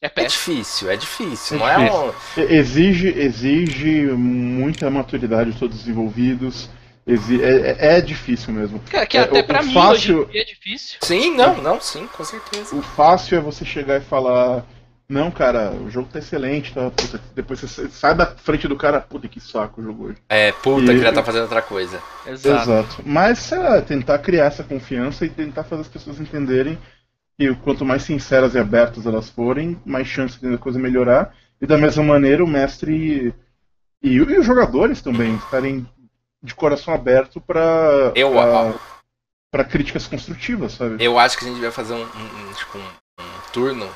É, 0.00 0.12
é 0.14 0.24
difícil, 0.26 0.90
é 0.90 0.96
difícil, 0.96 1.56
é 1.56 1.78
não 1.78 1.84
difícil. 1.84 2.14
é 2.36 2.40
um... 2.40 2.50
Exige, 2.50 3.08
exige 3.08 4.02
muita 4.12 4.90
maturidade 4.90 5.52
de 5.52 5.58
todos 5.58 5.80
os 5.80 5.88
envolvidos. 5.88 6.68
Exi 7.06 7.42
é, 7.42 7.96
é, 7.96 8.00
difícil 8.00 8.52
mesmo. 8.52 8.80
Que, 8.80 9.06
que 9.06 9.18
até 9.18 9.40
o, 9.40 9.44
pra 9.44 9.60
o 9.60 9.66
mim 9.66 9.74
fácil... 9.74 10.26
hoje 10.26 10.38
é 10.38 10.44
difícil. 10.44 10.98
Sim, 11.02 11.36
não, 11.36 11.60
não, 11.60 11.80
sim, 11.80 12.06
com 12.06 12.24
certeza. 12.24 12.74
O 12.74 12.80
fácil 12.80 13.38
é 13.38 13.40
você 13.42 13.62
chegar 13.62 13.98
e 13.98 14.04
falar, 14.04 14.64
não, 15.06 15.30
cara, 15.30 15.70
o 15.72 15.90
jogo 15.90 16.08
tá 16.10 16.18
excelente, 16.18 16.72
tá? 16.72 16.90
Puta, 16.90 17.20
depois 17.34 17.60
você 17.60 17.88
sai 17.90 18.14
da 18.14 18.24
frente 18.24 18.66
do 18.66 18.76
cara, 18.76 19.02
puta 19.02 19.28
que 19.28 19.38
saco 19.38 19.80
o 19.80 19.84
jogo 19.84 20.06
hoje. 20.06 20.18
É, 20.30 20.50
puta, 20.50 20.92
e, 20.92 20.96
que 20.96 21.02
já 21.02 21.12
tá 21.12 21.22
fazendo 21.22 21.42
outra 21.42 21.60
coisa. 21.60 22.00
Exato. 22.26 22.62
Exato. 22.62 23.02
Mas, 23.04 23.38
sei 23.38 23.58
lá, 23.58 23.82
tentar 23.82 24.18
criar 24.20 24.46
essa 24.46 24.64
confiança 24.64 25.26
e 25.26 25.28
tentar 25.28 25.64
fazer 25.64 25.82
as 25.82 25.88
pessoas 25.88 26.18
entenderem 26.18 26.78
que 27.38 27.54
quanto 27.56 27.84
mais 27.84 28.02
sinceras 28.02 28.54
e 28.54 28.58
abertas 28.58 29.04
elas 29.04 29.28
forem, 29.28 29.78
mais 29.84 30.06
chance 30.06 30.40
de 30.40 30.54
a 30.54 30.58
coisa 30.58 30.78
melhorar. 30.78 31.34
E 31.60 31.66
da 31.66 31.76
mesma 31.76 32.02
maneira, 32.02 32.42
o 32.42 32.48
mestre 32.48 33.34
e, 34.02 34.10
e 34.10 34.20
os 34.20 34.46
jogadores 34.46 35.02
também 35.02 35.34
estarem 35.36 35.86
de 36.44 36.54
coração 36.54 36.92
aberto 36.92 37.40
para 37.40 38.12
Eu, 38.14 38.32
para 39.50 39.64
críticas 39.64 40.06
construtivas, 40.06 40.72
sabe? 40.72 41.02
Eu 41.02 41.18
acho 41.18 41.38
que 41.38 41.46
a 41.46 41.48
gente 41.48 41.60
vai 41.60 41.70
fazer 41.70 41.94
um, 41.94 42.02
um, 42.02 42.48
um 42.48 42.52
tipo, 42.52 42.76
um, 42.76 42.82
um 42.82 43.50
turno 43.50 43.88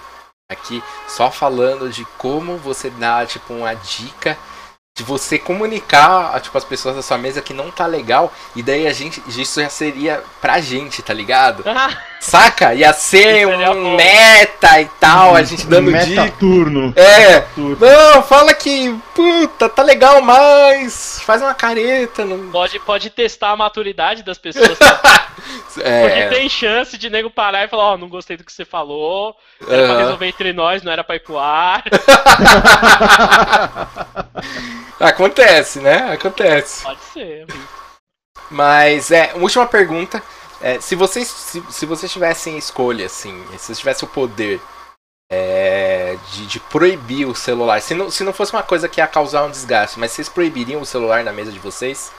aqui 0.51 0.83
só 1.07 1.31
falando 1.31 1.91
de 1.91 2.07
como 2.17 2.57
você 2.57 2.89
dá 2.89 3.27
tipo 3.27 3.53
uma 3.53 3.75
dica 3.75 4.39
de 4.97 5.05
você 5.05 5.39
comunicar 5.39 6.41
tipo 6.41 6.57
as 6.57 6.65
pessoas 6.65 6.97
da 6.97 7.03
sua 7.03 7.19
mesa 7.19 7.43
que 7.43 7.53
não 7.53 7.71
tá 7.71 7.87
legal 7.87 8.33
e 8.57 8.63
daí 8.63 8.87
a 8.87 8.93
gente 8.93 9.23
isso 9.29 9.61
já 9.61 9.69
seria 9.69 10.25
pra 10.41 10.59
gente 10.59 11.03
tá 11.03 11.13
ligado 11.13 11.63
saca 12.21 12.75
ia 12.75 12.93
ser 12.93 13.47
um 13.47 13.97
meta 13.97 14.81
e 14.81 14.87
tal 15.01 15.35
a 15.35 15.43
gente 15.43 15.67
dando 15.67 15.91
meta 15.91 16.07
dica 16.07 16.31
turno 16.39 16.93
é 16.97 17.41
turno. 17.41 17.79
não 17.81 18.23
fala 18.23 18.55
que 18.55 18.95
puta 19.15 19.69
tá 19.69 19.83
legal 19.83 20.21
mas 20.21 21.21
faz 21.25 21.43
uma 21.43 21.55
careta 21.55 22.25
não... 22.25 22.51
pode 22.51 22.79
pode 22.81 23.11
testar 23.11 23.51
a 23.51 23.57
maturidade 23.57 24.23
das 24.23 24.39
pessoas 24.39 24.79
tá? 24.79 25.33
é... 25.81 26.01
porque 26.01 26.37
tem 26.37 26.49
chance 26.49 26.99
de 26.99 27.09
nego 27.09 27.31
parar 27.31 27.65
e 27.65 27.69
falar 27.69 27.85
ó 27.85 27.95
oh, 27.95 27.99
não 27.99 28.09
gostei 28.09 28.37
do 28.37 28.45
que 28.45 28.53
você 28.53 28.65
falou 28.65 29.37
era 29.69 29.83
uhum. 29.83 29.89
pra 29.89 29.99
resolver 29.99 30.27
entre 30.27 30.53
nós 30.53 30.83
não 30.83 30.93
era 30.93 31.05
pra 31.05 31.17
ir 31.17 31.21
pro 31.21 31.39
ar 31.39 31.85
Acontece, 35.01 35.79
né? 35.79 36.13
Acontece. 36.13 36.83
Pode 36.83 37.01
ser. 37.13 37.47
Mas, 38.51 39.11
é, 39.11 39.33
última 39.37 39.67
pergunta. 39.67 40.23
É, 40.61 40.81
se 40.81 40.95
vocês 40.95 41.29
se, 41.29 41.63
se 41.71 41.87
vocês 41.87 42.13
tivessem 42.13 42.59
escolha, 42.59 43.07
assim, 43.07 43.45
se 43.53 43.59
vocês 43.59 43.79
tivessem 43.79 44.09
o 44.09 44.13
poder 44.13 44.61
é, 45.31 46.17
de, 46.33 46.47
de, 46.47 46.61
proibir 46.61 47.27
o 47.27 47.35
celular, 47.35 47.81
se 47.81 47.95
não, 47.95 48.11
se 48.11 48.25
não 48.25 48.33
fosse 48.33 48.53
uma 48.53 48.63
coisa 48.63 48.89
que 48.89 49.01
ia 49.01 49.07
causar 49.07 49.45
um 49.45 49.51
desgaste, 49.51 49.99
mas 49.99 50.13
vocês 50.13 50.29
proibiriam 50.29 50.81
o 50.81 50.87
celular 50.87 51.23
na 51.23 51.33
mesa 51.33 51.53
de 51.53 51.59
vocês? 51.59 51.99
Se 51.99 52.13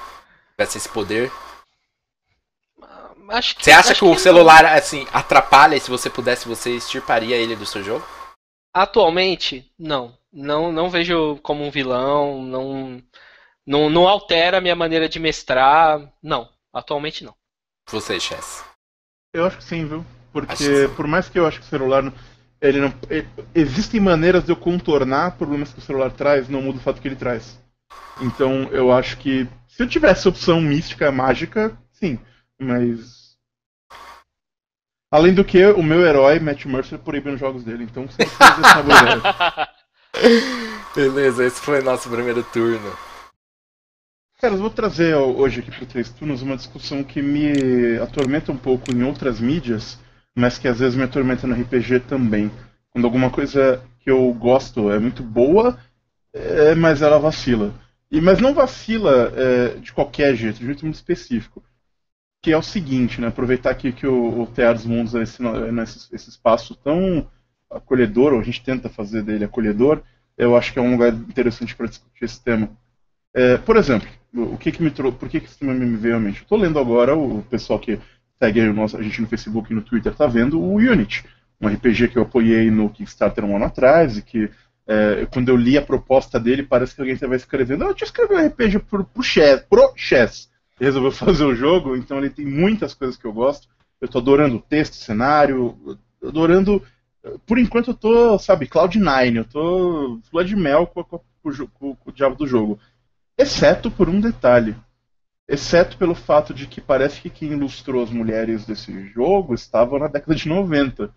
tivesse 0.51 0.77
esse 0.77 0.89
poder? 0.89 1.31
Acho 3.29 3.55
que, 3.55 3.63
você 3.63 3.71
acha 3.71 3.93
que, 3.93 3.99
que 3.99 4.05
o 4.05 4.17
celular, 4.17 4.63
não. 4.63 4.71
assim, 4.71 5.07
atrapalha 5.13 5.75
e 5.75 5.79
se 5.79 5.89
você 5.89 6.09
pudesse, 6.09 6.47
você 6.47 6.71
extirparia 6.71 7.35
ele 7.35 7.55
do 7.55 7.65
seu 7.65 7.83
jogo? 7.83 8.05
Atualmente, 8.73 9.71
não. 9.77 10.17
Não, 10.31 10.71
não 10.71 10.89
vejo 10.89 11.37
como 11.41 11.63
um 11.63 11.71
vilão, 11.71 12.43
não, 12.43 13.01
não, 13.65 13.89
não 13.89 14.07
altera 14.07 14.57
a 14.57 14.61
minha 14.61 14.75
maneira 14.75 15.09
de 15.09 15.19
mestrar. 15.19 16.11
Não, 16.21 16.49
atualmente 16.73 17.23
não. 17.23 17.35
Você, 17.91 18.19
Chess? 18.19 18.63
Eu 19.33 19.45
acho 19.45 19.57
que 19.57 19.63
sim, 19.63 19.85
viu? 19.85 20.05
Porque 20.31 20.89
por 20.95 21.07
mais 21.07 21.27
que 21.27 21.39
eu 21.39 21.45
acho 21.45 21.59
que 21.59 21.65
o 21.65 21.69
celular 21.69 22.11
ele 22.61 22.81
não 22.81 22.93
ele, 23.09 23.27
existem 23.55 23.99
maneiras 23.99 24.43
de 24.43 24.51
eu 24.51 24.55
contornar 24.55 25.37
problemas 25.37 25.71
que 25.71 25.79
o 25.79 25.81
celular 25.81 26.11
traz, 26.11 26.49
não 26.49 26.61
muda 26.61 26.77
o 26.77 26.81
fato 26.81 27.01
que 27.01 27.07
ele 27.07 27.15
traz. 27.15 27.59
Então 28.21 28.63
eu 28.71 28.91
acho 28.91 29.17
que 29.17 29.47
se 29.67 29.81
eu 29.81 29.87
tivesse 29.87 30.27
opção 30.27 30.61
mística, 30.61 31.11
mágica, 31.11 31.77
sim, 31.91 32.19
mas 32.59 33.19
Além 35.11 35.33
do 35.33 35.43
que, 35.43 35.65
o 35.65 35.81
meu 35.81 36.05
herói, 36.05 36.39
Matt 36.39 36.65
Mercer, 36.65 36.99
proíbe 36.99 37.31
nos 37.31 37.39
jogos 37.39 37.63
dele, 37.63 37.83
então 37.83 38.05
você 38.05 38.23
não 38.23 38.29
Beleza, 40.95 41.43
esse 41.43 41.59
foi 41.59 41.81
nosso 41.81 42.07
primeiro 42.09 42.43
turno. 42.43 42.95
Cara, 44.39 44.53
eu 44.53 44.59
vou 44.59 44.69
trazer 44.69 45.13
hoje 45.15 45.59
aqui 45.59 45.69
para 45.69 45.85
Três 45.85 46.09
Turnos 46.11 46.41
uma 46.41 46.55
discussão 46.55 47.03
que 47.03 47.21
me 47.21 47.97
atormenta 47.97 48.53
um 48.53 48.57
pouco 48.57 48.89
em 48.89 49.03
outras 49.03 49.37
mídias, 49.41 49.99
mas 50.33 50.57
que 50.57 50.65
às 50.65 50.79
vezes 50.79 50.95
me 50.95 51.03
atormenta 51.03 51.45
no 51.45 51.53
RPG 51.53 51.99
também. 52.07 52.49
Quando 52.89 53.03
alguma 53.03 53.29
coisa 53.29 53.83
que 53.99 54.09
eu 54.09 54.33
gosto 54.33 54.89
é 54.91 54.97
muito 54.97 55.21
boa, 55.23 55.77
é, 56.31 56.73
mas 56.73 57.01
ela 57.01 57.19
vacila. 57.19 57.73
E, 58.09 58.21
mas 58.21 58.39
não 58.39 58.53
vacila 58.53 59.33
é, 59.35 59.67
de 59.75 59.91
qualquer 59.91 60.33
jeito, 60.37 60.59
de 60.59 60.63
um 60.63 60.67
jeito 60.67 60.85
muito 60.85 60.95
específico. 60.95 61.61
Que 62.41 62.53
é 62.53 62.57
o 62.57 62.63
seguinte, 62.63 63.19
né? 63.19 63.27
Aproveitar 63.27 63.71
aqui 63.71 63.91
que 63.91 64.07
o, 64.07 64.43
o 64.43 64.47
Teatro 64.47 64.75
dos 64.75 64.85
Mundos 64.85 65.15
é 65.15 65.21
esse, 65.21 65.43
esse, 65.43 66.15
esse 66.15 66.29
espaço 66.29 66.75
tão 66.75 67.29
acolhedor, 67.69 68.31
ou 68.31 68.39
a 68.39 68.43
gente 68.43 68.63
tenta 68.63 68.87
fazer 68.87 69.21
dele 69.21 69.43
acolhedor, 69.43 70.01
eu 70.37 70.55
acho 70.55 70.71
que 70.71 70.79
é 70.79 70.81
um 70.81 70.93
lugar 70.93 71.11
interessante 71.11 71.75
para 71.75 71.87
discutir 71.87 72.23
esse 72.23 72.41
tema. 72.41 72.69
É, 73.33 73.57
por 73.57 73.77
exemplo, 73.77 74.07
o 74.33 74.57
que, 74.57 74.71
que 74.71 74.81
me 74.81 74.91
trouxe, 74.91 75.17
por 75.17 75.29
que, 75.29 75.39
que 75.39 75.47
esse 75.47 75.59
tema 75.59 75.73
me 75.73 75.97
veio 75.97 76.15
à 76.15 76.19
mente? 76.19 76.41
Estou 76.41 76.57
lendo 76.57 76.79
agora, 76.79 77.15
o 77.15 77.43
pessoal 77.43 77.79
que 77.79 77.99
segue 78.37 78.61
a, 78.61 78.73
nosso, 78.73 78.97
a 78.97 79.01
gente 79.01 79.21
no 79.21 79.27
Facebook 79.27 79.71
e 79.71 79.75
no 79.75 79.81
Twitter 79.81 80.11
está 80.11 80.27
vendo 80.27 80.59
o 80.59 80.75
Unity, 80.75 81.25
um 81.61 81.67
RPG 81.67 82.09
que 82.09 82.17
eu 82.17 82.23
apoiei 82.23 82.71
no 82.71 82.89
Kickstarter 82.89 83.43
um 83.43 83.55
ano 83.55 83.65
atrás 83.65 84.17
e 84.17 84.21
que 84.21 84.49
é, 84.87 85.27
quando 85.31 85.49
eu 85.49 85.55
li 85.55 85.77
a 85.77 85.81
proposta 85.81 86.39
dele, 86.39 86.63
parece 86.63 86.95
que 86.95 87.01
alguém 87.01 87.13
estava 87.13 87.35
escrevendo, 87.35 87.83
ah, 87.83 87.87
eu 87.87 87.93
te 87.93 88.03
escrevi 88.03 88.33
um 88.33 88.47
RPG 88.47 88.79
pro, 88.79 89.03
pro 89.03 89.23
chess, 89.23 89.61
pro 89.69 89.93
chess. 89.95 90.49
Resolveu 90.79 91.11
fazer 91.13 91.43
o 91.43 91.55
jogo, 91.55 91.95
então 91.95 92.17
ele 92.17 92.29
tem 92.29 92.45
muitas 92.45 92.93
coisas 92.93 93.17
que 93.17 93.25
eu 93.25 93.33
gosto. 93.33 93.67
Eu 94.01 94.05
estou 94.05 94.21
adorando 94.21 94.55
o 94.55 94.61
texto, 94.61 94.93
o 94.93 94.97
cenário, 94.97 95.77
adorando 96.23 96.81
por 97.45 97.57
enquanto 97.57 97.91
eu 97.91 97.93
tô, 97.93 98.39
sabe, 98.39 98.67
Cloud9, 98.67 99.35
eu 99.35 99.45
tô 99.45 100.19
flor 100.29 100.47
mel 100.55 100.87
com, 100.87 101.03
com, 101.03 101.19
com, 101.41 101.95
com 101.95 102.09
o 102.09 102.13
diabo 102.13 102.35
do 102.35 102.47
jogo. 102.47 102.79
Exceto 103.39 103.89
por 103.89 104.09
um 104.09 104.19
detalhe. 104.19 104.75
Exceto 105.47 105.97
pelo 105.97 106.13
fato 106.13 106.53
de 106.53 106.67
que 106.67 106.81
parece 106.81 107.21
que 107.21 107.29
quem 107.29 107.53
ilustrou 107.53 108.03
as 108.03 108.09
mulheres 108.09 108.65
desse 108.65 109.07
jogo 109.13 109.53
estava 109.53 109.97
na 109.97 110.07
década 110.07 110.35
de 110.35 110.45
90. 110.45 111.09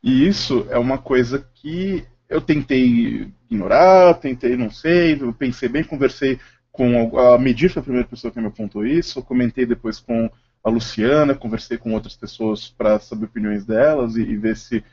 E 0.00 0.24
isso 0.24 0.68
é 0.70 0.78
uma 0.78 0.98
coisa 0.98 1.44
que 1.52 2.06
eu 2.28 2.40
tentei 2.40 3.28
ignorar, 3.50 4.14
tentei, 4.14 4.56
não 4.56 4.70
sei, 4.70 5.18
pensei 5.36 5.68
bem, 5.68 5.82
conversei 5.82 6.38
com 6.70 7.18
a 7.18 7.36
Medir, 7.38 7.72
foi 7.72 7.80
a 7.80 7.84
primeira 7.84 8.06
pessoa 8.06 8.32
que 8.32 8.40
me 8.40 8.46
apontou 8.46 8.86
isso, 8.86 9.20
comentei 9.20 9.66
depois 9.66 9.98
com 9.98 10.30
a 10.62 10.70
Luciana, 10.70 11.34
conversei 11.34 11.76
com 11.76 11.92
outras 11.92 12.14
pessoas 12.14 12.68
para 12.68 13.00
saber 13.00 13.24
opiniões 13.24 13.66
delas 13.66 14.14
e, 14.14 14.22
e 14.22 14.36
ver 14.36 14.56
se 14.56 14.84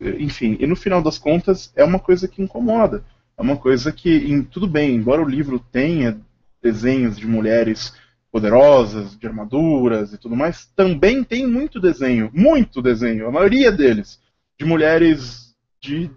enfim, 0.00 0.56
e 0.60 0.68
no 0.68 0.76
final 0.76 1.02
das 1.02 1.18
contas 1.18 1.72
é 1.74 1.82
uma 1.82 1.98
coisa 1.98 2.28
que 2.28 2.40
incomoda. 2.40 3.04
É 3.36 3.42
uma 3.42 3.56
coisa 3.56 3.92
que, 3.92 4.10
em, 4.10 4.42
tudo 4.42 4.66
bem, 4.68 4.94
embora 4.94 5.22
o 5.22 5.28
livro 5.28 5.58
tenha 5.58 6.20
desenhos 6.62 7.16
de 7.16 7.26
mulheres 7.26 7.92
poderosas, 8.30 9.16
de 9.16 9.26
armaduras 9.26 10.12
e 10.12 10.18
tudo 10.18 10.36
mais, 10.36 10.66
também 10.76 11.24
tem 11.24 11.46
muito 11.46 11.80
desenho, 11.80 12.30
muito 12.32 12.82
desenho, 12.82 13.26
a 13.26 13.32
maioria 13.32 13.72
deles, 13.72 14.20
de 14.58 14.64
mulheres 14.64 15.54
de. 15.80 16.10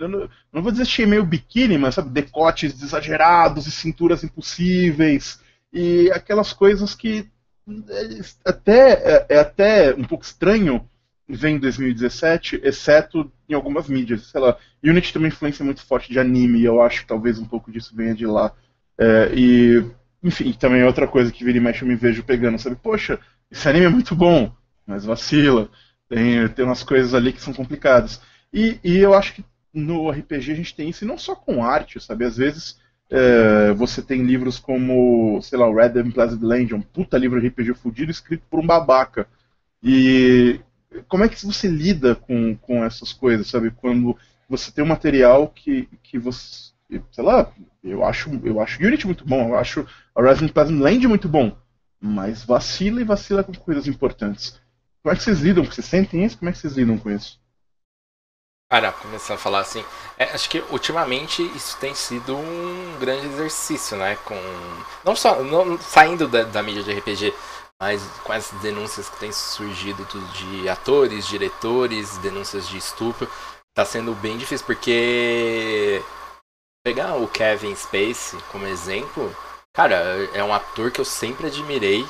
Não 0.52 0.62
vou 0.62 0.72
dizer 0.72 0.86
cheio 0.86 1.08
meio 1.08 1.26
biquíni, 1.26 1.78
mas 1.78 1.96
sabe, 1.96 2.10
decotes 2.10 2.82
exagerados 2.82 3.68
e 3.68 3.72
cinturas 3.72 4.24
impossíveis. 4.24 5.40
E 5.72 6.12
aquelas 6.12 6.52
coisas 6.52 6.94
que 6.94 7.30
é, 7.90 8.22
até, 8.44 8.92
é, 8.92 9.26
é 9.30 9.40
até 9.40 9.94
um 9.94 10.04
pouco 10.04 10.24
estranho 10.24 10.88
vem 11.28 11.56
em 11.56 11.60
2017, 11.60 12.60
exceto 12.64 13.32
em 13.48 13.54
algumas 13.54 13.88
mídias. 13.88 14.28
Sei 14.28 14.42
lá, 14.42 14.58
Unity 14.84 15.14
tem 15.14 15.22
uma 15.22 15.28
influência 15.28 15.64
muito 15.64 15.86
forte 15.86 16.12
de 16.12 16.20
anime, 16.20 16.60
e 16.60 16.66
eu 16.66 16.82
acho 16.82 17.02
que 17.02 17.08
talvez 17.08 17.40
um 17.40 17.46
pouco 17.46 17.72
disso 17.72 17.96
venha 17.96 18.14
de 18.14 18.26
lá. 18.26 18.54
É, 18.98 19.32
e, 19.34 19.86
enfim, 20.24 20.54
também 20.54 20.82
é 20.82 20.86
outra 20.86 21.08
coisa 21.08 21.32
que 21.32 21.44
vira 21.44 21.58
e 21.58 21.62
mexe 21.62 21.84
eu 21.84 21.88
me 21.88 21.96
vejo 21.96 22.24
pegando, 22.24 22.60
sabe? 22.60 22.76
Poxa, 22.76 23.20
esse 23.50 23.68
anime 23.68 23.86
é 23.86 23.90
muito 23.90 24.16
bom, 24.16 24.52
mas 24.86 25.06
vacila. 25.06 25.70
Tem, 26.08 26.48
tem 26.50 26.66
umas 26.66 26.84
coisas 26.84 27.14
ali 27.14 27.34
que 27.34 27.42
são 27.42 27.54
complicadas. 27.54 28.22
E, 28.54 28.80
e 28.84 28.98
eu 28.98 29.14
acho 29.14 29.34
que 29.34 29.46
no 29.74 30.10
RPG 30.10 30.52
a 30.52 30.56
gente 30.56 30.76
tem 30.76 30.90
isso, 30.90 31.04
e 31.04 31.08
não 31.08 31.18
só 31.18 31.36
com 31.36 31.64
arte, 31.64 32.00
sabe? 32.00 32.26
Às 32.26 32.38
vezes 32.38 32.78
é, 33.10 33.74
você 33.74 34.02
tem 34.02 34.24
livros 34.24 34.60
como, 34.60 35.42
sei 35.42 35.58
lá, 35.58 35.68
o 35.68 35.76
Red 35.76 36.00
and 36.00 36.12
Pleasant 36.12 36.42
Land, 36.42 36.74
um 36.74 36.82
puta 36.82 37.18
livro 37.18 37.40
de 37.42 37.48
RPG 37.48 37.74
fudido 37.76 38.12
escrito 38.12 38.44
por 38.50 38.60
um 38.60 38.66
babaca. 38.66 39.28
E 39.84 40.60
como 41.08 41.24
é 41.24 41.30
que 41.30 41.46
você 41.46 41.68
lida 41.68 42.16
com, 42.16 42.56
com 42.56 42.84
essas 42.84 43.14
coisas, 43.14 43.48
sabe? 43.48 43.72
Quando 43.72 44.18
você 44.48 44.72
tem 44.72 44.84
um 44.84 44.88
material 44.88 45.50
que, 45.50 45.88
que 46.04 46.18
você. 46.18 46.72
Sei 47.12 47.24
lá, 47.24 47.52
eu 47.84 48.04
acho, 48.04 48.30
eu 48.44 48.60
acho 48.60 48.84
Unity 48.84 49.06
muito 49.06 49.26
bom, 49.26 49.50
eu 49.50 49.56
acho 49.56 49.86
a 50.16 50.22
Resident 50.22 50.54
Land 50.56 51.08
muito 51.08 51.30
bom, 51.30 51.56
mas 52.00 52.44
vacila 52.44 53.00
e 53.00 53.06
vacila 53.06 53.44
com 53.44 53.54
coisas 53.54 53.88
importantes. 53.88 54.60
Como 55.02 55.14
é 55.14 55.18
que 55.18 55.24
vocês 55.24 55.40
lidam? 55.40 55.64
Vocês 55.64 55.86
sentem 55.86 56.26
isso? 56.26 56.38
Como 56.38 56.50
é 56.50 56.52
que 56.52 56.60
vocês 56.60 56.74
lidam 56.74 56.98
com 56.98 57.10
isso? 57.10 57.40
Cara, 58.70 58.92
começar 58.94 59.34
a 59.34 59.38
falar 59.38 59.60
assim, 59.60 59.84
é, 60.18 60.26
acho 60.26 60.50
que 60.50 60.64
ultimamente 60.70 61.44
isso 61.56 61.78
tem 61.78 61.94
sido 61.94 62.38
um 62.38 62.98
grande 63.00 63.26
exercício, 63.26 63.98
né? 63.98 64.16
Com 64.24 64.36
não 65.04 65.14
só 65.14 65.44
não, 65.44 65.78
saindo 65.78 66.26
da, 66.28 66.44
da 66.44 66.64
mídia 66.64 66.82
de 66.82 66.94
RPG, 66.94 67.34
mas 67.82 68.02
com 68.24 68.32
as 68.32 68.50
denúncias 68.62 69.10
que 69.10 69.20
têm 69.20 69.32
surgido 69.32 70.06
de 70.34 70.70
atores, 70.70 71.28
diretores, 71.28 72.18
denúncias 72.20 72.66
de 72.70 72.78
estupro, 72.78 73.30
tá 73.74 73.84
sendo 73.84 74.14
bem 74.14 74.38
difícil, 74.38 74.66
porque 74.66 76.02
pegar 76.84 77.16
o 77.16 77.28
Kevin 77.28 77.76
Spacey 77.76 78.40
como 78.52 78.66
exemplo, 78.66 79.36
cara, 79.74 79.96
é 80.34 80.44
um 80.44 80.54
ator 80.54 80.92
que 80.92 81.00
eu 81.00 81.06
sempre 81.06 81.48
admirei, 81.48 82.06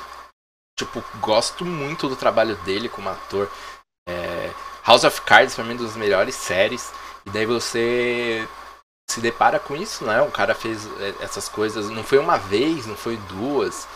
tipo, 0.77 1.03
gosto 1.19 1.65
muito 1.65 2.07
do 2.07 2.15
trabalho 2.15 2.55
dele 2.57 2.89
como 2.89 3.09
ator. 3.09 3.49
É, 4.07 4.51
House 4.85 5.03
of 5.03 5.21
Cards 5.21 5.55
pra 5.55 5.63
mim 5.63 5.71
é 5.71 5.73
uma 5.75 5.83
das 5.83 5.95
melhores 5.95 6.35
séries, 6.35 6.91
e 7.25 7.29
daí 7.29 7.45
você 7.45 8.47
se 9.09 9.19
depara 9.19 9.59
com 9.59 9.75
isso, 9.75 10.05
né? 10.05 10.21
O 10.21 10.31
cara 10.31 10.55
fez 10.55 10.87
é, 10.99 11.23
essas 11.23 11.49
coisas, 11.49 11.89
não 11.89 12.03
foi 12.03 12.17
uma 12.17 12.37
vez, 12.37 12.85
não 12.85 12.95
foi 12.95 13.17
duas. 13.17 13.87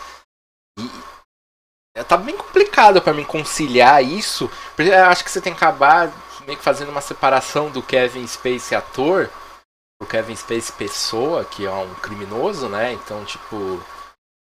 E 0.78 2.04
tá 2.04 2.18
bem 2.18 2.36
complicado 2.36 3.00
para 3.00 3.14
mim 3.14 3.24
conciliar 3.24 4.04
isso, 4.04 4.50
porque 4.76 4.90
eu 4.90 5.06
acho 5.06 5.24
que 5.24 5.30
você 5.30 5.40
tem 5.40 5.54
que 5.54 5.64
acabar 5.64 6.12
meio 6.46 6.58
que 6.58 6.64
fazendo 6.64 6.90
uma 6.90 7.00
separação 7.00 7.70
do 7.70 7.82
Kevin 7.82 8.26
Space 8.26 8.74
ator 8.74 9.30
pro 9.98 10.08
Kevin 10.08 10.36
Space 10.36 10.72
pessoa, 10.72 11.44
que 11.44 11.64
é 11.64 11.72
um 11.72 11.94
criminoso, 11.94 12.68
né? 12.68 12.92
Então, 12.92 13.24
tipo, 13.24 13.80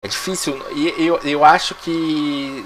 é 0.03 0.07
difícil. 0.07 0.59
E 0.71 0.93
eu, 0.97 1.17
eu 1.19 1.43
acho 1.43 1.75
que 1.75 2.65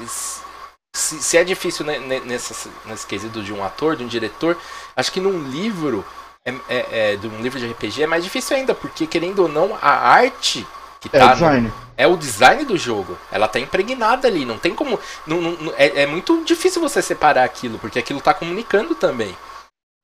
se, 0.94 1.22
se 1.22 1.38
é 1.38 1.44
difícil 1.44 1.86
né, 1.86 2.00
nesse 2.00 3.08
quesito 3.08 3.42
de 3.42 3.54
um 3.54 3.64
ator, 3.64 3.96
de 3.96 4.04
um 4.04 4.08
diretor, 4.08 4.58
acho 4.96 5.12
que 5.12 5.20
num 5.20 5.44
livro, 5.50 6.06
é, 6.46 6.54
é, 6.70 6.88
é, 6.92 7.16
de 7.16 7.28
um 7.28 7.42
livro 7.42 7.60
de 7.60 7.68
RPG 7.68 8.04
é 8.04 8.08
mais 8.08 8.24
difícil 8.24 8.56
ainda, 8.56 8.76
porque 8.76 9.08
querendo 9.08 9.40
ou 9.40 9.50
não, 9.50 9.78
a 9.82 9.92
arte 9.92 10.66
que 11.04 11.10
tá. 11.10 11.18
É 11.18 11.26
o 11.26 11.34
design. 11.34 11.68
No, 11.68 11.74
é 11.98 12.08
o 12.08 12.18
design 12.18 12.66
do 12.66 12.78
jogo. 12.78 13.18
Ela 13.32 13.48
tá 13.48 13.60
impregnada 13.60 14.28
ali. 14.28 14.46
Não 14.46 14.58
tem 14.58 14.74
como. 14.74 15.00
Não, 15.28 15.42
não, 15.42 15.74
é, 15.76 16.04
é 16.04 16.08
muito 16.08 16.44
difícil 16.46 16.82
você 16.82 17.02
separar 17.02 17.44
aquilo, 17.44 17.78
porque 17.78 18.00
aquilo 18.00 18.22
tá 18.22 18.34
comunicando 18.34 18.96
também. 18.96 19.36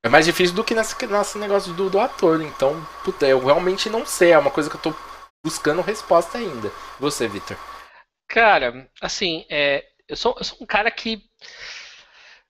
É 0.04 0.10
mais 0.10 0.26
difícil 0.26 0.56
do 0.56 0.64
que 0.64 0.74
nesse, 0.74 0.96
nesse 1.08 1.38
negócio 1.38 1.74
do, 1.74 1.90
do 1.90 2.00
ator. 2.00 2.42
Então, 2.42 2.82
puta, 3.04 3.28
eu 3.28 3.44
realmente 3.44 3.90
não 3.90 4.06
sei. 4.06 4.32
É 4.32 4.38
uma 4.38 4.52
coisa 4.52 4.70
que 4.70 4.76
eu 4.76 4.82
tô 4.82 4.94
buscando 5.44 5.82
resposta 5.82 6.38
ainda. 6.38 6.72
Você, 7.00 7.28
Victor? 7.28 7.58
Cara, 8.28 8.90
assim, 9.02 9.46
é, 9.50 9.86
eu, 10.08 10.16
sou, 10.16 10.36
eu 10.38 10.44
sou 10.44 10.58
um 10.62 10.66
cara 10.66 10.90
que 10.92 11.22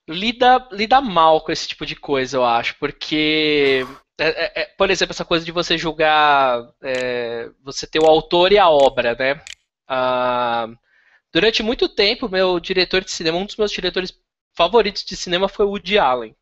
lida, 0.08 0.68
lida 0.72 1.00
mal 1.00 1.40
com 1.40 1.52
esse 1.52 1.68
tipo 1.68 1.86
de 1.86 1.96
coisa, 1.96 2.36
eu 2.36 2.44
acho. 2.44 2.76
Porque 2.78 3.86
é, 4.18 4.28
é, 4.28 4.62
é, 4.62 4.64
por 4.76 4.90
exemplo, 4.90 5.12
essa 5.12 5.24
coisa 5.24 5.44
de 5.44 5.52
você 5.52 5.78
julgar, 5.78 6.62
é, 6.82 7.50
você 7.62 7.86
ter 7.86 8.00
o 8.00 8.06
autor 8.06 8.52
e 8.52 8.58
a 8.58 8.68
obra, 8.68 9.14
né? 9.18 9.40
Ah, 9.88 10.68
durante 11.32 11.62
muito 11.62 11.88
tempo, 11.88 12.28
meu 12.28 12.60
diretor 12.60 13.02
de 13.02 13.10
cinema, 13.10 13.38
um 13.38 13.46
dos 13.46 13.56
meus 13.56 13.72
diretores 13.72 14.12
favoritos 14.56 15.04
de 15.04 15.16
cinema 15.16 15.48
foi 15.48 15.66
o 15.66 15.70
Woody 15.70 15.98
Allen. 15.98 16.36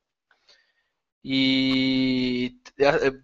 E 1.25 2.55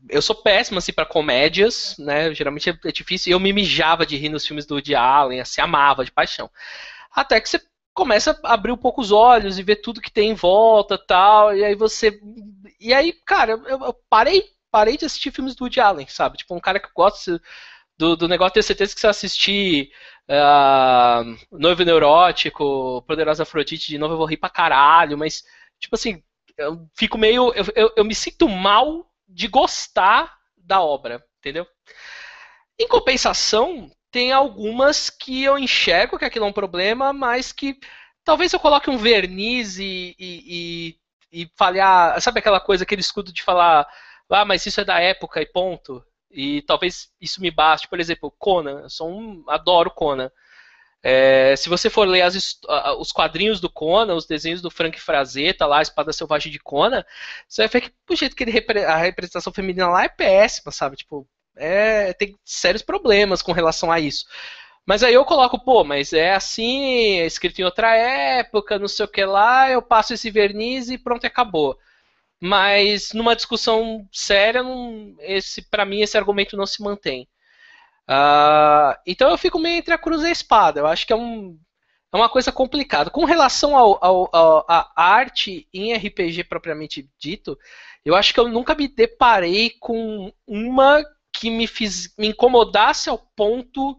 eu 0.08 0.20
sou 0.20 0.34
péssimo 0.36 0.78
assim 0.78 0.92
para 0.92 1.06
comédias, 1.06 1.94
né? 1.98 2.34
Geralmente 2.34 2.70
é 2.70 2.92
difícil. 2.92 3.32
Eu 3.32 3.40
me 3.40 3.52
mijava 3.52 4.04
de 4.04 4.16
rir 4.16 4.28
nos 4.28 4.46
filmes 4.46 4.66
do 4.66 4.74
Woody 4.74 4.94
Allen, 4.94 5.40
assim, 5.40 5.60
amava 5.60 6.04
de 6.04 6.12
paixão. 6.12 6.50
Até 7.12 7.40
que 7.40 7.48
você 7.48 7.60
começa 7.94 8.38
a 8.42 8.54
abrir 8.54 8.72
um 8.72 8.76
pouco 8.76 9.00
os 9.00 9.12
olhos 9.12 9.58
e 9.58 9.62
ver 9.62 9.76
tudo 9.76 10.00
que 10.00 10.10
tem 10.10 10.30
em 10.30 10.34
volta 10.34 10.98
tal. 10.98 11.56
E 11.56 11.64
aí 11.64 11.74
você. 11.74 12.20
E 12.80 12.92
aí, 12.92 13.12
cara, 13.12 13.52
eu, 13.52 13.80
eu 13.84 13.94
parei, 14.10 14.44
parei 14.70 14.96
de 14.96 15.06
assistir 15.06 15.30
filmes 15.30 15.54
do 15.54 15.64
Woody 15.64 15.80
Allen, 15.80 16.06
sabe? 16.08 16.38
Tipo, 16.38 16.54
um 16.54 16.60
cara 16.60 16.80
que 16.80 16.88
gosta 16.94 17.40
do, 17.96 18.16
do 18.16 18.28
negócio, 18.28 18.54
ter 18.54 18.62
certeza 18.62 18.94
que 18.94 19.00
você 19.00 19.06
assistir 19.06 19.90
uh, 20.28 21.56
Noivo 21.56 21.84
Neurótico, 21.84 23.02
Poderosa 23.06 23.44
Afrodite 23.44 23.88
de 23.88 23.98
novo, 23.98 24.14
eu 24.14 24.18
vou 24.18 24.26
rir 24.26 24.36
pra 24.36 24.50
caralho, 24.50 25.16
mas, 25.16 25.44
tipo 25.78 25.94
assim, 25.94 26.22
eu 26.56 26.88
fico 26.94 27.18
meio. 27.18 27.52
Eu, 27.54 27.64
eu, 27.74 27.92
eu 27.96 28.04
me 28.04 28.14
sinto 28.14 28.48
mal 28.48 29.10
de 29.28 29.48
gostar 29.48 30.36
da 30.56 30.80
obra, 30.80 31.24
entendeu? 31.38 31.66
Em 32.78 32.88
compensação, 32.88 33.90
tem 34.10 34.32
algumas 34.32 35.10
que 35.10 35.42
eu 35.42 35.58
enxergo 35.58 36.18
que 36.18 36.24
aquilo 36.24 36.44
é 36.44 36.48
um 36.48 36.52
problema, 36.52 37.12
mas 37.12 37.52
que 37.52 37.78
talvez 38.24 38.52
eu 38.52 38.60
coloque 38.60 38.90
um 38.90 38.96
verniz 38.96 39.78
e, 39.78 40.14
e, 40.18 40.96
e, 41.32 41.42
e 41.42 41.50
falhar. 41.56 42.20
Sabe 42.20 42.38
aquela 42.40 42.60
coisa, 42.60 42.84
aquele 42.84 43.00
escudo 43.00 43.32
de 43.32 43.42
falar, 43.42 43.86
ah, 44.30 44.44
mas 44.44 44.66
isso 44.66 44.80
é 44.80 44.84
da 44.84 45.00
época 45.00 45.40
e 45.40 45.46
ponto? 45.46 46.04
E 46.30 46.62
talvez 46.62 47.10
isso 47.20 47.40
me 47.40 47.50
baste. 47.50 47.88
Por 47.88 48.00
exemplo, 48.00 48.34
Conan. 48.38 48.82
Eu 48.82 48.90
sou 48.90 49.08
um, 49.08 49.44
adoro 49.48 49.90
Conan. 49.90 50.30
É, 51.06 51.54
se 51.56 51.68
você 51.68 51.90
for 51.90 52.08
ler 52.08 52.22
as, 52.22 52.58
os 52.98 53.12
quadrinhos 53.12 53.60
do 53.60 53.68
Conan, 53.68 54.14
os 54.14 54.26
desenhos 54.26 54.62
do 54.62 54.70
Frank 54.70 54.98
Frazetta 54.98 55.66
lá, 55.66 55.80
a 55.80 55.82
Espada 55.82 56.14
Selvagem 56.14 56.50
de 56.50 56.58
Conan, 56.58 57.04
você 57.46 57.60
vai 57.62 57.68
ver 57.68 57.80
que 57.82 57.94
o 58.10 58.16
jeito 58.16 58.34
que 58.34 58.42
ele 58.42 58.58
a 58.86 58.96
representação 58.96 59.52
feminina 59.52 59.86
lá 59.90 60.04
é 60.04 60.08
péssima, 60.08 60.72
sabe? 60.72 60.96
Tipo, 60.96 61.28
é, 61.56 62.14
tem 62.14 62.34
sérios 62.42 62.82
problemas 62.82 63.42
com 63.42 63.52
relação 63.52 63.92
a 63.92 64.00
isso. 64.00 64.24
Mas 64.86 65.02
aí 65.02 65.14
eu 65.14 65.24
coloco, 65.26 65.62
pô, 65.62 65.84
mas 65.84 66.12
é 66.14 66.32
assim, 66.34 67.18
é 67.20 67.26
escrito 67.26 67.58
em 67.60 67.64
outra 67.64 67.94
época, 67.96 68.78
não 68.78 68.88
sei 68.88 69.04
o 69.04 69.08
que 69.08 69.24
lá, 69.26 69.70
eu 69.70 69.82
passo 69.82 70.14
esse 70.14 70.30
verniz 70.30 70.88
e 70.88 70.98
pronto, 70.98 71.26
acabou. 71.26 71.78
Mas 72.40 73.12
numa 73.12 73.36
discussão 73.36 74.08
séria, 74.12 74.62
não, 74.62 75.14
esse 75.20 75.62
para 75.62 75.84
mim 75.84 76.00
esse 76.02 76.16
argumento 76.18 76.56
não 76.56 76.66
se 76.66 76.82
mantém. 76.82 77.28
Uh, 78.08 78.94
então 79.06 79.30
eu 79.30 79.38
fico 79.38 79.58
meio 79.58 79.78
entre 79.78 79.94
a 79.94 79.98
cruz 79.98 80.22
e 80.22 80.26
a 80.26 80.30
espada. 80.30 80.80
Eu 80.80 80.86
acho 80.86 81.06
que 81.06 81.12
é, 81.12 81.16
um, 81.16 81.58
é 82.12 82.16
uma 82.16 82.28
coisa 82.28 82.52
complicada. 82.52 83.10
Com 83.10 83.24
relação 83.24 83.74
à 83.76 84.92
arte 84.96 85.68
em 85.72 85.94
RPG 85.94 86.44
propriamente 86.44 87.08
dito, 87.18 87.58
eu 88.04 88.14
acho 88.14 88.34
que 88.34 88.40
eu 88.40 88.48
nunca 88.48 88.74
me 88.74 88.88
deparei 88.88 89.70
com 89.80 90.32
uma 90.46 91.02
que 91.32 91.50
me, 91.50 91.66
fiz, 91.66 92.14
me 92.16 92.28
incomodasse 92.28 93.08
ao 93.08 93.18
ponto 93.18 93.98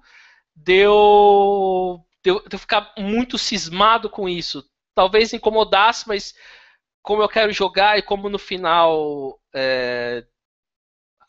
de 0.55 0.77
eu, 0.77 1.99
de 2.23 2.31
eu, 2.31 2.39
de 2.47 2.55
eu 2.55 2.59
ficar 2.59 2.93
muito 2.97 3.37
cismado 3.37 4.09
com 4.09 4.29
isso. 4.29 4.63
Talvez 4.93 5.33
incomodasse, 5.33 6.07
mas 6.07 6.33
como 7.01 7.21
eu 7.21 7.29
quero 7.29 7.51
jogar 7.51 7.97
e 7.97 8.01
como 8.01 8.29
no 8.29 8.39
final 8.39 9.39
é, 9.53 10.25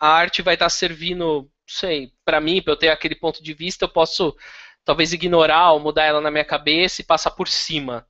a 0.01 0.09
arte 0.09 0.43
vai 0.43 0.55
estar 0.55 0.69
servindo, 0.69 1.51
sei, 1.67 2.13
para 2.25 2.41
mim, 2.41 2.63
para 2.63 2.73
eu 2.73 2.77
ter 2.77 2.89
aquele 2.89 3.15
ponto 3.15 3.43
de 3.43 3.53
vista, 3.53 3.85
eu 3.85 3.89
posso 3.89 4.37
talvez 4.85 5.13
ignorar 5.13 5.73
ou 5.73 5.81
mudar 5.81 6.05
ela 6.05 6.21
na 6.21 6.31
minha 6.31 6.45
cabeça 6.45 7.01
e 7.01 7.05
passar 7.05 7.33
por 7.33 7.49
cima. 7.49 8.07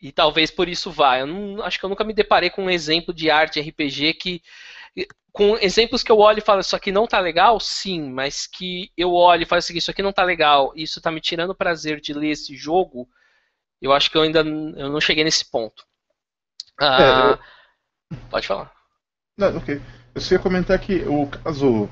E 0.00 0.12
talvez 0.12 0.50
por 0.50 0.68
isso 0.68 0.90
vá. 0.90 1.18
Eu 1.18 1.26
não, 1.26 1.62
acho 1.62 1.78
que 1.78 1.84
eu 1.84 1.90
nunca 1.90 2.04
me 2.04 2.14
deparei 2.14 2.50
com 2.50 2.64
um 2.64 2.70
exemplo 2.70 3.12
de 3.12 3.30
arte 3.30 3.60
RPG 3.60 4.14
que 4.14 4.42
com 5.32 5.56
exemplos 5.58 6.02
que 6.02 6.10
eu 6.10 6.18
olho 6.18 6.38
e 6.38 6.42
falo, 6.42 6.60
isso 6.60 6.74
aqui 6.74 6.90
não 6.90 7.06
tá 7.06 7.20
legal, 7.20 7.60
sim, 7.60 8.10
mas 8.10 8.46
que 8.46 8.90
eu 8.96 9.12
olho 9.12 9.42
e 9.42 9.46
falo 9.46 9.58
assim, 9.58 9.76
isso 9.76 9.90
aqui 9.90 10.02
não 10.02 10.12
tá 10.12 10.24
legal, 10.24 10.72
isso 10.74 11.00
tá 11.00 11.12
me 11.12 11.20
tirando 11.20 11.50
o 11.50 11.54
prazer 11.54 12.00
de 12.00 12.12
ler 12.12 12.30
esse 12.30 12.56
jogo, 12.56 13.08
eu 13.80 13.92
acho 13.92 14.10
que 14.10 14.16
eu 14.16 14.22
ainda 14.22 14.40
eu 14.40 14.90
não 14.90 15.00
cheguei 15.00 15.22
nesse 15.22 15.48
ponto. 15.48 15.84
Ah, 16.80 17.38
é, 18.10 18.14
eu... 18.14 18.18
Pode 18.30 18.48
falar. 18.48 18.72
Não, 19.36 19.56
ok. 19.56 19.80
Eu 20.12 20.20
só 20.20 20.34
ia 20.34 20.40
comentar 20.40 20.78
que 20.80 21.02
o 21.02 21.28
caso 21.28 21.88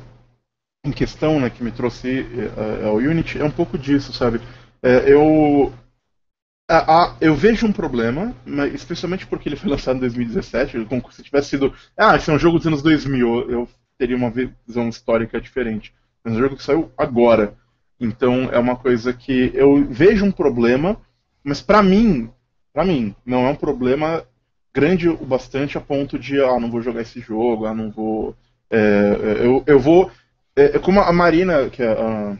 em 0.89 0.93
questão, 0.93 1.41
né, 1.41 1.51
que 1.51 1.63
me 1.63 1.71
trouxe 1.71 2.21
uh, 2.21 2.87
ao 2.89 2.97
Unity, 2.97 3.39
é 3.39 3.45
um 3.45 3.51
pouco 3.51 3.77
disso, 3.79 4.13
sabe? 4.13 4.41
É, 4.83 5.13
eu 5.13 5.73
a, 6.69 7.05
a, 7.05 7.17
eu 7.21 7.35
vejo 7.35 7.67
um 7.67 7.73
problema, 7.73 8.35
mas 8.45 8.75
especialmente 8.75 9.27
porque 9.27 9.49
ele 9.49 9.57
foi 9.57 9.71
lançado 9.71 9.97
em 9.97 10.01
2017, 10.01 10.85
como 10.87 11.11
se 11.11 11.23
tivesse 11.23 11.51
sido. 11.51 11.73
Ah, 11.97 12.17
esse 12.17 12.31
é 12.31 12.33
um 12.33 12.39
jogo 12.39 12.59
dos 12.59 12.67
anos 12.67 12.83
2000, 12.83 13.51
eu 13.51 13.69
teria 13.99 14.17
uma 14.17 14.31
visão 14.31 14.89
histórica 14.89 15.41
diferente. 15.41 15.95
É 16.25 16.31
um 16.31 16.39
jogo 16.39 16.57
que 16.57 16.63
saiu 16.63 16.91
agora. 16.97 17.55
Então 17.99 18.51
é 18.53 18.59
uma 18.59 18.77
coisa 18.77 19.13
que 19.13 19.51
eu 19.55 19.85
vejo 19.87 20.25
um 20.25 20.33
problema, 20.33 21.01
mas 21.43 21.63
para 21.63 21.83
mim, 21.83 22.31
para 22.73 22.85
mim, 22.85 23.15
não 23.25 23.47
é 23.47 23.51
um 23.51 23.57
problema 23.57 24.25
grande 24.75 25.09
o 25.09 25.25
bastante 25.25 25.79
a 25.79 25.81
ponto 25.81 26.19
de, 26.19 26.39
ah, 26.43 26.61
não 26.61 26.71
vou 26.71 26.83
jogar 26.83 27.01
esse 27.01 27.21
jogo, 27.21 27.65
ah, 27.65 27.75
não 27.75 27.91
vou. 27.91 28.37
É 28.71 29.17
eu, 29.45 29.63
eu 29.67 29.79
vou. 29.81 30.11
É, 30.57 30.77
é 30.77 30.79
como 30.79 31.01
a 31.01 31.13
Marina, 31.13 31.69
que 31.71 31.83
é 31.83 31.93
a. 31.93 32.37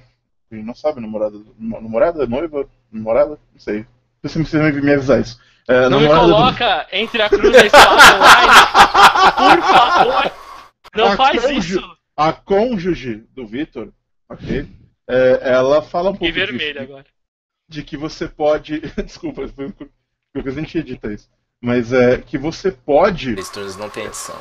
Não 0.51 0.75
sabe, 0.75 1.01
namorada. 1.01 1.39
Namorada? 1.59 2.27
Noiva? 2.27 2.69
Namorada? 2.91 3.39
Não 3.53 3.61
sei 3.61 3.87
você 4.29 4.39
precisa 4.41 4.63
me 4.63 4.93
avisar 4.93 5.21
isso. 5.21 5.41
É, 5.69 5.89
não 5.89 6.01
me 6.01 6.07
coloca 6.07 6.87
do... 6.91 6.97
entre 6.97 7.23
a 7.23 7.29
cruz 7.29 7.55
e 7.55 7.59
a 7.59 7.67
espada 7.67 8.17
online. 8.17 8.53
Por 9.37 9.63
favor. 9.63 10.33
Não 10.95 11.13
a 11.13 11.17
faz 11.17 11.45
isso. 11.51 11.97
A 12.17 12.33
cônjuge 12.33 13.25
do 13.35 13.47
Vitor, 13.47 13.93
ok? 14.29 14.67
É, 15.09 15.41
ela 15.43 15.83
fala 15.83 16.11
um 16.11 16.13
pouco. 16.13 16.27
E 16.27 16.33
vermelho 16.33 16.73
disso, 16.73 16.83
agora. 16.83 17.07
De 17.69 17.83
que 17.83 17.97
você 17.97 18.29
pode. 18.29 18.81
Desculpa, 19.05 19.43
porque 20.33 20.49
a 20.49 20.53
gente 20.53 20.79
edita 20.79 21.13
isso. 21.13 21.29
Mas 21.61 21.93
é 21.93 22.19
que 22.19 22.39
você 22.39 22.71
pode. 22.71 23.35
Pistons 23.35 23.77
não 23.77 23.91
tem 23.91 24.05
edição. 24.05 24.37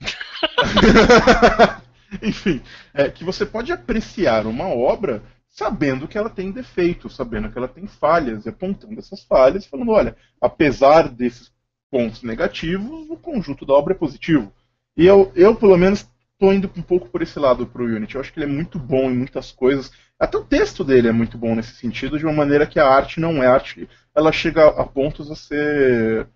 Enfim, 2.22 2.60
é 2.92 3.10
que 3.10 3.24
você 3.24 3.46
pode 3.46 3.72
apreciar 3.72 4.46
uma 4.46 4.66
obra 4.66 5.22
sabendo 5.48 6.08
que 6.08 6.16
ela 6.16 6.30
tem 6.30 6.50
defeitos, 6.50 7.14
sabendo 7.14 7.50
que 7.50 7.58
ela 7.58 7.68
tem 7.68 7.86
falhas, 7.86 8.46
e 8.46 8.48
apontando 8.48 8.98
essas 8.98 9.22
falhas, 9.24 9.66
falando, 9.66 9.92
olha, 9.92 10.16
apesar 10.40 11.08
desses 11.08 11.52
pontos 11.90 12.22
negativos, 12.22 13.08
o 13.10 13.16
conjunto 13.16 13.66
da 13.66 13.74
obra 13.74 13.92
é 13.92 13.96
positivo. 13.96 14.52
E 14.96 15.06
eu, 15.06 15.30
eu 15.34 15.54
pelo 15.54 15.76
menos, 15.76 16.08
estou 16.32 16.52
indo 16.52 16.70
um 16.74 16.82
pouco 16.82 17.08
por 17.08 17.20
esse 17.20 17.38
lado 17.38 17.66
para 17.66 17.82
o 17.82 17.84
Unity. 17.84 18.14
Eu 18.14 18.20
acho 18.22 18.32
que 18.32 18.38
ele 18.38 18.50
é 18.50 18.54
muito 18.54 18.78
bom 18.78 19.10
em 19.10 19.16
muitas 19.16 19.52
coisas. 19.52 19.92
Até 20.18 20.38
o 20.38 20.44
texto 20.44 20.82
dele 20.82 21.08
é 21.08 21.12
muito 21.12 21.36
bom 21.36 21.54
nesse 21.54 21.74
sentido, 21.74 22.18
de 22.18 22.24
uma 22.24 22.32
maneira 22.32 22.66
que 22.66 22.78
a 22.80 22.86
arte 22.88 23.20
não 23.20 23.42
é 23.42 23.46
arte. 23.46 23.88
Ela 24.14 24.32
chega 24.32 24.68
a 24.68 24.86
pontos 24.86 25.30
a 25.30 25.36
ser 25.36 26.28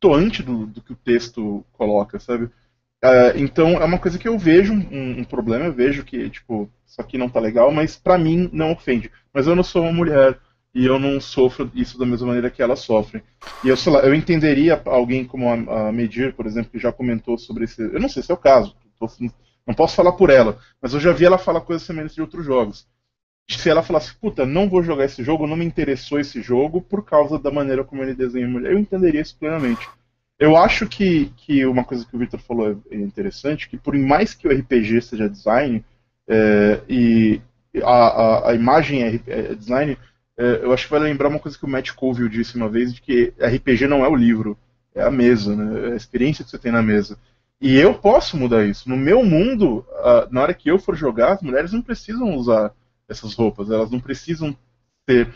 toante 0.00 0.42
do, 0.42 0.66
do 0.66 0.82
que 0.82 0.92
o 0.92 0.96
texto 0.96 1.64
coloca, 1.72 2.18
sabe? 2.20 2.50
Uh, 3.04 3.36
então 3.36 3.72
é 3.72 3.84
uma 3.84 3.98
coisa 3.98 4.18
que 4.18 4.26
eu 4.26 4.38
vejo 4.38 4.72
um, 4.72 5.20
um, 5.20 5.24
problema, 5.24 5.66
eu 5.66 5.72
vejo 5.74 6.02
que, 6.04 6.30
tipo, 6.30 6.70
isso 6.86 6.98
aqui 6.98 7.18
não 7.18 7.28
tá 7.28 7.38
legal, 7.38 7.70
mas 7.70 7.96
para 7.96 8.16
mim 8.16 8.48
não 8.50 8.72
ofende. 8.72 9.12
Mas 9.30 9.46
eu 9.46 9.54
não 9.54 9.62
sou 9.62 9.82
uma 9.82 9.92
mulher 9.92 10.38
e 10.74 10.86
eu 10.86 10.98
não 10.98 11.20
sofro 11.20 11.70
isso 11.74 11.98
da 11.98 12.06
mesma 12.06 12.28
maneira 12.28 12.48
que 12.48 12.62
elas 12.62 12.80
sofrem. 12.80 13.22
E 13.62 13.68
eu, 13.68 13.76
sei 13.76 13.92
lá, 13.92 14.00
eu 14.00 14.14
entenderia 14.14 14.80
alguém 14.86 15.22
como 15.22 15.50
a, 15.50 15.88
a 15.88 15.92
Medir, 15.92 16.34
por 16.34 16.46
exemplo, 16.46 16.70
que 16.70 16.78
já 16.78 16.90
comentou 16.90 17.36
sobre 17.36 17.64
esse. 17.64 17.82
Eu 17.82 18.00
não 18.00 18.08
sei 18.08 18.22
se 18.22 18.32
é 18.32 18.34
o 18.34 18.38
caso, 18.38 18.74
tô, 18.98 19.06
não 19.66 19.74
posso 19.74 19.94
falar 19.94 20.12
por 20.12 20.30
ela, 20.30 20.58
mas 20.80 20.94
eu 20.94 21.00
já 21.00 21.12
vi 21.12 21.26
ela 21.26 21.36
falar 21.36 21.60
coisas 21.60 21.86
semelhantes 21.86 22.14
de 22.14 22.22
outros 22.22 22.46
jogos. 22.46 22.86
Se 23.46 23.68
ela 23.68 23.82
falasse, 23.82 24.14
puta, 24.14 24.46
não 24.46 24.66
vou 24.66 24.82
jogar 24.82 25.04
esse 25.04 25.22
jogo, 25.22 25.46
não 25.46 25.56
me 25.58 25.66
interessou 25.66 26.18
esse 26.18 26.40
jogo 26.40 26.80
por 26.80 27.04
causa 27.04 27.38
da 27.38 27.50
maneira 27.50 27.84
como 27.84 28.02
ele 28.02 28.14
desenha 28.14 28.46
a 28.46 28.50
mulher, 28.50 28.72
eu 28.72 28.78
entenderia 28.78 29.20
isso 29.20 29.36
plenamente. 29.38 29.86
Eu 30.38 30.56
acho 30.56 30.88
que, 30.88 31.26
que 31.36 31.64
uma 31.64 31.84
coisa 31.84 32.04
que 32.04 32.14
o 32.14 32.18
Victor 32.18 32.40
falou 32.40 32.82
é 32.90 32.96
interessante, 32.96 33.68
que 33.68 33.76
por 33.76 33.96
mais 33.96 34.34
que 34.34 34.48
o 34.48 34.50
RPG 34.50 35.00
seja 35.02 35.28
design, 35.28 35.84
é, 36.26 36.80
e 36.88 37.40
a, 37.82 37.90
a, 37.90 38.50
a, 38.50 38.54
imagem 38.54 39.02
é, 39.02 39.20
é 39.26 39.54
design, 39.54 39.96
é, 40.36 40.60
eu 40.62 40.72
acho 40.72 40.84
que 40.84 40.90
vai 40.90 41.00
lembrar 41.00 41.28
uma 41.28 41.38
coisa 41.38 41.56
que 41.56 41.64
o 41.64 41.68
Matt 41.68 41.92
Colville 41.92 42.28
disse 42.28 42.56
uma 42.56 42.68
vez, 42.68 42.92
de 42.92 43.00
que 43.00 43.32
RPG 43.38 43.86
não 43.86 44.04
é 44.04 44.08
o 44.08 44.16
livro, 44.16 44.58
é 44.94 45.02
a 45.02 45.10
mesa, 45.10 45.54
né? 45.54 45.90
é 45.90 45.92
a 45.92 45.96
experiência 45.96 46.44
que 46.44 46.50
você 46.50 46.58
tem 46.58 46.72
na 46.72 46.82
mesa. 46.82 47.18
E 47.60 47.76
eu 47.78 47.94
posso 47.94 48.36
mudar 48.36 48.64
isso. 48.66 48.88
No 48.88 48.96
meu 48.96 49.24
mundo, 49.24 49.86
na 50.30 50.42
hora 50.42 50.54
que 50.54 50.70
eu 50.70 50.78
for 50.78 50.96
jogar, 50.96 51.32
as 51.32 51.42
mulheres 51.42 51.72
não 51.72 51.80
precisam 51.80 52.34
usar 52.34 52.72
essas 53.08 53.34
roupas, 53.34 53.70
elas 53.70 53.90
não 53.90 54.00
precisam 54.00 54.56
ser 55.08 55.32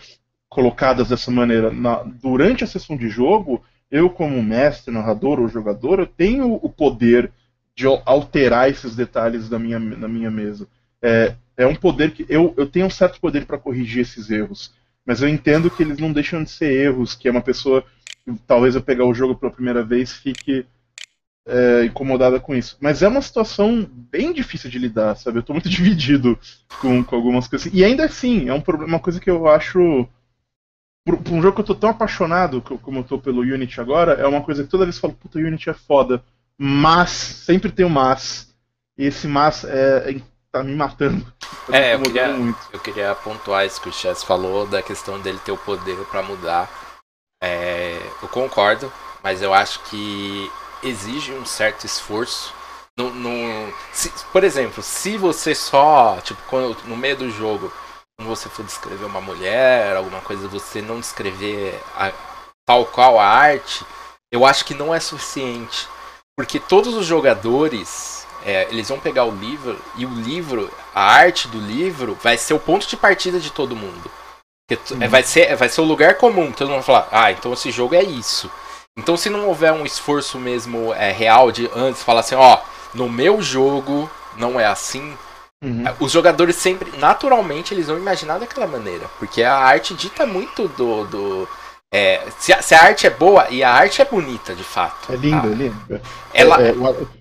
colocadas 0.48 1.08
dessa 1.08 1.30
maneira. 1.30 1.70
Na, 1.72 2.02
durante 2.02 2.64
a 2.64 2.66
sessão 2.66 2.96
de 2.96 3.08
jogo, 3.08 3.62
eu, 3.90 4.10
como 4.10 4.42
mestre, 4.42 4.92
narrador 4.92 5.40
ou 5.40 5.48
jogador, 5.48 5.98
eu 5.98 6.06
tenho 6.06 6.54
o 6.54 6.68
poder 6.68 7.32
de 7.74 7.86
alterar 8.04 8.68
esses 8.68 8.96
detalhes 8.96 9.48
da 9.48 9.58
minha, 9.58 9.78
na 9.78 10.08
minha 10.08 10.30
mesa. 10.30 10.66
É, 11.00 11.34
é 11.56 11.66
um 11.66 11.74
poder 11.74 12.10
que. 12.10 12.26
Eu, 12.28 12.52
eu 12.56 12.66
tenho 12.66 12.86
um 12.86 12.90
certo 12.90 13.20
poder 13.20 13.46
para 13.46 13.58
corrigir 13.58 14.02
esses 14.02 14.30
erros. 14.30 14.74
Mas 15.06 15.22
eu 15.22 15.28
entendo 15.28 15.70
que 15.70 15.82
eles 15.82 15.98
não 15.98 16.12
deixam 16.12 16.42
de 16.42 16.50
ser 16.50 16.70
erros, 16.70 17.14
que 17.14 17.28
é 17.28 17.30
uma 17.30 17.40
pessoa. 17.40 17.84
Talvez 18.46 18.74
eu 18.74 18.82
pegar 18.82 19.06
o 19.06 19.14
jogo 19.14 19.34
pela 19.34 19.52
primeira 19.52 19.82
vez 19.82 20.12
fique 20.12 20.66
é, 21.46 21.84
incomodada 21.86 22.38
com 22.38 22.54
isso. 22.54 22.76
Mas 22.78 23.02
é 23.02 23.08
uma 23.08 23.22
situação 23.22 23.88
bem 23.90 24.32
difícil 24.34 24.68
de 24.68 24.78
lidar, 24.78 25.16
sabe? 25.16 25.38
Eu 25.38 25.40
estou 25.40 25.54
muito 25.54 25.68
dividido 25.70 26.38
com, 26.80 27.02
com 27.02 27.16
algumas 27.16 27.48
coisas. 27.48 27.72
E 27.72 27.82
ainda 27.82 28.04
assim, 28.04 28.48
é 28.48 28.52
um 28.52 28.60
problema, 28.60 28.92
uma 28.92 29.00
coisa 29.00 29.18
que 29.18 29.30
eu 29.30 29.48
acho 29.48 30.06
por, 31.16 31.32
um 31.32 31.40
jogo 31.40 31.54
que 31.54 31.60
eu 31.62 31.66
tô 31.66 31.74
tão 31.74 31.90
apaixonado 31.90 32.60
como 32.60 32.98
eu 32.98 33.04
tô 33.04 33.18
pelo 33.18 33.40
Unity 33.40 33.80
agora, 33.80 34.12
é 34.14 34.26
uma 34.26 34.42
coisa 34.42 34.62
que 34.62 34.68
toda 34.68 34.84
vez 34.84 34.96
eu 34.96 35.00
falo, 35.00 35.14
puta, 35.14 35.38
Unity 35.38 35.70
é 35.70 35.74
foda. 35.74 36.22
Mas, 36.58 37.10
sempre 37.10 37.70
tem 37.70 37.86
o 37.86 37.88
um 37.88 37.92
mas. 37.92 38.54
E 38.96 39.06
esse 39.06 39.28
mas 39.28 39.64
é, 39.64 40.10
é 40.10 40.20
tá 40.50 40.62
me 40.62 40.74
matando. 40.74 41.24
Tá 41.66 41.76
é, 41.76 41.94
eu 41.94 42.02
queria, 42.02 42.28
muito. 42.28 42.58
eu 42.72 42.80
queria 42.80 43.14
pontuar 43.14 43.64
isso 43.64 43.80
que 43.80 43.88
o 43.88 43.92
Chess 43.92 44.22
falou, 44.24 44.66
da 44.66 44.82
questão 44.82 45.20
dele 45.20 45.38
ter 45.44 45.52
o 45.52 45.56
poder 45.56 45.96
para 46.06 46.22
mudar. 46.22 46.68
É, 47.40 47.96
eu 48.20 48.28
concordo, 48.28 48.92
mas 49.22 49.40
eu 49.40 49.54
acho 49.54 49.80
que 49.84 50.50
exige 50.82 51.32
um 51.32 51.46
certo 51.46 51.84
esforço. 51.84 52.52
No, 52.96 53.14
no 53.14 53.72
se, 53.92 54.10
por 54.32 54.42
exemplo, 54.42 54.82
se 54.82 55.16
você 55.16 55.54
só, 55.54 56.18
tipo, 56.20 56.40
quando, 56.48 56.76
no 56.86 56.96
meio 56.96 57.16
do 57.16 57.30
jogo, 57.30 57.72
quando 58.18 58.28
você 58.28 58.48
for 58.48 58.64
descrever 58.64 59.04
uma 59.04 59.20
mulher, 59.20 59.96
alguma 59.96 60.20
coisa, 60.20 60.48
você 60.48 60.82
não 60.82 60.98
descrever 60.98 61.80
a, 61.94 62.12
tal 62.66 62.84
qual 62.84 63.18
a 63.18 63.24
arte, 63.24 63.84
eu 64.32 64.44
acho 64.44 64.64
que 64.64 64.74
não 64.74 64.92
é 64.92 64.98
suficiente. 64.98 65.88
Porque 66.36 66.58
todos 66.58 66.94
os 66.94 67.06
jogadores, 67.06 68.26
é, 68.44 68.64
eles 68.70 68.88
vão 68.88 68.98
pegar 68.98 69.24
o 69.24 69.30
livro 69.30 69.78
e 69.96 70.04
o 70.04 70.10
livro, 70.10 70.68
a 70.92 71.00
arte 71.00 71.46
do 71.46 71.60
livro, 71.60 72.18
vai 72.20 72.36
ser 72.36 72.54
o 72.54 72.58
ponto 72.58 72.88
de 72.88 72.96
partida 72.96 73.38
de 73.38 73.52
todo 73.52 73.76
mundo. 73.76 74.10
Uhum. 74.70 75.02
É, 75.02 75.06
vai, 75.06 75.22
ser, 75.22 75.54
vai 75.54 75.68
ser 75.68 75.80
o 75.80 75.84
lugar 75.84 76.16
comum, 76.16 76.50
todo 76.50 76.68
mundo 76.68 76.82
vai 76.82 76.84
falar, 76.84 77.08
ah, 77.12 77.30
então 77.30 77.52
esse 77.52 77.70
jogo 77.70 77.94
é 77.94 78.02
isso. 78.02 78.50
Então 78.98 79.16
se 79.16 79.30
não 79.30 79.46
houver 79.46 79.72
um 79.72 79.86
esforço 79.86 80.38
mesmo 80.38 80.92
é, 80.92 81.12
real 81.12 81.52
de 81.52 81.70
antes 81.74 82.02
falar 82.02 82.20
assim, 82.20 82.34
ó, 82.34 82.58
no 82.92 83.08
meu 83.08 83.40
jogo 83.40 84.10
não 84.36 84.58
é 84.58 84.66
assim, 84.66 85.16
Uhum. 85.62 85.84
Os 86.00 86.12
jogadores 86.12 86.56
sempre, 86.56 86.96
naturalmente, 86.98 87.74
eles 87.74 87.88
vão 87.88 87.98
imaginar 87.98 88.38
daquela 88.38 88.66
maneira. 88.66 89.06
Porque 89.18 89.42
a 89.42 89.56
arte 89.56 89.94
dita 89.94 90.24
muito 90.24 90.68
do. 90.68 91.04
do 91.06 91.48
é, 91.92 92.22
se, 92.38 92.52
a, 92.52 92.60
se, 92.60 92.74
a, 92.74 92.82
arte 92.82 93.06
é 93.06 93.10
boa, 93.10 93.48
e 93.50 93.64
a 93.64 93.72
arte 93.72 94.02
é 94.02 94.04
bonita, 94.04 94.54
de 94.54 94.62
fato. 94.62 95.10
É 95.10 95.16
linda, 95.16 95.48
ah, 95.48 95.50
é 95.50 95.54
linda. 95.54 96.02
Ela... 96.34 96.62
É, 96.62 96.68
é, 96.68 96.74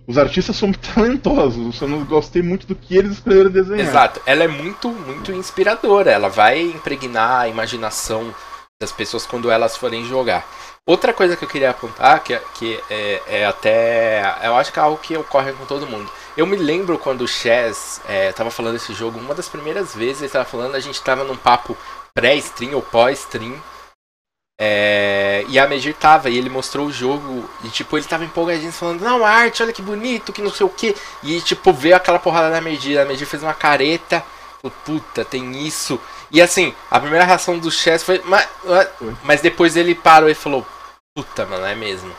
os 0.06 0.17
artistas 0.17 0.56
são 0.58 0.67
muito 0.67 0.88
talentosos, 0.93 1.82
eu 1.82 1.88
não 1.88 2.04
gostei 2.04 2.41
muito 2.41 2.67
do 2.67 2.76
que 2.76 2.95
eles 2.95 3.13
escreveram 3.13 3.50
desenhar. 3.50 3.88
Exato, 3.88 4.21
ela 4.26 4.43
é 4.43 4.47
muito, 4.47 4.89
muito 4.89 5.32
inspiradora. 5.32 6.12
Ela 6.12 6.28
vai 6.28 6.62
impregnar 6.62 7.41
a 7.41 7.47
imaginação 7.47 8.36
das 8.80 8.91
pessoas 8.91 9.26
quando 9.26 9.50
elas 9.50 9.78
forem 9.78 10.04
jogar. 10.06 10.45
Outra 10.88 11.13
coisa 11.13 11.38
que 11.38 11.43
eu 11.43 11.50
queria 11.50 11.69
apontar, 11.69 12.23
que, 12.23 12.36
que 12.56 12.84
é, 12.89 13.21
é 13.28 13.45
até. 13.45 14.39
Eu 14.43 14.56
acho 14.56 14.73
que 14.73 14.80
é 14.80 14.82
algo 14.82 14.97
que 14.97 15.15
ocorre 15.15 15.52
com 15.54 15.65
todo 15.65 15.86
mundo 15.86 16.10
eu 16.38 16.45
me 16.45 16.56
lembro 16.56 17.00
quando 17.00 17.21
o 17.21 17.28
Chess 17.28 18.00
é, 18.08 18.32
tava 18.32 18.52
falando 18.52 18.73
desse 18.73 18.93
jogo, 18.93 19.19
uma 19.19 19.34
das 19.34 19.50
primeiras 19.50 19.95
vezes 19.95 20.21
ele 20.21 20.32
tava 20.32 20.45
falando, 20.45 20.76
a 20.76 20.80
gente 20.80 21.02
tava 21.02 21.23
num 21.23 21.36
papo 21.36 21.76
pré-stream 22.13 22.76
ou 22.76 22.82
pós-stream. 22.82 23.60
É, 24.60 25.43
e 25.50 25.58
a 25.58 25.67
Megir 25.67 25.95
tava, 25.95 26.30
e 26.30 26.38
ele 26.38 26.50
mostrou 26.50 26.88
o 26.88 26.91
jogo, 26.91 27.47
e 27.63 27.69
tipo, 27.69 27.97
ele 27.97 28.06
tava 28.06 28.23
empolgadinho 28.23 28.71
falando, 28.71 29.02
não, 29.02 29.26
arte, 29.26 29.62
olha 29.62 29.73
que 29.73 29.82
bonito, 29.82 30.32
que 30.32 30.41
não 30.41 30.52
sei 30.52 30.65
o 30.65 30.69
que. 30.69 30.95
E 31.23 31.41
tipo, 31.41 31.73
veio 31.73 31.95
aquela 31.95 32.19
porrada 32.19 32.52
da 32.52 32.62
Megir, 32.62 33.00
a 33.00 33.06
Megir 33.06 33.28
fez 33.28 33.41
uma 33.41 33.54
careta, 33.54 34.23
puta, 34.86 35.26
tem 35.26 35.65
isso. 35.65 36.00
E 36.32 36.39
assim, 36.39 36.73
a 36.91 37.00
primeira 37.00 37.26
reação 37.26 37.58
do 37.58 37.71
Chess 37.71 38.04
foi, 38.04 38.21
mas, 38.26 38.47
mas 39.23 39.41
depois 39.41 39.76
ele 39.76 39.95
parou 39.95 40.30
e 40.30 40.36
falou, 40.36 40.65
puta, 41.17 41.47
mano, 41.47 41.65
é 41.65 41.73
mesmo. 41.73 42.15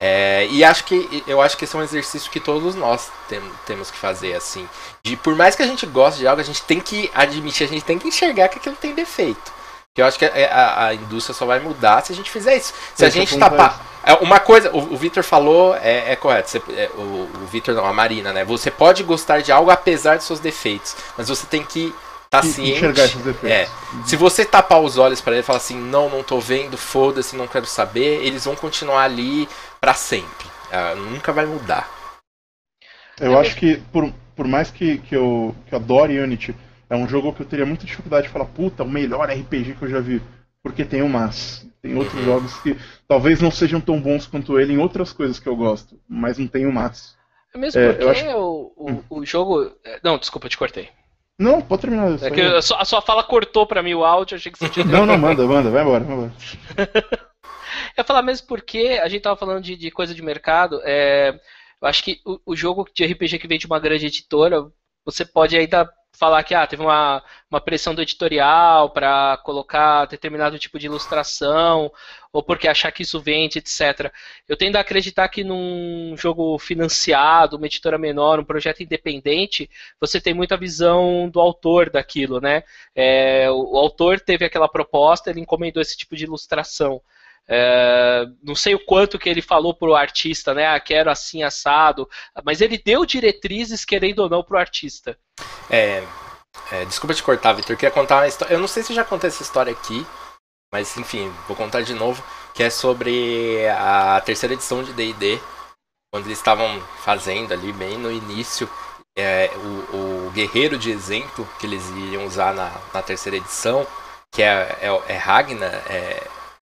É, 0.00 0.46
e 0.50 0.64
acho 0.64 0.84
que 0.84 1.22
eu 1.26 1.40
acho 1.40 1.56
que 1.56 1.64
esse 1.64 1.76
é 1.76 1.78
um 1.78 1.82
exercício 1.82 2.30
que 2.30 2.40
todos 2.40 2.74
nós 2.74 3.10
tem, 3.28 3.40
temos 3.66 3.90
que 3.90 3.98
fazer 3.98 4.34
assim. 4.34 4.66
De 5.02 5.16
por 5.16 5.36
mais 5.36 5.54
que 5.54 5.62
a 5.62 5.66
gente 5.66 5.84
goste 5.84 6.20
de 6.20 6.26
algo, 6.26 6.40
a 6.40 6.44
gente 6.44 6.62
tem 6.62 6.80
que 6.80 7.10
admitir, 7.14 7.64
a 7.64 7.68
gente 7.68 7.84
tem 7.84 7.98
que 7.98 8.08
enxergar 8.08 8.48
que 8.48 8.58
aquilo 8.58 8.76
tem 8.76 8.94
defeito. 8.94 9.52
Eu 9.96 10.06
acho 10.06 10.18
que 10.18 10.24
a, 10.24 10.30
a, 10.30 10.86
a, 10.86 10.94
indústria 10.94 11.34
só 11.34 11.46
vai 11.46 11.60
mudar 11.60 12.04
se 12.04 12.12
a 12.12 12.16
gente 12.16 12.30
fizer 12.30 12.56
isso. 12.56 12.72
Se 12.94 13.04
a 13.04 13.10
gente 13.10 13.38
tapar. 13.38 13.80
É, 14.02 14.14
uma 14.14 14.40
coisa, 14.40 14.70
o, 14.72 14.94
o 14.94 14.96
Victor 14.96 15.22
falou 15.22 15.76
é, 15.76 16.12
é 16.12 16.16
correto. 16.16 16.50
Você, 16.50 16.62
é, 16.70 16.90
o, 16.94 17.30
o 17.42 17.46
Victor 17.50 17.74
não, 17.74 17.86
a 17.86 17.92
Marina, 17.92 18.32
né? 18.32 18.44
Você 18.44 18.70
pode 18.70 19.02
gostar 19.02 19.40
de 19.40 19.52
algo 19.52 19.70
apesar 19.70 20.16
de 20.16 20.24
seus 20.24 20.40
defeitos, 20.40 20.96
mas 21.16 21.28
você 21.28 21.46
tem 21.46 21.62
que 21.62 21.94
tá 22.40 22.46
ciente. 22.46 22.72
Enxergar 22.72 23.04
esses 23.04 23.22
defeitos. 23.22 23.50
É. 23.50 23.68
Se 24.06 24.16
você 24.16 24.44
tapar 24.44 24.80
os 24.80 24.98
olhos 24.98 25.20
para 25.20 25.34
ele 25.34 25.40
e 25.40 25.44
falar 25.44 25.58
assim, 25.58 25.78
não, 25.78 26.08
não 26.08 26.22
tô 26.22 26.38
vendo, 26.40 26.76
foda-se, 26.76 27.36
não 27.36 27.46
quero 27.46 27.66
saber, 27.66 28.24
eles 28.24 28.44
vão 28.44 28.56
continuar 28.56 29.02
ali 29.02 29.48
para 29.80 29.94
sempre. 29.94 30.46
Uh, 30.70 30.96
nunca 31.10 31.32
vai 31.32 31.46
mudar. 31.46 31.88
Eu 33.20 33.38
acho 33.38 33.56
que, 33.56 33.76
por, 33.92 34.12
por 34.34 34.46
mais 34.48 34.70
que, 34.70 34.98
que, 34.98 35.14
eu, 35.14 35.54
que 35.66 35.74
eu 35.74 35.78
adore 35.78 36.18
Unity, 36.18 36.54
é 36.90 36.96
um 36.96 37.08
jogo 37.08 37.32
que 37.32 37.42
eu 37.42 37.46
teria 37.46 37.66
muita 37.66 37.86
dificuldade 37.86 38.26
de 38.26 38.32
falar, 38.32 38.46
puta, 38.46 38.82
o 38.82 38.90
melhor 38.90 39.28
RPG 39.28 39.74
que 39.74 39.82
eu 39.84 39.88
já 39.88 40.00
vi. 40.00 40.20
Porque 40.62 40.84
tem 40.84 41.02
o 41.02 41.08
mas. 41.08 41.66
Tem 41.82 41.94
outros 41.94 42.18
uhum. 42.20 42.24
jogos 42.24 42.58
que 42.60 42.76
talvez 43.06 43.40
não 43.40 43.50
sejam 43.50 43.78
tão 43.78 44.00
bons 44.00 44.26
quanto 44.26 44.58
ele 44.58 44.72
em 44.72 44.78
outras 44.78 45.12
coisas 45.12 45.38
que 45.38 45.46
eu 45.46 45.54
gosto, 45.54 46.00
mas 46.08 46.38
não 46.38 46.46
tem 46.46 46.64
o 46.64 46.72
mas. 46.72 47.14
É 47.54 47.58
mesmo 47.58 47.78
é, 47.78 47.92
porque 47.92 48.08
acho... 48.08 48.26
o, 48.36 48.72
o, 48.74 48.90
hum. 48.90 49.04
o 49.10 49.26
jogo. 49.26 49.70
Não, 50.02 50.16
desculpa, 50.16 50.48
te 50.48 50.56
cortei. 50.56 50.88
Não, 51.38 51.60
pode 51.60 51.82
terminar. 51.82 52.22
É 52.22 52.30
que 52.30 52.40
a 52.40 52.62
sua, 52.62 52.80
a 52.80 52.84
sua, 52.84 53.02
fala 53.02 53.24
cortou 53.24 53.66
pra 53.66 53.82
mim 53.82 53.94
o 53.94 54.04
áudio, 54.04 54.36
achei 54.36 54.52
que 54.52 54.58
você 54.58 54.68
tinha. 54.68 54.84
não, 54.84 55.04
não, 55.04 55.18
manda, 55.18 55.44
manda, 55.46 55.70
vai 55.70 55.82
embora, 55.82 56.04
vai 56.04 56.14
embora. 56.14 56.32
Eu 57.96 58.04
falar 58.04 58.22
mesmo 58.22 58.46
porque 58.46 59.00
a 59.02 59.08
gente 59.08 59.22
tava 59.22 59.36
falando 59.36 59.62
de, 59.62 59.76
de 59.76 59.90
coisa 59.90 60.14
de 60.14 60.22
mercado. 60.22 60.80
É, 60.84 61.38
eu 61.80 61.88
acho 61.88 62.02
que 62.02 62.20
o, 62.24 62.40
o, 62.46 62.56
jogo 62.56 62.88
de 62.94 63.04
RPG 63.04 63.38
que 63.38 63.48
vem 63.48 63.58
de 63.58 63.66
uma 63.66 63.80
grande 63.80 64.06
editora, 64.06 64.64
você 65.04 65.24
pode 65.24 65.56
ainda 65.56 65.90
falar 66.18 66.42
que 66.44 66.54
ah, 66.54 66.66
teve 66.66 66.82
uma, 66.82 67.22
uma 67.50 67.60
pressão 67.60 67.94
do 67.94 68.02
editorial 68.02 68.90
para 68.90 69.36
colocar 69.44 70.06
determinado 70.06 70.58
tipo 70.58 70.78
de 70.78 70.86
ilustração, 70.86 71.90
ou 72.32 72.42
porque 72.42 72.68
achar 72.68 72.90
que 72.92 73.02
isso 73.02 73.20
vende, 73.20 73.58
etc. 73.58 74.12
Eu 74.48 74.56
tendo 74.56 74.76
a 74.76 74.80
acreditar 74.80 75.28
que 75.28 75.44
num 75.44 76.16
jogo 76.16 76.58
financiado, 76.58 77.56
uma 77.56 77.66
editora 77.66 77.98
menor, 77.98 78.40
um 78.40 78.44
projeto 78.44 78.82
independente, 78.82 79.68
você 80.00 80.20
tem 80.20 80.34
muita 80.34 80.56
visão 80.56 81.28
do 81.28 81.40
autor 81.40 81.90
daquilo, 81.90 82.40
né? 82.40 82.62
É, 82.94 83.50
o, 83.50 83.74
o 83.74 83.76
autor 83.76 84.20
teve 84.20 84.44
aquela 84.44 84.68
proposta, 84.68 85.30
ele 85.30 85.40
encomendou 85.40 85.80
esse 85.82 85.96
tipo 85.96 86.16
de 86.16 86.24
ilustração. 86.24 87.00
É, 87.48 88.26
não 88.42 88.54
sei 88.54 88.74
o 88.74 88.84
quanto 88.84 89.18
que 89.18 89.28
ele 89.28 89.42
falou 89.42 89.74
pro 89.74 89.94
artista, 89.94 90.54
né? 90.54 90.66
Ah, 90.66 90.80
quero 90.80 91.10
assim 91.10 91.42
assado, 91.42 92.08
mas 92.44 92.60
ele 92.60 92.78
deu 92.78 93.04
diretrizes, 93.04 93.84
querendo 93.84 94.20
ou 94.20 94.28
não, 94.28 94.42
pro 94.42 94.58
artista. 94.58 95.18
É, 95.70 96.02
é 96.72 96.84
desculpa 96.86 97.14
te 97.14 97.22
cortar, 97.22 97.52
Vitor. 97.52 97.76
Queria 97.76 97.90
contar 97.90 98.16
uma 98.16 98.28
história. 98.28 98.54
Eu 98.54 98.60
não 98.60 98.68
sei 98.68 98.82
se 98.82 98.94
já 98.94 99.04
contei 99.04 99.28
essa 99.28 99.42
história 99.42 99.72
aqui, 99.72 100.06
mas 100.72 100.96
enfim, 100.96 101.32
vou 101.46 101.56
contar 101.56 101.82
de 101.82 101.94
novo. 101.94 102.22
Que 102.54 102.62
é 102.62 102.70
sobre 102.70 103.66
a 103.70 104.20
terceira 104.20 104.54
edição 104.54 104.82
de 104.84 104.92
DD, 104.92 105.40
quando 106.12 106.26
eles 106.26 106.38
estavam 106.38 106.80
fazendo 107.04 107.52
ali 107.52 107.72
bem 107.72 107.98
no 107.98 108.10
início. 108.10 108.70
É, 109.16 109.48
o, 109.92 110.26
o 110.26 110.30
guerreiro 110.32 110.76
de 110.76 110.90
exemplo 110.90 111.48
que 111.60 111.66
eles 111.66 111.88
iriam 111.90 112.26
usar 112.26 112.52
na, 112.52 112.72
na 112.92 113.00
terceira 113.00 113.36
edição 113.36 113.86
que 114.34 114.42
é, 114.42 114.76
é, 114.80 115.12
é 115.12 115.16
Ragnar, 115.16 115.72
é... 115.88 116.26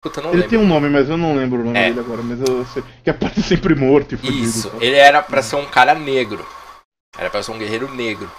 Puta, 0.06 0.20
ele 0.20 0.30
lembro. 0.30 0.50
tem 0.50 0.60
um 0.60 0.68
nome, 0.68 0.88
mas 0.88 1.10
eu 1.10 1.18
não 1.18 1.36
lembro 1.36 1.62
o 1.62 1.66
nome 1.66 1.80
é. 1.80 1.88
dele 1.88 2.00
agora, 2.00 2.22
mas 2.22 2.40
eu 2.40 2.64
sei 2.68 2.84
que 3.04 3.10
aparece 3.10 3.42
sempre 3.42 3.74
morto 3.74 4.14
e 4.14 4.18
fudido. 4.18 4.38
Isso, 4.38 4.72
ele 4.80 4.96
era 4.96 5.24
pra 5.24 5.42
ser 5.42 5.56
um 5.56 5.66
cara 5.66 5.96
negro. 5.96 6.46
Era 7.18 7.28
pra 7.28 7.42
ser 7.42 7.50
um 7.50 7.58
guerreiro 7.58 7.92
negro. 7.92 8.32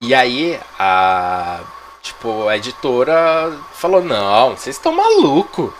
E 0.00 0.14
aí, 0.14 0.60
a. 0.78 1.60
Tipo, 2.02 2.46
a 2.46 2.56
editora 2.56 3.52
falou: 3.72 4.00
Não, 4.00 4.50
vocês 4.50 4.76
estão 4.76 4.92
maluco. 4.92 5.74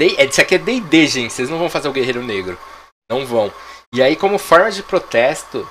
Isso 0.00 0.40
aqui 0.40 0.54
é 0.54 0.58
DD, 0.58 1.06
gente. 1.06 1.34
Vocês 1.34 1.50
não 1.50 1.58
vão 1.58 1.68
fazer 1.68 1.88
o 1.88 1.92
Guerreiro 1.92 2.22
Negro. 2.22 2.56
Não 3.10 3.26
vão. 3.26 3.52
E 3.94 4.00
aí, 4.00 4.16
como 4.16 4.38
forma 4.38 4.70
de 4.70 4.82
protesto, 4.82 5.68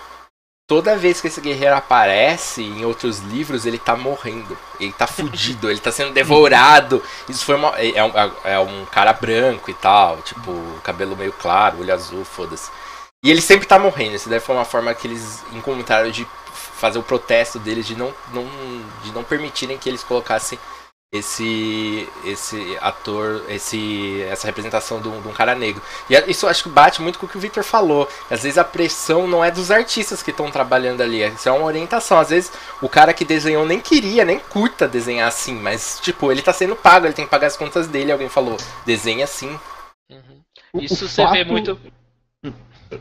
toda 0.71 0.95
vez 0.95 1.19
que 1.19 1.27
esse 1.27 1.41
guerreiro 1.41 1.75
aparece 1.75 2.63
em 2.63 2.85
outros 2.85 3.19
livros, 3.19 3.65
ele 3.65 3.77
tá 3.77 3.93
morrendo. 3.93 4.57
Ele 4.79 4.93
tá 4.93 5.05
fudido, 5.05 5.69
ele 5.69 5.81
tá 5.81 5.91
sendo 5.91 6.13
devorado. 6.13 7.03
Isso 7.27 7.43
foi 7.43 7.55
uma. 7.55 7.77
É 7.77 8.01
um, 8.01 8.11
é 8.45 8.57
um 8.57 8.85
cara 8.85 9.11
branco 9.11 9.69
e 9.69 9.73
tal, 9.73 10.21
tipo, 10.21 10.53
cabelo 10.81 11.17
meio 11.17 11.33
claro, 11.33 11.81
olho 11.81 11.93
azul, 11.93 12.23
foda-se. 12.23 12.71
E 13.21 13.29
ele 13.29 13.41
sempre 13.41 13.67
tá 13.67 13.77
morrendo. 13.77 14.15
Isso 14.15 14.29
deve 14.29 14.45
foi 14.45 14.55
uma 14.55 14.63
forma 14.63 14.93
que 14.93 15.07
eles 15.07 15.43
encontraram 15.51 16.09
de 16.09 16.25
fazer 16.53 16.99
o 16.99 17.03
protesto 17.03 17.59
deles, 17.59 17.85
de 17.85 17.97
não, 17.97 18.13
não, 18.33 18.45
de 19.03 19.11
não 19.11 19.25
permitirem 19.25 19.77
que 19.77 19.89
eles 19.89 20.05
colocassem 20.05 20.57
esse 21.11 22.07
esse 22.23 22.77
ator, 22.79 23.43
esse 23.49 24.21
essa 24.21 24.47
representação 24.47 25.01
de 25.01 25.09
um, 25.09 25.21
de 25.21 25.27
um, 25.27 25.33
cara 25.33 25.53
negro. 25.53 25.81
E 26.09 26.15
isso 26.31 26.47
acho 26.47 26.63
que 26.63 26.69
bate 26.69 27.01
muito 27.01 27.19
com 27.19 27.25
o 27.25 27.29
que 27.29 27.37
o 27.37 27.39
Victor 27.39 27.63
falou. 27.63 28.07
Às 28.29 28.43
vezes 28.43 28.57
a 28.57 28.63
pressão 28.63 29.27
não 29.27 29.43
é 29.43 29.51
dos 29.51 29.71
artistas 29.71 30.23
que 30.23 30.31
estão 30.31 30.49
trabalhando 30.49 31.01
ali, 31.01 31.21
isso 31.27 31.49
é 31.49 31.51
uma 31.51 31.65
orientação. 31.65 32.17
Às 32.17 32.29
vezes 32.29 32.51
o 32.81 32.87
cara 32.87 33.13
que 33.13 33.25
desenhou 33.25 33.65
nem 33.65 33.81
queria, 33.81 34.23
nem 34.23 34.39
curta 34.39 34.87
desenhar 34.87 35.27
assim, 35.27 35.55
mas 35.55 35.99
tipo, 35.99 36.31
ele 36.31 36.41
tá 36.41 36.53
sendo 36.53 36.77
pago, 36.77 37.05
ele 37.05 37.13
tem 37.13 37.25
que 37.25 37.31
pagar 37.31 37.47
as 37.47 37.57
contas 37.57 37.87
dele, 37.87 38.11
alguém 38.11 38.29
falou, 38.29 38.55
desenha 38.85 39.25
assim. 39.25 39.59
Uhum. 40.09 40.41
Isso 40.75 41.05
o 41.05 41.09
você 41.09 41.23
fato, 41.23 41.33
vê 41.33 41.43
muito. 41.43 41.77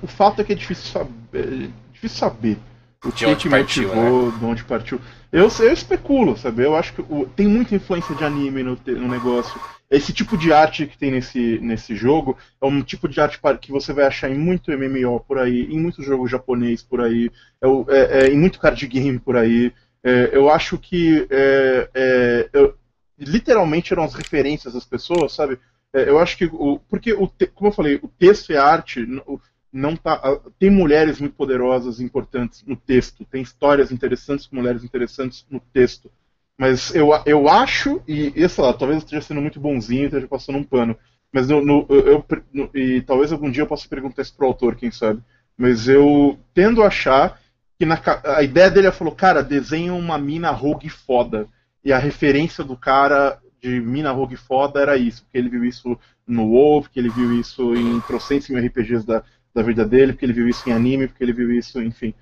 O 0.03 0.07
fato 0.09 0.41
é 0.41 0.45
que 0.45 0.53
é 0.53 0.57
difícil 0.57 0.91
saber, 0.91 1.13
é 1.33 1.93
difícil 1.93 2.19
saber 2.19 2.59
o 3.05 3.11
que, 3.11 3.35
que 3.37 3.49
motivou, 3.49 4.31
né? 4.31 4.39
de 4.39 4.45
onde 4.45 4.65
partiu. 4.65 5.01
Eu, 5.33 5.49
eu 5.61 5.73
especulo, 5.73 6.37
sabe? 6.37 6.65
Eu 6.65 6.77
acho 6.77 6.93
que 6.93 7.01
o, 7.01 7.27
tem 7.35 7.47
muita 7.47 7.75
influência 7.75 8.15
de 8.15 8.25
anime 8.25 8.63
no, 8.63 8.79
no 8.87 9.09
negócio. 9.09 9.59
Esse 9.91 10.13
tipo 10.13 10.37
de 10.37 10.53
arte 10.53 10.87
que 10.87 10.99
tem 10.99 11.11
nesse, 11.11 11.59
nesse 11.61 11.97
jogo 11.97 12.37
é 12.61 12.67
um 12.67 12.83
tipo 12.83 13.09
de 13.09 13.21
arte 13.21 13.41
que 13.61 13.73
você 13.73 13.93
vai 13.93 14.05
achar 14.05 14.31
em 14.31 14.39
muito 14.39 14.71
MMO 14.71 15.19
por 15.21 15.39
aí, 15.39 15.65
em 15.65 15.81
muitos 15.81 16.05
jogos 16.05 16.31
japonês 16.31 16.83
por 16.83 17.01
aí, 17.01 17.31
é, 17.61 17.67
é, 17.67 18.19
é, 18.19 18.31
em 18.31 18.39
muito 18.39 18.61
card 18.61 18.87
game 18.87 19.19
por 19.19 19.37
aí. 19.37 19.73
É, 20.05 20.31
eu 20.33 20.51
acho 20.51 20.79
que 20.79 21.27
é, 21.31 21.91
é, 21.95 22.49
eu, 22.53 22.75
literalmente 23.19 23.93
eram 23.93 24.05
as 24.05 24.15
referências 24.15 24.75
das 24.75 24.85
pessoas, 24.85 25.33
sabe? 25.33 25.59
eu 25.93 26.21
acho 26.21 26.39
que 26.39 26.45
o, 26.45 26.79
porque 26.89 27.13
o, 27.13 27.29
como 27.53 27.71
eu 27.71 27.75
falei, 27.75 27.99
o 28.01 28.07
texto 28.07 28.53
e 28.53 28.57
a 28.57 28.65
arte, 28.65 29.03
o, 29.27 29.41
não 29.73 29.95
tá, 29.97 30.21
tem 30.59 30.71
mulheres 30.71 31.21
muito 31.21 31.35
poderosas, 31.35 32.01
importantes 32.01 32.65
no 32.67 32.77
texto, 32.77 33.25
tem 33.25 33.43
histórias 33.43 33.93
interessantes 33.93 34.47
com 34.47 34.57
mulheres 34.57 34.83
interessantes 34.83 35.47
no 35.51 35.61
texto. 35.61 36.11
Mas 36.59 36.95
eu, 36.95 37.11
eu 37.25 37.49
acho, 37.49 38.03
e, 38.07 38.33
e 38.35 38.49
sei 38.49 38.65
lá, 38.65 38.73
talvez 38.73 38.99
eu 38.99 39.05
esteja 39.05 39.23
sendo 39.23 39.41
muito 39.41 39.61
bonzinho 39.61 40.07
esteja 40.07 40.29
passando 40.29 40.59
um 40.59 40.65
pano, 40.65 40.97
mas 41.33 41.49
no, 41.49 41.65
no, 41.65 41.87
eu, 41.89 42.25
no, 42.53 42.69
e 42.75 43.01
talvez 43.03 43.33
algum 43.33 43.51
dia 43.51 43.63
eu 43.63 43.67
possa 43.67 43.89
perguntar 43.89 44.23
isso 44.23 44.37
pro 44.37 44.47
autor, 44.47 44.75
quem 44.75 44.91
sabe. 44.91 45.23
Mas 45.57 45.89
eu 45.89 46.39
tendo 46.53 46.83
a 46.83 46.89
achar 46.89 47.41
que 47.79 47.87
na, 47.87 47.99
a 48.25 48.43
ideia 48.43 48.71
dele 48.71 48.89
é 48.89 48.93
falou, 48.93 49.15
cara, 49.15 49.43
desenha 49.43 49.95
uma 49.95 50.19
mina 50.19 50.51
rogue 50.51 50.89
foda. 50.89 51.49
E 51.85 51.93
a 51.93 51.99
referência 51.99 52.63
do 52.63 52.77
cara 52.77 53.39
de 53.63 53.81
mina 53.81 54.11
rogue 54.11 54.37
foda 54.37 54.81
era 54.81 54.97
isso, 54.97 55.23
porque 55.23 55.39
ele 55.39 55.49
viu 55.49 55.65
isso 55.65 55.99
no 56.27 56.47
WoW, 56.47 56.83
porque 56.83 56.99
ele 56.99 57.09
viu 57.09 57.33
isso 57.39 57.75
em 57.75 58.01
trocentos 58.01 58.49
mil 58.49 58.63
RPGs 58.63 59.07
da, 59.07 59.23
da 59.55 59.63
vida 59.63 59.85
dele, 59.85 60.13
porque 60.13 60.25
ele 60.25 60.33
viu 60.33 60.49
isso 60.49 60.69
em 60.69 60.73
anime, 60.73 61.09
porque 61.09 61.23
ele 61.23 61.33
viu 61.33 61.53
isso, 61.53 61.83
enfim. 61.83 62.15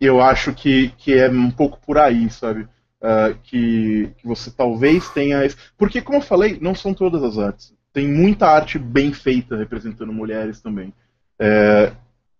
E 0.00 0.06
eu 0.06 0.20
acho 0.20 0.52
que, 0.52 0.88
que 0.98 1.14
é 1.14 1.28
um 1.28 1.50
pouco 1.50 1.78
por 1.80 1.98
aí, 1.98 2.28
sabe? 2.30 2.62
Uh, 3.00 3.36
que, 3.42 4.10
que 4.16 4.26
você 4.26 4.50
talvez 4.50 5.08
tenha. 5.10 5.38
Porque, 5.76 6.00
como 6.00 6.18
eu 6.18 6.22
falei, 6.22 6.58
não 6.60 6.74
são 6.74 6.94
todas 6.94 7.22
as 7.22 7.38
artes. 7.38 7.74
Tem 7.92 8.08
muita 8.08 8.48
arte 8.48 8.78
bem 8.78 9.12
feita 9.12 9.56
representando 9.56 10.12
mulheres 10.12 10.60
também. 10.60 10.92
É, 11.38 11.92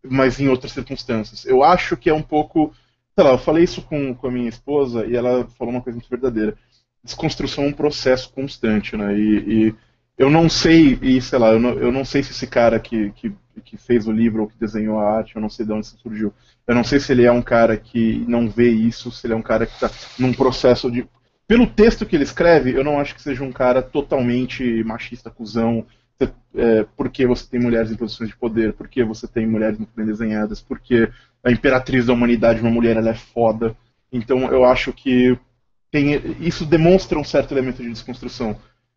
mas 0.02 0.40
em 0.40 0.48
outras 0.48 0.72
circunstâncias. 0.72 1.44
Eu 1.44 1.62
acho 1.62 1.96
que 1.96 2.10
é 2.10 2.14
um 2.14 2.22
pouco. 2.22 2.72
Sei 3.14 3.24
lá, 3.24 3.30
eu 3.30 3.38
falei 3.38 3.64
isso 3.64 3.82
com, 3.82 4.14
com 4.14 4.26
a 4.26 4.30
minha 4.30 4.48
esposa 4.48 5.06
e 5.06 5.14
ela 5.14 5.46
falou 5.56 5.72
uma 5.72 5.82
coisa 5.82 5.96
muito 5.96 6.10
verdadeira. 6.10 6.56
Desconstrução 7.02 7.64
é 7.64 7.68
um 7.68 7.72
processo 7.72 8.32
constante, 8.32 8.96
né? 8.96 9.16
E, 9.16 9.68
e 9.68 9.74
eu 10.18 10.30
não 10.30 10.48
sei, 10.48 10.98
e 11.00 11.20
sei 11.20 11.38
lá, 11.38 11.52
eu 11.52 11.60
não, 11.60 11.70
eu 11.72 11.92
não 11.92 12.04
sei 12.04 12.22
se 12.22 12.32
esse 12.32 12.46
cara 12.46 12.80
que, 12.80 13.10
que, 13.12 13.32
que, 13.62 13.76
fez 13.76 14.06
o 14.06 14.12
livro 14.12 14.42
ou 14.42 14.48
que 14.48 14.58
desenhou 14.58 14.98
a 14.98 15.16
arte, 15.16 15.36
eu 15.36 15.42
não 15.42 15.50
sei 15.50 15.66
de 15.66 15.72
onde 15.72 15.86
isso 15.86 15.98
surgiu. 15.98 16.32
Eu 16.66 16.74
não 16.74 16.84
sei 16.84 16.98
se 16.98 17.12
ele 17.12 17.24
é 17.24 17.32
um 17.32 17.42
cara 17.42 17.76
que 17.76 18.24
não 18.28 18.48
vê 18.48 18.68
isso, 18.70 19.10
se 19.10 19.26
ele 19.26 19.34
é 19.34 19.36
um 19.36 19.42
cara 19.42 19.66
que 19.66 19.74
está 19.74 19.90
num 20.18 20.32
processo 20.32 20.90
de. 20.90 21.06
Pelo 21.46 21.66
texto 21.66 22.06
que 22.06 22.16
ele 22.16 22.24
escreve, 22.24 22.72
eu 22.72 22.82
não 22.82 22.98
acho 22.98 23.14
que 23.14 23.22
seja 23.22 23.44
um 23.44 23.52
cara 23.52 23.82
totalmente 23.82 24.82
machista, 24.84 25.30
cuzão, 25.30 25.86
é, 26.54 26.86
porque 26.96 27.26
você 27.26 27.46
tem 27.46 27.60
mulheres 27.60 27.90
em 27.90 27.96
posições 27.96 28.30
de 28.30 28.36
poder, 28.36 28.72
porque 28.72 29.04
você 29.04 29.26
tem 29.26 29.46
mulheres 29.46 29.76
muito 29.76 29.92
bem 29.94 30.06
desenhadas, 30.06 30.60
porque 30.60 31.10
a 31.42 31.50
imperatriz 31.50 32.06
da 32.06 32.12
humanidade, 32.12 32.60
uma 32.60 32.70
mulher, 32.70 32.96
ela 32.96 33.10
é 33.10 33.14
foda. 33.14 33.76
Então 34.12 34.50
eu 34.50 34.64
acho 34.64 34.92
que 34.92 35.38
tem, 35.90 36.14
isso 36.40 36.64
demonstra 36.64 37.18
um 37.18 37.24
certo 37.24 37.52
elemento 37.52 37.82
de 37.82 37.90
desconstrução. 37.90 38.56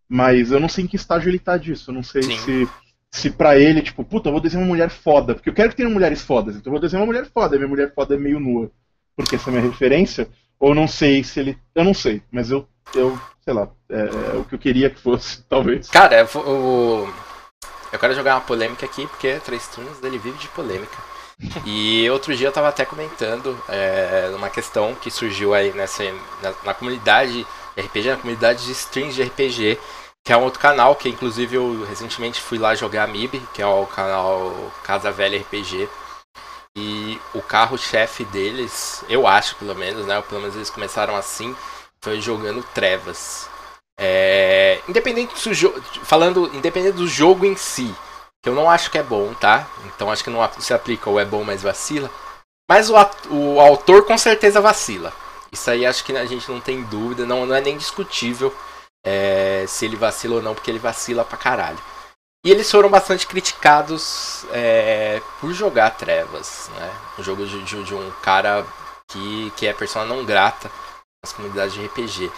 Mas 0.10 0.52
eu 0.52 0.60
não 0.60 0.70
sei 0.70 0.86
em 0.86 0.88
que 0.88 0.96
estágio 0.96 1.30
ele 1.30 1.40
tá 1.40 1.58
disso. 1.58 1.92
Eu 1.92 1.96
não 1.96 2.04
sei 2.04 2.24
Sim. 2.24 2.38
se 2.38 2.70
se 3.12 3.30
pra 3.30 3.58
ele, 3.58 3.82
tipo, 3.82 4.04
puta, 4.04 4.30
eu 4.30 4.34
vou 4.34 4.42
desenhar 4.42 4.64
uma 4.64 4.74
mulher 4.74 4.90
foda, 4.90 5.34
porque 5.34 5.50
eu 5.50 5.54
quero 5.54 5.70
que 5.70 5.76
tenha 5.76 5.90
mulheres 5.90 6.22
fodas, 6.22 6.56
então 6.56 6.70
eu 6.70 6.74
vou 6.74 6.82
desenhar 6.82 7.02
uma 7.02 7.12
mulher 7.12 7.26
foda, 7.26 7.56
e 7.56 7.60
minha 7.60 7.70
mulher 7.70 7.94
foda 7.94 8.16
é 8.16 8.18
meio 8.18 8.40
nua, 8.40 8.70
porque 9.16 9.36
essa 9.36 9.50
é 9.50 9.54
a 9.54 9.58
minha 9.58 9.70
referência, 9.70 10.28
ou 10.60 10.76
não 10.76 10.88
sei 10.88 11.24
se 11.24 11.40
ele. 11.40 11.58
Eu 11.74 11.84
não 11.84 11.94
sei, 11.94 12.22
mas 12.32 12.52
eu, 12.52 12.68
eu 12.94 13.20
sei 13.42 13.54
lá, 13.54 13.70
é, 13.90 14.00
é 14.34 14.38
o 14.38 14.44
que 14.44 14.56
eu 14.56 14.60
queria 14.60 14.90
que 14.90 15.00
fosse, 15.00 15.44
talvez. 15.50 15.90
Cara, 15.90 16.28
eu, 16.36 17.10
eu 17.92 18.00
quero 18.00 18.14
jogar 18.14 18.36
uma 18.36 18.42
polêmica 18.42 18.86
aqui, 18.86 19.08
porque 19.08 19.40
três 19.46 19.68
turnos 19.68 20.00
dele 20.00 20.18
vive 20.18 20.38
de 20.38 20.48
polêmica. 20.50 20.98
E 21.66 22.10
outro 22.10 22.36
dia 22.36 22.48
eu 22.48 22.52
tava 22.52 22.68
até 22.68 22.84
comentando 22.84 23.58
é, 23.70 24.32
uma 24.36 24.50
questão 24.50 24.96
que 24.96 25.12
surgiu 25.12 25.54
aí 25.54 25.72
nessa, 25.72 26.04
na, 26.42 26.54
na 26.66 26.74
comunidade 26.74 27.46
RPG, 27.78 28.10
na 28.10 28.18
comunidade 28.18 28.66
de 28.66 28.72
streams 28.72 29.16
de 29.16 29.24
RPG, 29.24 29.78
que 30.28 30.34
é 30.34 30.38
um 30.38 30.44
outro 30.44 30.60
canal 30.60 30.94
que 30.94 31.08
inclusive 31.08 31.56
eu 31.56 31.86
recentemente 31.86 32.42
fui 32.42 32.58
lá 32.58 32.76
jogar 32.76 33.08
MIB, 33.08 33.42
que 33.54 33.62
é 33.62 33.66
o 33.66 33.86
canal 33.86 34.54
Casa 34.84 35.10
Velha 35.10 35.40
RPG. 35.40 35.88
E 36.76 37.18
o 37.34 37.42
carro-chefe 37.42 38.26
deles, 38.26 39.06
eu 39.08 39.26
acho 39.26 39.56
pelo 39.56 39.74
menos, 39.74 40.06
né? 40.06 40.22
Pelo 40.24 40.42
menos 40.42 40.58
eles 40.58 40.70
começaram 40.70 41.16
assim, 41.16 41.56
foi 42.02 42.20
jogando 42.20 42.62
Trevas. 42.74 43.50
É, 43.98 44.82
independente 44.90 45.34
do 45.48 45.54
jogo, 45.54 45.82
falando 46.04 46.54
independente 46.54 46.98
do 46.98 47.08
jogo 47.08 47.46
em 47.46 47.56
si, 47.56 47.96
que 48.44 48.50
eu 48.50 48.54
não 48.54 48.70
acho 48.70 48.92
que 48.92 48.98
é 48.98 49.04
bom, 49.04 49.34
tá? 49.34 49.66
Então 49.86 50.12
acho 50.12 50.26
que 50.26 50.30
não 50.30 50.46
se 50.60 50.74
aplica 50.74 51.10
ou 51.10 51.22
é 51.22 51.24
bom, 51.24 51.46
mas 51.46 51.64
vacila. 51.64 52.12
Mas 52.70 52.90
o, 52.90 52.96
o 53.30 53.62
autor 53.62 54.04
com 54.04 54.18
certeza 54.18 54.60
vacila. 54.60 55.14
Isso 55.54 55.72
aí 55.72 55.86
acho 55.86 56.04
que 56.04 56.12
a 56.12 56.26
gente 56.26 56.52
não 56.52 56.60
tem 56.60 56.84
dúvida, 56.84 57.26
não, 57.26 57.46
não 57.46 57.56
é 57.56 57.62
nem 57.62 57.78
discutível 57.78 58.54
é, 59.08 59.66
se 59.68 59.86
ele 59.86 59.96
vacila 59.96 60.36
ou 60.36 60.42
não, 60.42 60.54
porque 60.54 60.70
ele 60.70 60.80
vacila 60.80 61.24
pra 61.24 61.38
caralho. 61.38 61.80
E 62.46 62.52
eles 62.52 62.70
foram 62.70 62.90
bastante 62.90 63.26
criticados 63.26 64.46
é, 64.52 65.22
por 65.40 65.54
jogar 65.54 65.92
Trevas, 65.92 66.70
né? 66.76 66.94
Um 67.18 67.24
jogo 67.24 67.46
de, 67.46 67.64
de, 67.64 67.84
de, 67.84 67.96
um 67.96 68.12
cara 68.22 68.66
que, 69.08 69.52
que 69.56 69.66
é 69.66 69.74
persona 69.74 70.06
não 70.06 70.26
grata 70.26 70.70
nas 71.24 71.32
comunidades 71.32 71.74
de 71.74 71.86
RPG. 71.86 72.32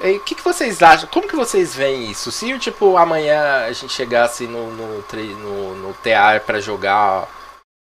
O 0.00 0.20
que, 0.20 0.34
que 0.34 0.42
vocês 0.42 0.82
acham? 0.82 1.08
Como 1.08 1.28
que 1.28 1.36
vocês 1.36 1.74
veem 1.74 2.10
isso? 2.10 2.30
Se 2.30 2.58
tipo 2.58 2.96
amanhã 2.96 3.64
a 3.64 3.72
gente 3.72 3.92
chegasse 3.92 4.46
no, 4.46 4.70
no, 4.70 5.02
no, 5.02 5.74
no 5.76 5.94
TA 5.94 6.40
para 6.44 6.60
jogar 6.60 7.28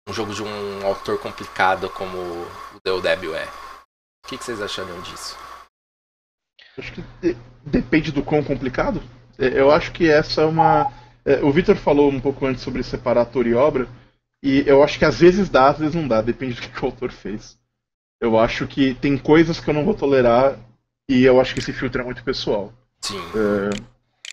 um 0.08 0.14
jogo 0.14 0.34
de 0.34 0.44
um 0.44 0.86
autor 0.86 1.18
complicado 1.20 1.90
como 1.90 2.18
o 2.18 2.80
DOW 2.84 3.36
é, 3.36 3.48
o 4.26 4.28
que, 4.28 4.38
que 4.38 4.44
vocês 4.44 4.62
achariam 4.62 5.00
disso? 5.02 5.38
Acho 6.78 6.94
que 6.94 7.51
depende 7.66 8.12
do 8.12 8.24
quão 8.24 8.44
complicado. 8.44 9.02
É, 9.38 9.60
eu 9.60 9.72
acho 9.72 9.92
que 9.92 10.10
essa 10.10 10.42
é 10.42 10.46
uma. 10.46 10.92
É, 11.26 11.44
o 11.44 11.52
Victor 11.52 11.76
falou 11.76 12.10
um 12.10 12.20
pouco 12.20 12.46
antes 12.46 12.64
sobre 12.64 12.84
separar 12.84 13.22
ator 13.22 13.46
e 13.48 13.54
obra, 13.54 13.88
e 14.44 14.64
eu 14.66 14.84
acho 14.84 14.98
que 14.98 15.06
às 15.06 15.20
vezes 15.20 15.50
dá, 15.50 15.70
às 15.70 15.80
vezes 15.80 15.96
não 15.96 16.08
dá, 16.08 16.22
depende 16.22 16.56
do 16.56 16.62
que 16.62 16.82
o 16.82 16.86
autor 16.86 17.12
fez. 17.12 17.58
Eu 18.20 18.40
acho 18.40 18.68
que 18.68 18.94
tem 18.96 19.18
coisas 19.18 19.60
que 19.60 19.70
eu 19.70 19.74
não 19.74 19.86
vou 19.86 19.94
tolerar 19.94 20.58
e 21.10 21.24
eu 21.24 21.42
acho 21.42 21.54
que 21.54 21.60
esse 21.60 21.74
filtro 21.74 22.02
é 22.02 22.06
muito 22.06 22.24
pessoal. 22.24 22.72
Sim. 23.02 23.20
É, 23.36 23.70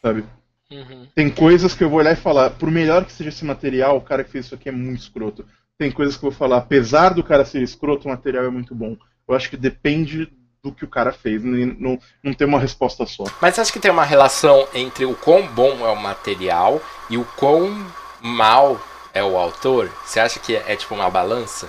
sabe? 0.03 0.25
Uhum. 0.71 1.07
Tem 1.15 1.31
coisas 1.31 1.75
que 1.75 1.83
eu 1.83 1.89
vou 1.89 1.99
olhar 1.99 2.13
e 2.13 2.17
falar, 2.17 2.51
por 2.51 2.71
melhor 2.71 3.05
que 3.05 3.13
seja 3.13 3.31
esse 3.31 3.45
material, 3.45 3.97
o 3.97 4.03
cara 4.03 4.23
que 4.23 4.31
fez 4.31 4.47
isso 4.47 4.55
aqui 4.55 4.69
é 4.69 4.73
muito 4.73 5.01
escroto. 5.01 5.45
Tem 5.79 5.91
coisas 5.91 6.17
que 6.17 6.25
eu 6.25 6.31
vou 6.31 6.39
falar, 6.39 6.59
apesar 6.59 7.15
do 7.15 7.23
cara 7.23 7.45
ser 7.45 7.63
escroto, 7.63 8.07
o 8.07 8.11
material 8.11 8.45
é 8.45 8.51
muito 8.51 8.75
bom. 8.75 8.97
Eu 9.27 9.35
acho 9.35 9.49
que 9.49 9.57
depende 9.57 10.31
do 10.63 10.73
que 10.73 10.85
o 10.85 10.89
cara 10.89 11.13
fez, 11.13 11.43
não, 11.43 11.99
não 12.23 12.35
tem 12.35 12.47
uma 12.47 12.59
resposta 12.59 13.07
só. 13.07 13.25
Mas 13.41 13.59
acha 13.59 13.73
que 13.73 13.81
tem 13.81 13.91
uma 13.91 14.05
relação 14.05 14.67
entre 14.75 15.05
o 15.05 15.15
quão 15.15 15.47
bom 15.47 15.87
é 15.87 15.91
o 15.91 15.97
material 15.97 16.81
e 17.09 17.17
o 17.17 17.25
quão 17.37 17.87
mal 18.21 18.81
é 19.13 19.23
o 19.23 19.37
autor? 19.37 19.91
Você 20.05 20.21
acha 20.21 20.39
que 20.39 20.57
é, 20.57 20.73
é 20.73 20.77
tipo 20.77 20.95
uma 20.95 21.11
balança? 21.11 21.69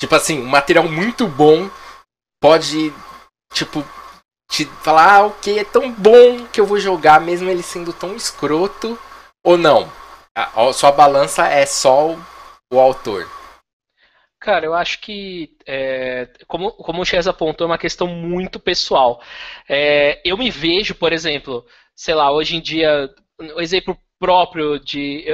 Tipo 0.00 0.14
assim, 0.14 0.42
um 0.42 0.46
material 0.46 0.88
muito 0.88 1.26
bom 1.26 1.70
pode, 2.40 2.92
tipo, 3.52 3.84
te 4.50 4.66
falar, 4.82 5.14
ah, 5.14 5.26
ok, 5.26 5.58
é 5.58 5.64
tão 5.64 5.90
bom 5.90 6.46
que 6.52 6.60
eu 6.60 6.66
vou 6.66 6.78
jogar 6.78 7.20
mesmo 7.20 7.48
ele 7.50 7.62
sendo 7.62 7.92
tão 7.92 8.14
escroto, 8.14 8.98
ou 9.44 9.56
não? 9.56 9.90
A, 10.36 10.68
a 10.68 10.72
sua 10.72 10.92
balança 10.92 11.46
é 11.46 11.64
só 11.64 12.10
o, 12.10 12.22
o 12.72 12.78
autor. 12.78 13.28
Cara, 14.46 14.64
eu 14.64 14.74
acho 14.74 15.00
que, 15.00 15.56
é, 15.66 16.28
como, 16.46 16.70
como 16.70 17.02
o 17.02 17.04
Chess 17.04 17.26
apontou, 17.26 17.64
é 17.64 17.70
uma 17.70 17.76
questão 17.76 18.06
muito 18.06 18.60
pessoal. 18.60 19.20
É, 19.68 20.20
eu 20.24 20.38
me 20.38 20.52
vejo, 20.52 20.94
por 20.94 21.12
exemplo, 21.12 21.66
sei 21.96 22.14
lá, 22.14 22.30
hoje 22.30 22.54
em 22.54 22.60
dia, 22.60 23.12
um 23.40 23.60
exemplo 23.60 23.98
próprio 24.20 24.78
de, 24.78 25.24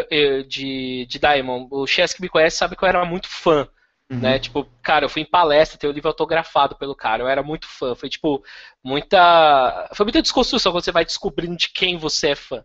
de, 0.49 1.05
de 1.05 1.19
Diamond, 1.19 1.69
o 1.71 1.87
Chess 1.87 2.15
que 2.15 2.23
me 2.23 2.29
conhece 2.31 2.57
sabe 2.57 2.75
que 2.75 2.83
eu 2.83 2.89
era 2.89 3.05
muito 3.05 3.29
fã. 3.29 3.69
Uhum. 4.11 4.19
Né? 4.19 4.39
Tipo, 4.39 4.65
cara, 4.83 5.05
eu 5.05 5.11
fui 5.11 5.21
em 5.21 5.31
palestra, 5.31 5.79
tenho 5.79 5.93
o 5.93 5.95
livro 5.95 6.09
autografado 6.09 6.77
pelo 6.77 6.97
cara, 6.97 7.23
eu 7.23 7.29
era 7.29 7.43
muito 7.43 7.67
fã. 7.67 7.95
Foi 7.95 8.09
tipo, 8.09 8.43
muita. 8.83 9.91
Foi 9.95 10.07
muita 10.07 10.23
desconstrução 10.23 10.73
quando 10.73 10.85
você 10.85 10.91
vai 10.91 11.05
descobrindo 11.05 11.55
de 11.55 11.69
quem 11.69 11.99
você 11.99 12.31
é 12.31 12.35
fã. 12.35 12.65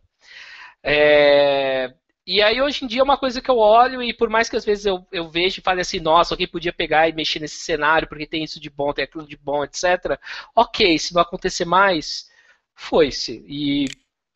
É... 0.82 1.94
E 2.28 2.42
aí 2.42 2.62
hoje 2.62 2.84
em 2.84 2.88
dia 2.90 3.00
é 3.00 3.04
uma 3.04 3.18
coisa 3.18 3.42
que 3.42 3.50
eu 3.50 3.58
olho 3.58 4.04
e 4.04 4.14
por 4.14 4.30
mais 4.30 4.50
que 4.50 4.58
às 4.58 4.66
vezes 4.66 4.86
eu, 4.86 5.08
eu 5.14 5.30
vejo 5.30 5.60
e 5.60 5.64
fale 5.64 5.80
assim, 5.80 5.98
nossa, 6.02 6.34
alguém 6.34 6.46
podia 6.46 6.74
pegar 6.74 7.08
e 7.08 7.14
mexer 7.14 7.40
nesse 7.40 7.56
cenário 7.56 8.06
porque 8.06 8.28
tem 8.28 8.44
isso 8.44 8.60
de 8.60 8.70
bom, 8.70 8.92
tem 8.92 9.06
aquilo 9.06 9.26
de 9.26 9.38
bom, 9.38 9.64
etc. 9.64 10.20
Ok, 10.54 11.00
se 11.00 11.14
não 11.14 11.22
acontecer 11.22 11.64
mais, 11.64 12.30
foi-se. 12.76 13.46
E 13.48 13.86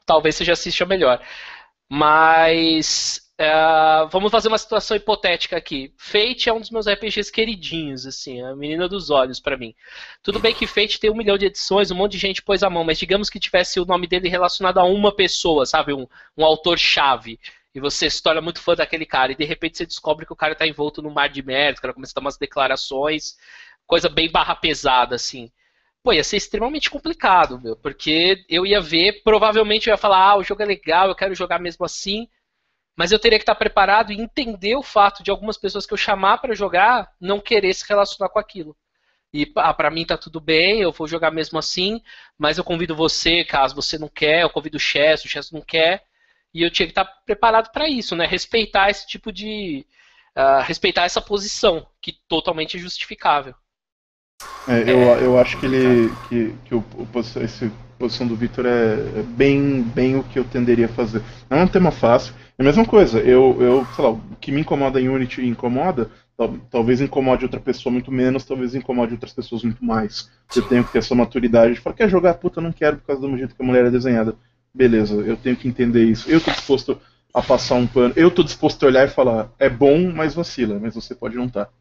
talvez 0.05 0.35
seja 0.37 0.53
assista 0.53 0.85
melhor. 0.85 1.21
Mas 1.89 3.29
uh, 3.41 4.07
vamos 4.09 4.31
fazer 4.31 4.47
uma 4.47 4.57
situação 4.57 4.95
hipotética 4.95 5.57
aqui. 5.57 5.93
Fate 5.97 6.47
é 6.47 6.53
um 6.53 6.61
dos 6.61 6.69
meus 6.69 6.87
RPGs 6.87 7.29
queridinhos, 7.29 8.05
assim, 8.05 8.41
a 8.41 8.55
menina 8.55 8.87
dos 8.87 9.09
olhos 9.09 9.41
para 9.41 9.57
mim. 9.57 9.75
Tudo 10.23 10.39
bem 10.39 10.55
que 10.55 10.65
Fate 10.65 10.97
tem 10.97 11.11
um 11.11 11.17
milhão 11.17 11.37
de 11.37 11.47
edições, 11.47 11.91
um 11.91 11.95
monte 11.95 12.13
de 12.13 12.19
gente 12.19 12.41
pôs 12.41 12.63
a 12.63 12.69
mão, 12.69 12.85
mas 12.85 12.97
digamos 12.97 13.29
que 13.29 13.37
tivesse 13.37 13.81
o 13.81 13.85
nome 13.85 14.07
dele 14.07 14.29
relacionado 14.29 14.77
a 14.79 14.85
uma 14.85 15.13
pessoa, 15.13 15.65
sabe, 15.65 15.93
um, 15.93 16.07
um 16.37 16.45
autor-chave 16.45 17.37
e 17.73 17.79
você 17.79 18.09
se 18.09 18.21
torna 18.21 18.41
muito 18.41 18.61
fã 18.61 18.75
daquele 18.75 19.05
cara, 19.05 19.31
e 19.31 19.35
de 19.35 19.45
repente 19.45 19.77
você 19.77 19.85
descobre 19.85 20.25
que 20.25 20.33
o 20.33 20.35
cara 20.35 20.55
tá 20.55 20.67
envolto 20.67 21.01
num 21.01 21.11
mar 21.11 21.29
de 21.29 21.41
merda, 21.41 21.79
o 21.79 21.81
cara 21.81 21.93
começa 21.93 22.13
a 22.13 22.15
dar 22.15 22.21
umas 22.21 22.37
declarações, 22.37 23.37
coisa 23.85 24.09
bem 24.09 24.29
barra 24.29 24.55
pesada, 24.55 25.15
assim. 25.15 25.51
Pô, 26.03 26.11
ia 26.13 26.23
ser 26.23 26.37
extremamente 26.37 26.89
complicado, 26.89 27.59
meu, 27.59 27.75
porque 27.75 28.43
eu 28.49 28.65
ia 28.65 28.81
ver, 28.81 29.21
provavelmente 29.23 29.87
eu 29.87 29.93
ia 29.93 29.97
falar, 29.97 30.31
ah, 30.31 30.37
o 30.37 30.43
jogo 30.43 30.63
é 30.63 30.65
legal, 30.65 31.07
eu 31.07 31.15
quero 31.15 31.35
jogar 31.35 31.59
mesmo 31.59 31.85
assim, 31.85 32.27
mas 32.95 33.11
eu 33.11 33.19
teria 33.19 33.37
que 33.39 33.43
estar 33.43 33.55
preparado 33.55 34.11
e 34.11 34.19
entender 34.19 34.75
o 34.75 34.83
fato 34.83 35.23
de 35.23 35.31
algumas 35.31 35.57
pessoas 35.57 35.85
que 35.85 35.93
eu 35.93 35.97
chamar 35.97 36.39
para 36.39 36.55
jogar 36.55 37.09
não 37.19 37.39
querer 37.39 37.73
se 37.73 37.87
relacionar 37.87 38.29
com 38.29 38.39
aquilo. 38.39 38.75
E 39.33 39.49
ah, 39.55 39.73
para 39.73 39.89
mim 39.89 40.05
tá 40.05 40.17
tudo 40.17 40.41
bem, 40.41 40.81
eu 40.81 40.91
vou 40.91 41.07
jogar 41.07 41.31
mesmo 41.31 41.57
assim, 41.57 42.01
mas 42.37 42.57
eu 42.57 42.63
convido 42.63 42.95
você, 42.95 43.45
caso 43.45 43.75
você 43.75 43.97
não 43.97 44.09
quer, 44.09 44.41
eu 44.43 44.49
convido 44.49 44.77
o 44.77 44.79
Chess, 44.79 45.23
o 45.23 45.29
Chess 45.29 45.51
não 45.51 45.61
quer, 45.61 46.03
e 46.53 46.61
eu 46.61 46.71
tinha 46.71 46.85
que 46.85 46.91
estar 46.91 47.05
preparado 47.25 47.71
para 47.71 47.89
isso, 47.89 48.15
né? 48.15 48.25
Respeitar 48.25 48.89
esse 48.89 49.07
tipo 49.07 49.31
de. 49.31 49.85
Uh, 50.37 50.61
respeitar 50.63 51.03
essa 51.03 51.21
posição, 51.21 51.85
que 52.01 52.13
totalmente 52.27 52.77
é 52.77 52.79
justificável. 52.79 53.53
É, 54.67 54.81
eu, 54.89 54.97
eu 55.19 55.39
acho 55.39 55.59
que 55.59 55.65
ele. 55.65 56.09
que, 56.27 56.53
que 56.65 56.75
o, 56.75 56.79
o 56.79 57.19
essa 57.19 57.71
posição 57.97 58.25
do 58.25 58.35
Victor 58.35 58.65
é, 58.65 58.93
é, 59.19 59.23
bem, 59.23 59.83
bem 59.83 60.15
o 60.15 60.23
que 60.23 60.39
eu 60.39 60.43
tenderia 60.43 60.87
a 60.87 60.89
fazer. 60.89 61.21
Não 61.49 61.59
é 61.59 61.63
um 61.63 61.67
tema 61.67 61.91
fácil. 61.91 62.33
É 62.57 62.61
a 62.61 62.65
mesma 62.65 62.85
coisa, 62.85 63.19
eu, 63.19 63.57
eu 63.59 63.85
sei 63.95 64.03
lá, 64.03 64.11
o 64.11 64.21
que 64.39 64.51
me 64.51 64.61
incomoda 64.61 64.99
em 64.99 65.07
Unity 65.07 65.45
incomoda, 65.45 66.09
tal, 66.37 66.57
talvez 66.69 67.01
incomode 67.01 67.45
outra 67.45 67.59
pessoa 67.59 67.91
muito 67.91 68.11
menos, 68.11 68.43
talvez 68.43 68.75
incomode 68.75 69.13
outras 69.13 69.33
pessoas 69.33 69.63
muito 69.63 69.83
mais. 69.83 70.29
Eu 70.55 70.63
tenho 70.63 70.83
que 70.83 70.91
ter 70.91 70.99
essa 70.99 71.15
maturidade 71.15 71.75
de 71.75 71.79
falar, 71.79 71.95
quer 71.95 72.09
jogar? 72.09 72.35
Puta, 72.35 72.59
não 72.59 72.71
quero 72.71 72.97
por 72.97 73.07
causa 73.07 73.21
do 73.21 73.37
jeito 73.37 73.55
que 73.55 73.61
a 73.61 73.65
mulher 73.65 73.85
é 73.85 73.91
desenhada 73.91 74.35
beleza, 74.73 75.15
eu 75.15 75.37
tenho 75.37 75.55
que 75.55 75.67
entender 75.67 76.03
isso. 76.05 76.29
Eu 76.29 76.37
estou 76.37 76.53
disposto 76.53 77.01
a 77.33 77.41
passar 77.41 77.75
um 77.75 77.87
pano. 77.87 78.13
Eu 78.17 78.27
estou 78.27 78.43
disposto 78.43 78.83
a 78.83 78.87
olhar 78.87 79.07
e 79.07 79.11
falar, 79.11 79.51
é 79.57 79.69
bom, 79.69 80.11
mas 80.11 80.33
vacila, 80.33 80.79
mas 80.79 80.95
você 80.95 81.15
pode 81.15 81.35
não 81.35 81.45
estar. 81.45 81.65
Tá. 81.65 81.73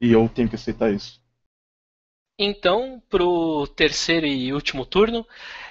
E 0.00 0.12
eu 0.12 0.28
tenho 0.28 0.48
que 0.48 0.56
aceitar 0.56 0.92
isso. 0.92 1.20
Então, 2.38 3.00
pro 3.08 3.66
terceiro 3.68 4.26
e 4.26 4.52
último 4.52 4.84
turno, 4.84 5.24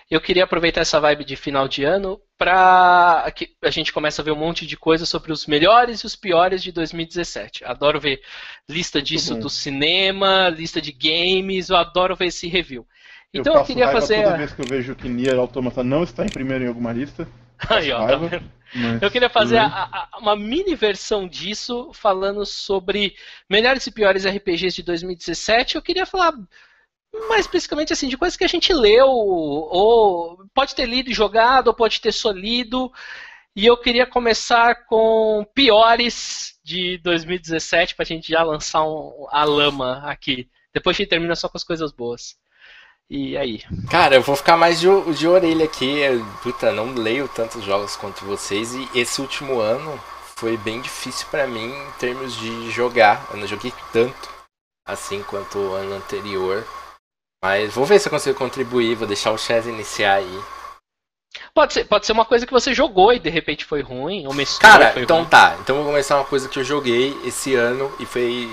eu 0.10 0.22
queria 0.22 0.44
aproveitar 0.44 0.82
essa 0.82 1.00
vibe 1.00 1.26
de 1.26 1.36
final 1.36 1.68
de 1.68 1.84
ano 1.84 2.22
para 2.38 3.32
que 3.36 3.56
a 3.62 3.70
gente 3.70 3.92
comece 3.92 4.20
a 4.22 4.24
ver 4.24 4.32
um 4.32 4.38
monte 4.38 4.66
de 4.66 4.78
coisa 4.78 5.06
sobre 5.06 5.32
os 5.32 5.46
melhores 5.46 6.02
e 6.02 6.06
os 6.06 6.16
piores 6.16 6.62
de 6.62 6.72
2017. 6.72 7.66
Adoro 7.66 8.00
ver 8.00 8.22
lista 8.70 9.02
disso 9.02 9.36
do 9.36 9.50
cinema, 9.50 10.50
lista 10.50 10.82
de 10.82 10.92
games, 10.92 11.70
eu 11.70 11.78
adoro 11.78 12.16
ver 12.16 12.28
esse 12.28 12.48
review. 12.48 12.86
Então 13.34 13.54
eu, 13.54 13.60
eu 13.60 13.66
queria 13.66 13.92
fazer. 13.92 14.24
Toda 14.24 14.38
vez 14.38 14.54
que 14.54 14.62
eu 14.62 14.66
vejo 14.66 14.96
que 14.96 15.08
Nier 15.08 15.38
Automata 15.38 15.84
não 15.84 16.04
está 16.04 16.26
em 16.26 16.30
primeiro 16.30 16.64
em 16.66 16.68
alguma 16.68 16.92
lista. 16.92 17.28
Aí, 17.70 17.92
ó, 17.92 18.08
tá 18.08 18.18
mas... 18.74 19.02
Eu 19.02 19.12
queria 19.12 19.30
fazer 19.30 19.58
a, 19.58 19.68
a, 19.68 20.18
uma 20.20 20.36
mini 20.36 20.76
versão 20.76 21.28
disso, 21.28 21.92
falando 21.94 22.46
sobre 22.46 23.16
melhores 23.50 23.86
e 23.86 23.92
piores 23.92 24.26
RPGs 24.26 24.76
de 24.76 24.84
2017. 24.84 25.76
Eu 25.76 25.82
queria 25.82 26.06
falar 26.06 26.34
mais 27.28 27.42
especificamente 27.42 27.92
assim, 27.92 28.08
de 28.08 28.18
coisas 28.18 28.38
que 28.38 28.44
a 28.44 28.48
gente 28.48 28.74
leu, 28.74 29.08
ou 29.08 30.46
pode 30.54 30.74
ter 30.74 30.86
lido 30.86 31.10
e 31.10 31.14
jogado, 31.14 31.68
ou 31.68 31.74
pode 31.74 32.00
ter 32.00 32.12
só 32.12 32.32
lido. 32.32 32.92
E 33.54 33.66
eu 33.66 33.76
queria 33.76 34.06
começar 34.06 34.86
com 34.86 35.46
piores 35.54 36.58
de 36.64 36.98
2017, 37.00 37.96
para 37.96 38.04
a 38.04 38.06
gente 38.06 38.30
já 38.30 38.44
lançar 38.44 38.84
um, 38.86 39.28
a 39.30 39.44
lama 39.44 40.02
aqui. 40.06 40.50
Depois 40.74 40.96
a 40.96 41.00
gente 41.00 41.10
termina 41.10 41.36
só 41.36 41.50
com 41.50 41.58
as 41.58 41.64
coisas 41.64 41.92
boas. 41.92 42.38
E 43.14 43.36
aí? 43.36 43.62
Cara, 43.90 44.16
eu 44.16 44.22
vou 44.22 44.38
ficar 44.38 44.56
mais 44.56 44.80
de, 44.80 44.88
de 45.16 45.28
orelha 45.28 45.66
aqui. 45.66 46.00
Eu, 46.00 46.26
puta, 46.42 46.72
não 46.72 46.94
leio 46.94 47.28
tantos 47.28 47.62
jogos 47.62 47.98
quanto 47.98 48.24
vocês. 48.24 48.74
E 48.74 48.90
esse 48.96 49.20
último 49.20 49.60
ano 49.60 50.00
foi 50.38 50.56
bem 50.56 50.80
difícil 50.80 51.28
para 51.30 51.46
mim 51.46 51.74
em 51.74 51.92
termos 52.00 52.34
de 52.38 52.72
jogar. 52.72 53.28
Eu 53.30 53.38
não 53.38 53.46
joguei 53.46 53.74
tanto 53.92 54.30
assim 54.88 55.22
quanto 55.24 55.58
o 55.58 55.74
ano 55.74 55.96
anterior. 55.96 56.66
Mas 57.44 57.74
vou 57.74 57.86
ver 57.86 58.00
se 58.00 58.08
eu 58.08 58.12
consigo 58.12 58.40
contribuir. 58.40 58.96
Vou 58.96 59.06
deixar 59.06 59.32
o 59.32 59.38
Chess 59.38 59.68
iniciar 59.68 60.14
aí. 60.14 60.44
Pode 61.54 61.74
ser, 61.74 61.84
pode 61.84 62.06
ser 62.06 62.14
uma 62.14 62.24
coisa 62.24 62.46
que 62.48 62.54
você 62.54 62.74
jogou 62.74 63.12
e 63.12 63.20
de 63.20 63.30
repente 63.30 63.66
foi 63.66 63.82
ruim, 63.82 64.26
ou 64.26 64.34
Cara, 64.58 64.94
então 64.96 65.18
ruim. 65.18 65.30
tá. 65.30 65.58
Então 65.60 65.76
vou 65.76 65.86
começar 65.86 66.16
uma 66.16 66.24
coisa 66.24 66.48
que 66.48 66.60
eu 66.60 66.64
joguei 66.64 67.18
esse 67.26 67.56
ano 67.56 67.94
e 68.00 68.06
foi 68.06 68.50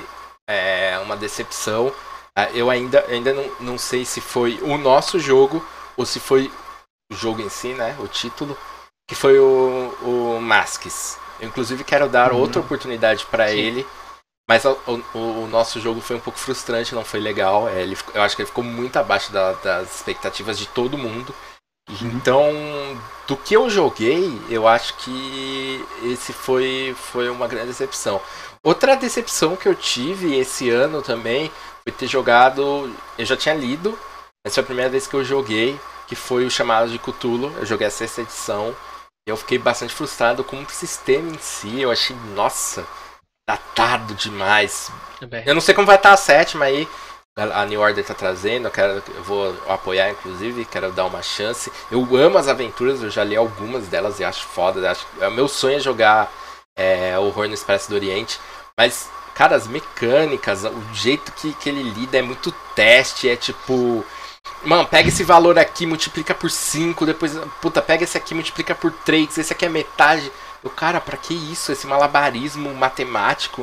é, 0.48 0.98
uma 0.98 1.16
decepção. 1.16 1.94
Ah, 2.38 2.48
eu 2.52 2.70
ainda, 2.70 3.04
ainda 3.08 3.32
não, 3.32 3.50
não 3.58 3.76
sei 3.76 4.04
se 4.04 4.20
foi 4.20 4.60
o 4.62 4.78
nosso 4.78 5.18
jogo 5.18 5.60
ou 5.96 6.06
se 6.06 6.20
foi 6.20 6.48
o 7.10 7.16
jogo 7.16 7.42
em 7.42 7.48
si, 7.48 7.74
né? 7.74 7.96
O 7.98 8.06
título, 8.06 8.56
que 9.08 9.16
foi 9.16 9.40
o, 9.40 9.92
o 10.02 10.40
Masks. 10.40 11.18
Eu, 11.40 11.48
inclusive, 11.48 11.82
quero 11.82 12.08
dar 12.08 12.30
uhum. 12.30 12.38
outra 12.38 12.60
oportunidade 12.60 13.26
para 13.26 13.50
ele. 13.50 13.84
Mas 14.48 14.64
o, 14.64 14.78
o, 14.86 15.18
o, 15.18 15.48
nosso 15.48 15.80
jogo 15.80 16.00
foi 16.00 16.14
um 16.14 16.20
pouco 16.20 16.38
frustrante, 16.38 16.94
não 16.94 17.04
foi 17.04 17.18
legal. 17.18 17.68
É, 17.68 17.82
ele, 17.82 17.98
eu 18.14 18.22
acho 18.22 18.36
que 18.36 18.42
ele 18.42 18.48
ficou 18.48 18.62
muito 18.62 18.96
abaixo 18.96 19.32
da, 19.32 19.54
das 19.54 19.96
expectativas 19.96 20.56
de 20.56 20.68
todo 20.68 20.96
mundo. 20.96 21.34
Uhum. 21.90 22.08
Então, 22.14 22.52
do 23.26 23.36
que 23.36 23.56
eu 23.56 23.68
joguei, 23.68 24.40
eu 24.48 24.68
acho 24.68 24.94
que 24.98 25.84
esse 26.04 26.32
foi, 26.32 26.94
foi 26.96 27.28
uma 27.30 27.48
grande 27.48 27.66
decepção. 27.66 28.20
Outra 28.62 28.96
decepção 28.96 29.56
que 29.56 29.68
eu 29.68 29.74
tive 29.74 30.36
esse 30.36 30.68
ano 30.70 31.02
também 31.02 31.50
foi 31.84 31.92
ter 31.92 32.06
jogado. 32.06 32.92
Eu 33.16 33.24
já 33.24 33.36
tinha 33.36 33.54
lido, 33.54 33.98
essa 34.44 34.56
foi 34.56 34.62
a 34.62 34.66
primeira 34.66 34.90
vez 34.90 35.06
que 35.06 35.14
eu 35.14 35.24
joguei, 35.24 35.78
que 36.06 36.14
foi 36.14 36.44
o 36.44 36.50
chamado 36.50 36.90
de 36.90 36.98
Cthulhu. 36.98 37.52
Eu 37.58 37.66
joguei 37.66 37.86
a 37.86 37.90
sexta 37.90 38.22
edição. 38.22 38.74
E 39.26 39.30
eu 39.30 39.36
fiquei 39.36 39.58
bastante 39.58 39.94
frustrado 39.94 40.42
com 40.42 40.60
o 40.62 40.70
sistema 40.70 41.30
em 41.30 41.38
si. 41.38 41.80
Eu 41.80 41.90
achei, 41.90 42.16
nossa, 42.34 42.86
datado 43.48 44.14
demais. 44.14 44.90
Eu 45.46 45.54
não 45.54 45.60
sei 45.60 45.74
como 45.74 45.86
vai 45.86 45.96
estar 45.96 46.12
a 46.12 46.16
sétima 46.16 46.64
aí. 46.64 46.88
A 47.36 47.64
New 47.66 47.80
Order 47.80 48.04
tá 48.04 48.14
trazendo, 48.14 48.66
eu, 48.66 48.70
quero, 48.70 49.00
eu 49.14 49.22
vou 49.22 49.54
apoiar, 49.68 50.10
inclusive, 50.10 50.64
quero 50.64 50.90
dar 50.90 51.04
uma 51.04 51.22
chance. 51.22 51.70
Eu 51.88 52.00
amo 52.16 52.36
as 52.36 52.48
aventuras, 52.48 53.00
eu 53.00 53.10
já 53.10 53.22
li 53.22 53.36
algumas 53.36 53.86
delas 53.86 54.18
e 54.18 54.24
acho 54.24 54.44
foda. 54.44 54.90
Acho, 54.90 55.06
é, 55.20 55.30
meu 55.30 55.46
sonho 55.46 55.76
é 55.76 55.80
jogar 55.80 56.32
é, 56.78 57.18
Horror 57.18 57.48
no 57.48 57.54
Expresso 57.54 57.90
do 57.90 57.96
Oriente. 57.96 58.40
Mas 58.78 59.10
Cara, 59.38 59.54
as 59.54 59.68
mecânicas, 59.68 60.64
o 60.64 60.92
jeito 60.92 61.30
que, 61.30 61.54
que 61.54 61.68
ele 61.68 61.80
lida 61.80 62.18
é 62.18 62.22
muito 62.22 62.50
teste, 62.74 63.28
é 63.28 63.36
tipo. 63.36 64.04
Mano, 64.64 64.84
pega 64.88 65.08
esse 65.10 65.22
valor 65.22 65.56
aqui, 65.56 65.86
multiplica 65.86 66.34
por 66.34 66.50
5, 66.50 67.06
depois, 67.06 67.38
puta, 67.62 67.80
pega 67.80 68.02
esse 68.02 68.18
aqui, 68.18 68.34
multiplica 68.34 68.74
por 68.74 68.90
3, 68.90 69.38
esse 69.38 69.52
aqui 69.52 69.64
é 69.64 69.68
metade. 69.68 70.32
Eu, 70.64 70.70
cara, 70.70 71.00
pra 71.00 71.16
que 71.16 71.32
isso? 71.34 71.70
Esse 71.70 71.86
malabarismo 71.86 72.74
matemático, 72.74 73.62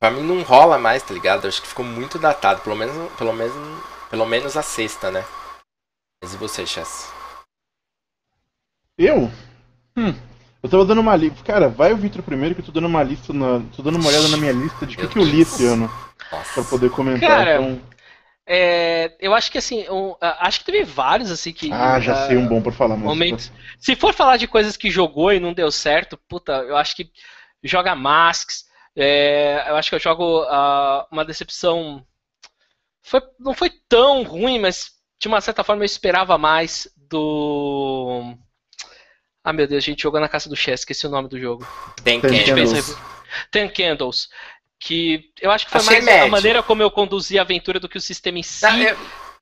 Pra 0.00 0.10
mim 0.10 0.22
não 0.22 0.42
rola 0.42 0.78
mais, 0.78 1.02
tá 1.02 1.12
ligado? 1.12 1.44
Eu 1.44 1.48
acho 1.48 1.60
que 1.60 1.68
ficou 1.68 1.84
muito 1.84 2.18
datado, 2.18 2.62
pelo 2.62 2.74
menos, 2.74 3.12
pelo 3.12 3.34
menos 3.34 3.54
Pelo 4.08 4.24
menos 4.24 4.56
a 4.56 4.62
sexta, 4.62 5.10
né? 5.10 5.22
Mas 6.22 6.32
e 6.32 6.38
você, 6.38 6.64
Chess? 6.66 7.12
Eu? 8.96 9.30
Hum. 9.98 10.31
Eu 10.62 10.68
tava 10.68 10.84
dando 10.84 11.00
uma 11.00 11.16
lista. 11.16 11.42
Cara, 11.42 11.68
vai 11.68 11.92
o 11.92 11.96
Victor 11.96 12.22
primeiro 12.22 12.54
que 12.54 12.60
eu 12.60 12.64
tô 12.64 12.72
dando 12.72 12.86
uma 12.86 13.02
lista. 13.02 13.32
Na... 13.32 13.60
Tô 13.74 13.82
dando 13.82 13.98
uma 13.98 14.08
olhada 14.08 14.28
na 14.28 14.36
minha 14.36 14.52
lista 14.52 14.86
de 14.86 14.94
o 14.94 14.98
que, 14.98 15.08
que 15.08 15.18
eu 15.18 15.24
li 15.24 15.40
esse 15.40 15.66
ano. 15.66 15.90
Nossa. 16.30 16.54
Pra 16.54 16.64
poder 16.64 16.90
comentar. 16.90 17.28
Cara, 17.28 17.54
então... 17.56 17.80
é, 18.46 19.16
eu 19.18 19.34
acho 19.34 19.50
que 19.50 19.58
assim. 19.58 19.84
Um, 19.90 20.14
acho 20.20 20.60
que 20.60 20.66
teve 20.66 20.84
vários 20.84 21.30
assim 21.30 21.52
que. 21.52 21.72
Ah, 21.72 21.98
já 21.98 22.24
uh, 22.24 22.26
sei 22.28 22.36
um 22.36 22.46
bom 22.46 22.62
pra 22.62 22.70
falar, 22.70 22.96
momentos. 22.96 23.50
Se 23.78 23.96
for 23.96 24.14
falar 24.14 24.36
de 24.36 24.46
coisas 24.46 24.76
que 24.76 24.90
jogou 24.90 25.32
e 25.32 25.40
não 25.40 25.52
deu 25.52 25.70
certo, 25.72 26.16
puta, 26.28 26.52
eu 26.52 26.76
acho 26.76 26.94
que 26.94 27.10
joga 27.62 27.96
Masks. 27.96 28.64
É, 28.94 29.64
eu 29.68 29.76
acho 29.76 29.88
que 29.88 29.96
eu 29.96 30.00
jogo 30.00 30.42
uh, 30.44 31.06
uma 31.10 31.24
decepção. 31.24 32.04
Foi, 33.02 33.20
não 33.40 33.52
foi 33.52 33.70
tão 33.88 34.22
ruim, 34.22 34.60
mas 34.60 34.92
de 35.20 35.26
uma 35.26 35.40
certa 35.40 35.64
forma 35.64 35.82
eu 35.82 35.86
esperava 35.86 36.38
mais 36.38 36.86
do. 36.96 38.36
Ah, 39.44 39.52
meu 39.52 39.66
Deus, 39.66 39.82
a 39.82 39.86
gente 39.86 40.02
jogou 40.02 40.20
na 40.20 40.28
casa 40.28 40.48
do 40.48 40.54
Chess, 40.54 40.82
esqueci 40.82 41.06
o 41.06 41.10
nome 41.10 41.28
do 41.28 41.38
jogo. 41.38 41.66
Ten 42.04 42.20
Candles. 42.20 42.96
Ten 43.50 43.68
Candles. 43.68 44.28
Que 44.78 45.30
eu 45.40 45.50
acho 45.50 45.66
que 45.66 45.72
foi 45.72 45.80
Achei 45.80 45.94
mais 45.94 46.04
médio. 46.04 46.24
a 46.26 46.30
maneira 46.30 46.62
como 46.62 46.82
eu 46.82 46.90
conduzi 46.90 47.38
a 47.38 47.42
aventura 47.42 47.80
do 47.80 47.88
que 47.88 47.98
o 47.98 48.00
sistema 48.00 48.38
em 48.38 48.42
si. 48.42 48.64
eu, 48.64 48.96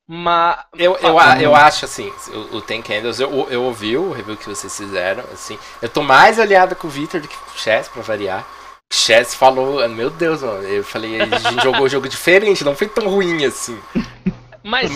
mas... 0.06 0.58
eu, 0.76 0.96
eu, 0.96 1.18
eu, 1.40 1.54
acho 1.54 1.84
assim, 1.84 2.12
o, 2.28 2.56
o 2.56 2.62
Ten 2.62 2.82
Candles, 2.82 3.20
eu, 3.20 3.48
eu 3.50 3.62
ouvi 3.62 3.96
o 3.96 4.12
review 4.12 4.36
que 4.36 4.48
vocês 4.48 4.74
fizeram, 4.74 5.22
assim. 5.32 5.58
Eu 5.80 5.88
tô 5.88 6.02
mais 6.02 6.38
aliado 6.38 6.74
com 6.76 6.88
o 6.88 6.90
Victor 6.90 7.20
do 7.20 7.28
que 7.28 7.36
com 7.36 7.50
o 7.50 7.58
Chess, 7.58 7.88
pra 7.88 8.02
variar. 8.02 8.46
O 8.90 8.94
Chess 8.94 9.34
falou, 9.34 9.86
meu 9.88 10.10
Deus, 10.10 10.42
mano, 10.42 10.66
eu 10.66 10.82
falei, 10.82 11.20
a 11.20 11.26
gente 11.26 11.60
jogou 11.62 11.86
um 11.86 11.88
jogo 11.88 12.08
diferente, 12.08 12.64
não 12.64 12.74
foi 12.74 12.88
tão 12.88 13.08
ruim 13.08 13.44
assim. 13.44 13.78
Mas 14.62 14.90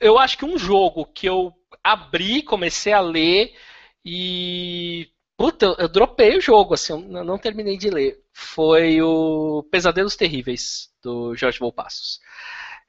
eu 0.00 0.18
acho 0.18 0.38
que 0.38 0.44
um 0.44 0.58
jogo 0.58 1.04
que 1.04 1.28
eu 1.28 1.52
abri, 1.82 2.42
comecei 2.42 2.92
a 2.92 3.00
ler 3.00 3.52
e. 4.06 5.10
Puta, 5.36 5.74
eu, 5.78 5.88
dropei 5.88 6.38
o 6.38 6.40
jogo, 6.40 6.74
assim, 6.74 6.92
eu 6.92 7.24
não 7.24 7.36
terminei 7.38 7.76
de 7.76 7.90
ler. 7.90 8.18
Foi 8.32 9.02
o 9.02 9.62
Pesadelos 9.70 10.16
Terríveis, 10.16 10.88
do 11.02 11.34
Jorge 11.36 11.58
Volpassos. 11.58 12.20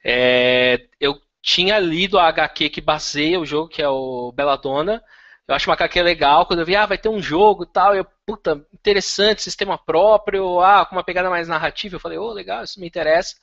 É, 0.04 0.88
eu 1.00 1.20
tinha 1.42 1.80
lido 1.80 2.18
a 2.18 2.28
HQ 2.28 2.70
que 2.70 2.80
baseia 2.82 3.40
o 3.40 3.46
jogo, 3.46 3.68
que 3.70 3.82
é 3.82 3.90
o 3.90 4.32
Belladonna. 4.32 5.04
Eu 5.48 5.56
acho 5.56 5.70
uma 5.70 5.76
HQ 5.76 6.02
legal. 6.04 6.46
Quando 6.46 6.60
eu 6.60 6.66
vi, 6.66 6.76
ah, 6.76 6.86
vai 6.86 6.98
ter 6.98 7.10
um 7.10 7.22
jogo 7.22 7.64
e 7.64 7.68
tal, 7.68 7.96
eu, 7.96 8.06
puta, 8.26 8.66
interessante, 8.74 9.42
sistema 9.42 9.78
próprio, 9.78 10.62
ah, 10.62 10.86
com 10.86 10.96
uma 10.96 11.04
pegada 11.04 11.30
mais 11.30 11.48
narrativa. 11.48 11.96
Eu 11.96 12.00
falei, 12.00 12.18
oh, 12.18 12.32
legal, 12.32 12.64
isso 12.64 12.80
me 12.80 12.88
interessa. 12.88 13.36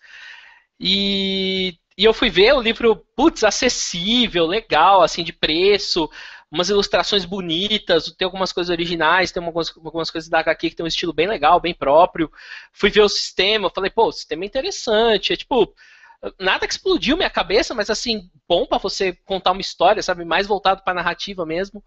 E 0.81 1.79
e 1.97 2.05
eu 2.05 2.13
fui 2.13 2.29
ver 2.29 2.53
o 2.55 2.61
livro, 2.61 2.97
putz, 3.17 3.45
acessível, 3.45 4.47
legal, 4.47 5.01
assim, 5.03 5.23
de 5.23 5.33
preço, 5.33 6.11
umas 6.51 6.69
ilustrações 6.69 7.25
bonitas, 7.25 8.13
tem 8.17 8.27
algumas 8.27 8.53
coisas 8.53 8.71
originais, 8.71 9.33
tem 9.33 9.45
algumas, 9.45 9.77
algumas 9.77 10.11
coisas 10.11 10.31
da 10.31 10.41
HQ 10.41 10.71
que 10.71 10.77
tem 10.77 10.85
um 10.85 10.89
estilo 10.89 11.13
bem 11.13 11.27
legal, 11.27 11.61
bem 11.61 11.75
próprio. 11.75 12.31
Fui 12.73 12.91
ver 12.91 13.03
o 13.03 13.09
sistema, 13.09 13.71
falei, 13.75 13.91
pô, 13.91 14.09
o 14.09 14.13
sistema 14.13 14.45
é 14.45 14.47
interessante, 14.47 15.33
é 15.33 15.37
tipo, 15.37 15.75
nada 16.39 16.67
que 16.67 16.73
explodiu 16.73 17.17
minha 17.17 17.31
cabeça, 17.31 17.75
mas 17.75 17.91
assim, 17.91 18.31
bom 18.49 18.67
para 18.67 18.79
você 18.79 19.13
contar 19.25 19.53
uma 19.53 19.61
história, 19.61 20.03
sabe, 20.03 20.25
mais 20.25 20.47
voltado 20.47 20.83
para 20.83 20.95
narrativa 20.95 21.45
mesmo. 21.45 21.83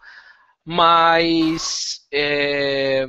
Mas 0.65 2.05
é, 2.11 3.05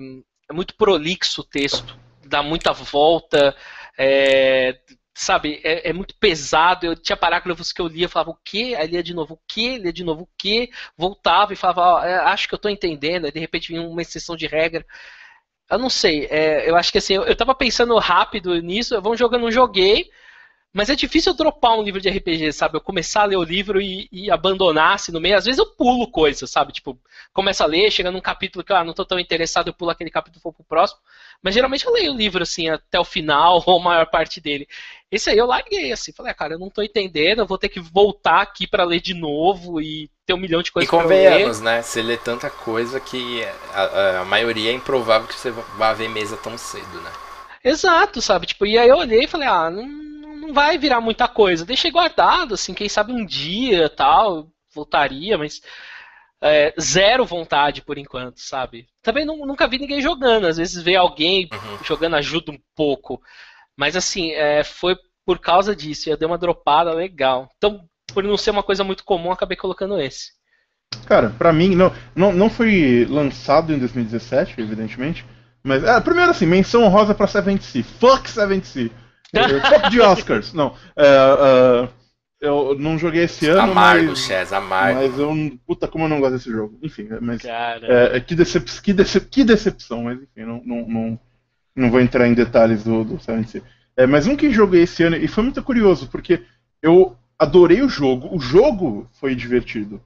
é 0.48 0.52
muito 0.52 0.74
prolixo 0.76 1.40
o 1.40 1.44
texto, 1.44 1.98
dá 2.24 2.42
muita 2.42 2.72
volta, 2.72 3.56
é, 3.98 4.78
sabe, 5.18 5.60
é, 5.64 5.90
é, 5.90 5.92
muito 5.92 6.14
pesado. 6.16 6.86
Eu 6.86 6.96
tinha 6.96 7.16
parágrafos 7.16 7.72
que 7.72 7.80
eu 7.80 7.88
lia, 7.88 8.08
falava 8.08 8.30
o 8.30 8.38
quê? 8.44 8.76
Aí 8.78 8.86
lia 8.86 9.02
de 9.02 9.12
novo 9.14 9.34
o 9.34 9.40
quê? 9.48 9.78
Lia 9.78 9.92
de 9.92 10.04
novo 10.04 10.22
o 10.22 10.28
quê? 10.38 10.70
Voltava 10.96 11.52
e 11.52 11.56
falava, 11.56 12.06
é, 12.06 12.16
acho 12.18 12.48
que 12.48 12.54
eu 12.54 12.56
estou 12.56 12.70
entendendo. 12.70 13.24
Aí 13.26 13.32
de 13.32 13.40
repente 13.40 13.68
vinha 13.68 13.82
uma 13.82 14.02
exceção 14.02 14.36
de 14.36 14.46
regra. 14.46 14.86
Eu 15.70 15.78
não 15.78 15.90
sei, 15.90 16.26
é, 16.30 16.68
eu 16.68 16.76
acho 16.76 16.90
que 16.92 16.98
assim, 16.98 17.14
eu, 17.14 17.24
eu 17.24 17.36
tava 17.36 17.54
pensando 17.54 17.96
rápido 17.98 18.54
nisso, 18.62 19.00
vamos 19.02 19.18
jogando, 19.18 19.42
não 19.42 19.52
joguei, 19.52 20.10
mas 20.72 20.90
é 20.90 20.94
difícil 20.94 21.32
eu 21.32 21.36
dropar 21.36 21.78
um 21.78 21.82
livro 21.82 22.00
de 22.00 22.08
RPG, 22.08 22.52
sabe? 22.52 22.76
Eu 22.76 22.80
começar 22.80 23.22
a 23.22 23.24
ler 23.24 23.36
o 23.36 23.42
livro 23.42 23.80
e, 23.80 24.08
e 24.12 24.30
abandonar 24.30 24.94
assim 24.94 25.10
no 25.10 25.20
meio. 25.20 25.36
Às 25.36 25.46
vezes 25.46 25.58
eu 25.58 25.66
pulo 25.66 26.10
coisas, 26.10 26.50
sabe? 26.50 26.72
Tipo, 26.72 26.98
começo 27.32 27.62
a 27.62 27.66
ler, 27.66 27.90
chega 27.90 28.10
num 28.10 28.20
capítulo 28.20 28.64
que 28.64 28.70
eu 28.70 28.76
ah, 28.76 28.84
não 28.84 28.92
tô 28.92 29.04
tão 29.04 29.18
interessado, 29.18 29.68
eu 29.68 29.74
pulo 29.74 29.90
aquele 29.90 30.10
capítulo 30.10 30.40
e 30.40 30.44
vou 30.44 30.52
pro 30.52 30.64
próximo. 30.64 31.00
Mas 31.42 31.54
geralmente 31.54 31.86
eu 31.86 31.92
leio 31.92 32.12
o 32.12 32.16
livro 32.16 32.42
assim 32.42 32.68
até 32.68 33.00
o 33.00 33.04
final, 33.04 33.62
ou 33.66 33.80
a 33.80 33.82
maior 33.82 34.06
parte 34.06 34.40
dele. 34.40 34.68
Esse 35.10 35.30
aí 35.30 35.38
eu 35.38 35.46
larguei, 35.46 35.90
assim. 35.92 36.12
Falei, 36.12 36.32
ah, 36.32 36.34
cara, 36.34 36.54
eu 36.54 36.58
não 36.58 36.68
tô 36.68 36.82
entendendo, 36.82 37.40
eu 37.40 37.46
vou 37.46 37.58
ter 37.58 37.68
que 37.68 37.80
voltar 37.80 38.42
aqui 38.42 38.66
para 38.66 38.84
ler 38.84 39.00
de 39.00 39.14
novo 39.14 39.80
e 39.80 40.10
ter 40.26 40.34
um 40.34 40.38
milhão 40.38 40.62
de 40.62 40.70
coisas 40.70 40.86
e 40.86 40.90
convenhamos, 40.90 41.60
né? 41.60 41.82
Você 41.82 42.02
lê 42.02 42.16
tanta 42.16 42.50
coisa 42.50 43.00
que 43.00 43.42
a, 43.72 44.20
a 44.20 44.24
maioria 44.24 44.70
é 44.70 44.74
improvável 44.74 45.26
que 45.26 45.34
você 45.34 45.50
vá 45.50 45.94
ver 45.94 46.08
mesa 46.08 46.36
tão 46.36 46.58
cedo, 46.58 47.00
né? 47.00 47.10
Exato, 47.64 48.20
sabe? 48.20 48.46
Tipo, 48.46 48.66
e 48.66 48.78
aí 48.78 48.88
eu 48.88 48.96
olhei 48.96 49.24
e 49.24 49.28
falei, 49.28 49.48
ah, 49.48 49.70
não 49.70 50.08
não 50.48 50.54
vai 50.54 50.78
virar 50.78 51.00
muita 51.00 51.28
coisa. 51.28 51.64
Deixei 51.64 51.90
guardado, 51.90 52.54
assim, 52.54 52.74
quem 52.74 52.88
sabe 52.88 53.12
um 53.12 53.24
dia 53.24 53.88
tal, 53.88 54.48
voltaria, 54.74 55.36
mas 55.36 55.60
é, 56.40 56.72
zero 56.80 57.24
vontade 57.24 57.82
por 57.82 57.98
enquanto, 57.98 58.40
sabe? 58.40 58.88
Também 59.02 59.24
não, 59.24 59.36
nunca 59.46 59.68
vi 59.68 59.78
ninguém 59.78 60.00
jogando. 60.00 60.46
Às 60.46 60.56
vezes 60.56 60.82
vê 60.82 60.96
alguém 60.96 61.48
uhum. 61.52 61.84
jogando 61.84 62.16
ajuda 62.16 62.52
um 62.52 62.58
pouco. 62.74 63.20
Mas 63.78 63.94
assim, 63.94 64.32
é, 64.32 64.64
foi 64.64 64.96
por 65.24 65.38
causa 65.38 65.76
disso. 65.76 66.10
Eu 66.10 66.16
dei 66.16 66.26
uma 66.26 66.36
dropada 66.36 66.92
legal. 66.92 67.48
Então, 67.56 67.84
por 68.12 68.24
não 68.24 68.36
ser 68.36 68.50
uma 68.50 68.62
coisa 68.62 68.82
muito 68.82 69.04
comum, 69.04 69.30
acabei 69.30 69.56
colocando 69.56 70.00
esse. 70.00 70.32
Cara, 71.06 71.30
pra 71.38 71.52
mim, 71.52 71.76
não, 71.76 71.92
não, 72.14 72.32
não 72.32 72.50
foi 72.50 73.06
lançado 73.08 73.72
em 73.72 73.78
2017, 73.78 74.60
evidentemente. 74.60 75.24
Mas, 75.62 75.84
ah, 75.84 76.00
primeiro 76.00 76.30
assim, 76.30 76.46
menção 76.46 76.82
honrosa 76.82 77.14
pra 77.14 77.26
Seventh 77.26 77.62
Sea. 77.62 77.84
Fuck 77.84 78.28
Seventh 78.28 78.64
Sea. 78.64 78.90
Top 79.70 79.90
de 79.90 80.00
Oscars. 80.00 80.52
Não. 80.52 80.74
É, 80.96 81.84
uh, 81.84 81.88
eu 82.40 82.76
não 82.78 82.98
joguei 82.98 83.24
esse 83.24 83.46
ano. 83.48 83.60
Amargo, 83.60 84.08
mas, 84.08 84.18
Chaz, 84.20 84.52
amargo. 84.52 85.00
Mas 85.00 85.18
eu. 85.18 85.58
Puta, 85.66 85.86
como 85.86 86.04
eu 86.04 86.08
não 86.08 86.20
gosto 86.20 86.34
desse 86.34 86.50
jogo. 86.50 86.78
Enfim, 86.82 87.08
é, 87.10 87.20
mas. 87.20 87.44
É, 87.44 88.16
é, 88.16 88.20
que, 88.20 88.34
decep 88.34 88.64
que, 88.80 88.92
decep 88.92 89.26
que 89.28 89.44
decepção, 89.44 90.04
mas 90.04 90.18
enfim, 90.22 90.44
não, 90.46 90.62
não, 90.64 90.88
não, 90.88 91.20
não 91.78 91.90
vou 91.90 92.00
entrar 92.00 92.26
em 92.26 92.34
detalhes 92.34 92.84
do, 92.84 93.04
do 93.04 93.20
Silent 93.20 93.54
Hill. 93.54 93.62
É, 93.96 94.06
mas 94.06 94.26
um 94.26 94.36
que 94.36 94.52
joguei 94.52 94.82
esse 94.82 95.02
ano, 95.02 95.16
e 95.16 95.26
foi 95.26 95.44
muito 95.44 95.62
curioso, 95.62 96.08
porque 96.08 96.42
eu 96.82 97.16
adorei 97.38 97.82
o 97.82 97.88
jogo, 97.88 98.34
o 98.34 98.40
jogo 98.40 99.08
foi 99.12 99.34
divertido. 99.34 100.00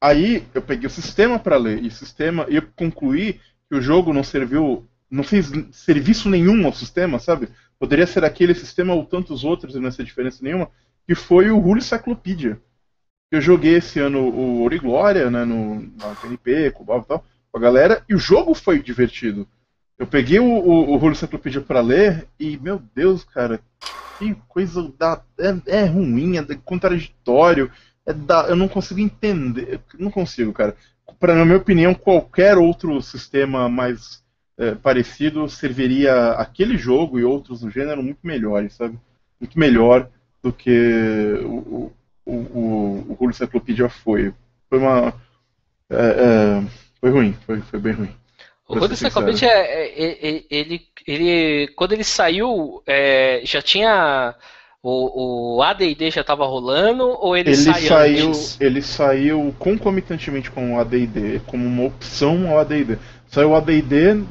Aí 0.00 0.44
eu 0.52 0.60
peguei 0.60 0.86
o 0.86 0.90
sistema 0.90 1.38
para 1.38 1.56
ler, 1.56 1.82
e 1.82 1.90
sistema, 1.90 2.46
e 2.48 2.56
eu 2.56 2.62
concluí 2.74 3.40
que 3.68 3.76
o 3.76 3.80
jogo 3.80 4.12
não 4.12 4.24
serviu, 4.24 4.86
não 5.10 5.22
fez 5.22 5.52
serviço 5.70 6.28
nenhum 6.28 6.66
ao 6.66 6.72
sistema, 6.72 7.18
sabe? 7.18 7.48
Poderia 7.78 8.06
ser 8.06 8.24
aquele 8.24 8.54
sistema 8.54 8.94
ou 8.94 9.04
tantos 9.04 9.44
outros 9.44 9.74
e 9.74 9.80
não 9.80 9.90
ser 9.90 10.04
diferença 10.04 10.38
nenhuma, 10.42 10.68
que 11.06 11.14
foi 11.14 11.50
o 11.50 11.58
Rule 11.58 11.80
Cyclopedia. 11.80 12.60
Eu 13.30 13.40
joguei 13.40 13.76
esse 13.76 13.98
ano 13.98 14.20
o 14.20 14.62
Origlória, 14.62 15.30
né, 15.30 15.44
no, 15.44 15.80
na 15.96 16.14
PNP, 16.20 16.72
com 16.72 16.82
o 16.82 16.86
Bob 16.86 17.02
e 17.04 17.06
tal, 17.06 17.24
com 17.50 17.58
a 17.58 17.60
galera, 17.60 18.04
e 18.08 18.14
o 18.14 18.18
jogo 18.18 18.54
foi 18.54 18.82
divertido. 18.82 19.48
Eu 20.02 20.06
peguei 20.08 20.40
o, 20.40 20.44
o, 20.44 20.90
o 20.90 20.96
Rule 20.96 21.14
Cyclopedia 21.14 21.60
para 21.60 21.80
ler 21.80 22.26
e, 22.36 22.56
meu 22.56 22.82
Deus, 22.92 23.22
cara, 23.22 23.60
que 24.18 24.34
coisa 24.48 24.92
da, 24.98 25.22
é, 25.38 25.78
é 25.80 25.84
ruim, 25.84 26.38
é 26.38 26.44
contraditório, 26.64 27.70
é 28.04 28.12
da, 28.12 28.48
eu 28.48 28.56
não 28.56 28.66
consigo 28.66 28.98
entender, 28.98 29.80
não 29.96 30.10
consigo, 30.10 30.52
cara. 30.52 30.74
Para 31.20 31.36
na 31.36 31.44
minha 31.44 31.56
opinião, 31.56 31.94
qualquer 31.94 32.58
outro 32.58 33.00
sistema 33.00 33.68
mais 33.68 34.24
é, 34.58 34.74
parecido 34.74 35.48
serviria 35.48 36.32
aquele 36.32 36.76
jogo 36.76 37.20
e 37.20 37.24
outros 37.24 37.60
do 37.60 37.70
gênero 37.70 38.02
muito 38.02 38.18
melhores, 38.24 38.74
sabe? 38.74 38.98
Muito 39.40 39.56
melhor 39.56 40.10
do 40.42 40.52
que 40.52 41.38
o, 41.44 41.92
o, 42.26 42.32
o, 42.32 43.16
o 43.20 43.30
Encyclopedia 43.30 43.88
foi. 43.88 44.34
Foi 44.68 44.80
uma. 44.80 45.14
É, 45.88 45.94
é, 45.94 46.64
foi 47.00 47.10
ruim, 47.10 47.36
foi, 47.46 47.60
foi 47.60 47.78
bem 47.78 47.92
ruim. 47.92 48.21
O 48.72 48.78
Rule 48.78 48.92
Encyclopedia, 48.92 49.48
é, 49.48 49.86
é, 49.86 50.28
é, 50.36 50.42
ele, 50.50 50.82
ele, 51.06 51.68
quando 51.76 51.92
ele 51.92 52.04
saiu, 52.04 52.82
já 53.44 53.60
tinha. 53.60 54.34
O, 54.84 55.58
o 55.58 55.62
AD&D 55.62 56.10
já 56.10 56.22
estava 56.22 56.44
rolando 56.44 57.04
ou 57.04 57.36
ele, 57.36 57.50
ele 57.50 57.56
saiu, 57.56 57.88
saiu? 57.88 58.32
Ele 58.58 58.82
saiu 58.82 59.54
concomitantemente 59.56 60.50
com 60.50 60.74
o 60.74 60.80
AD&D, 60.80 61.40
como 61.46 61.64
uma 61.64 61.84
opção 61.84 62.50
ao 62.50 62.58
AD&D. 62.58 62.98
Saiu 63.28 63.50
o 63.50 63.54
AD&D 63.54 64.24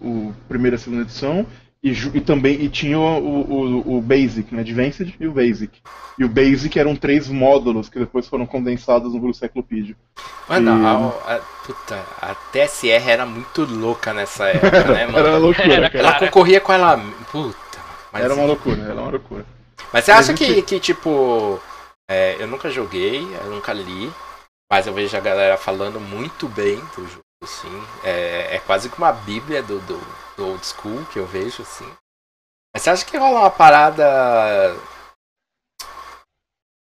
o 0.00 0.32
primeira 0.48 0.76
e 0.76 0.78
segunda 0.78 1.02
edição, 1.02 1.46
e, 1.82 1.90
e, 1.90 2.20
também 2.20 2.62
e 2.62 2.68
tinha 2.68 2.96
o, 2.96 3.02
o, 3.02 3.96
o, 3.96 4.00
Basic, 4.00 4.54
né? 4.54 4.60
Advanced 4.60 5.14
e 5.18 5.26
o 5.26 5.32
Basic. 5.32 5.80
E 6.16 6.24
o 6.24 6.28
Basic 6.28 6.78
eram 6.78 6.94
três 6.94 7.28
módulos 7.28 7.88
que 7.88 7.98
depois 7.98 8.28
foram 8.28 8.46
condensados 8.46 9.12
no 9.12 9.18
Blue 9.18 9.34
Cyclopedia. 9.34 9.96
Mano, 10.48 10.80
e... 10.80 10.86
a, 10.86 11.34
a, 11.34 11.38
puta, 11.66 12.00
a 12.20 12.34
TSR 12.52 13.10
era 13.10 13.26
muito 13.26 13.64
louca 13.64 14.14
nessa 14.14 14.48
época, 14.48 14.84
né, 14.84 15.06
mano? 15.10 15.18
era 15.18 15.38
loucura. 15.38 15.74
Era, 15.74 15.98
ela 15.98 16.18
concorria 16.20 16.60
com 16.60 16.72
ela. 16.72 16.98
Puta. 17.32 17.58
Mas, 18.12 18.24
era 18.24 18.34
uma 18.34 18.44
loucura, 18.44 18.82
era 18.82 18.94
uma 18.94 19.10
loucura. 19.10 19.44
Mas 19.92 20.04
você 20.04 20.12
acha 20.12 20.34
que, 20.34 20.62
que, 20.62 20.78
tipo. 20.78 21.60
É, 22.08 22.36
eu 22.38 22.46
nunca 22.46 22.70
joguei, 22.70 23.26
eu 23.42 23.50
nunca 23.50 23.72
li, 23.72 24.12
mas 24.70 24.86
eu 24.86 24.92
vejo 24.92 25.16
a 25.16 25.20
galera 25.20 25.56
falando 25.56 25.98
muito 25.98 26.46
bem 26.48 26.76
do 26.94 27.06
jogo, 27.08 27.22
assim. 27.42 27.82
É, 28.04 28.56
é 28.56 28.58
quase 28.60 28.88
que 28.88 28.98
uma 28.98 29.12
bíblia 29.12 29.62
do, 29.62 29.80
do, 29.80 30.00
do 30.36 30.46
old 30.46 30.64
school 30.64 31.04
que 31.06 31.18
eu 31.18 31.26
vejo, 31.26 31.62
assim. 31.62 31.88
Mas 32.74 32.82
você 32.82 32.90
acha 32.90 33.04
que 33.04 33.16
rola 33.16 33.40
uma 33.40 33.50
parada. 33.50 34.74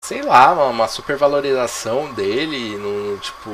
Sei 0.03 0.21
lá, 0.21 0.51
uma, 0.51 0.65
uma 0.65 0.87
supervalorização 0.87 2.13
dele, 2.13 2.77
no, 2.77 3.17
tipo. 3.19 3.49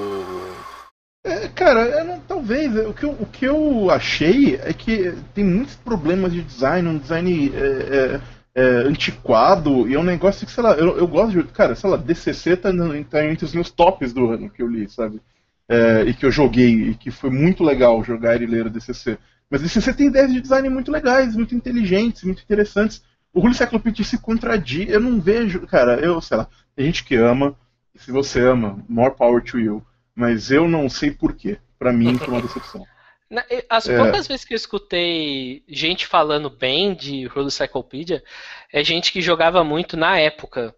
É, 1.24 1.48
cara, 1.50 2.04
não, 2.04 2.20
talvez. 2.22 2.76
O 2.88 2.94
que, 2.94 3.04
eu, 3.06 3.12
o 3.12 3.26
que 3.26 3.46
eu 3.46 3.92
achei 3.92 4.56
é 4.56 4.74
que 4.74 5.12
tem 5.34 5.44
muitos 5.44 5.76
problemas 5.76 6.32
de 6.34 6.42
design, 6.42 6.88
um 6.88 6.98
design 6.98 7.52
é, 7.54 8.20
é, 8.56 8.62
é, 8.62 8.66
antiquado, 8.88 9.88
e 9.88 9.96
é 9.96 10.00
um 10.00 10.04
negócio 10.04 10.46
que, 10.46 10.52
sei 10.52 10.64
lá, 10.64 10.74
eu, 10.74 10.98
eu 10.98 11.08
gosto 11.08 11.32
de. 11.32 11.44
Cara, 11.52 11.76
sei 11.76 11.90
lá, 11.90 11.98
DCC 11.98 12.58
tá, 12.58 12.70
tá 13.10 13.26
entre 13.26 13.46
os 13.46 13.54
meus 13.54 13.70
tops 13.70 14.14
do 14.14 14.32
ano 14.32 14.50
que 14.50 14.62
eu 14.62 14.68
li, 14.68 14.90
sabe? 14.90 15.22
É, 15.68 16.04
e 16.04 16.14
que 16.14 16.26
eu 16.26 16.32
joguei, 16.32 16.90
e 16.90 16.96
que 16.96 17.10
foi 17.10 17.30
muito 17.30 17.64
legal 17.64 18.04
jogar 18.04 18.42
e 18.42 18.46
ler 18.46 18.68
a 18.68 18.70
DCC. 18.70 19.18
Mas 19.50 19.62
DCC 19.62 19.94
tem 19.94 20.08
ideias 20.08 20.32
de 20.32 20.42
design 20.42 20.70
muito 20.70 20.92
legais, 20.92 21.36
muito 21.36 21.56
inteligentes, 21.56 22.24
muito 22.24 22.44
interessantes. 22.44 23.04
O 23.34 23.40
Rule 23.40 23.54
Cyclopedia 23.54 24.06
se 24.06 24.18
contradiz. 24.18 24.90
Eu 24.90 25.00
não 25.00 25.20
vejo. 25.20 25.66
Cara, 25.68 26.00
eu, 26.00 26.22
sei 26.22 26.38
lá, 26.38 26.48
tem 26.76 26.86
gente 26.86 27.04
que 27.04 27.16
ama, 27.16 27.56
e 27.94 28.00
se 28.00 28.12
você 28.12 28.42
ama, 28.42 28.84
more 28.88 29.16
power 29.16 29.44
to 29.44 29.60
you 29.60 29.86
mas 30.16 30.50
eu 30.50 30.68
não 30.68 30.88
sei 30.88 31.12
porquê. 31.12 31.60
Para 31.78 31.92
mim 31.92 32.18
foi 32.18 32.30
uma 32.30 32.42
decepção. 32.42 32.86
As 33.70 33.90
é. 33.90 33.98
poucas 33.98 34.28
vezes 34.28 34.46
que 34.46 34.54
eu 34.54 34.56
escutei 34.56 35.64
gente 35.68 36.08
falando 36.08 36.50
bem 36.50 36.94
de 36.94 37.28
Hulu 37.28 37.52
Cyclopedia, 37.52 38.24
é 38.72 38.84
gente 38.84 39.12
que 39.12 39.20
jogava 39.20 39.64
muito 39.64 39.98
na 39.98 40.18
época. 40.18 40.74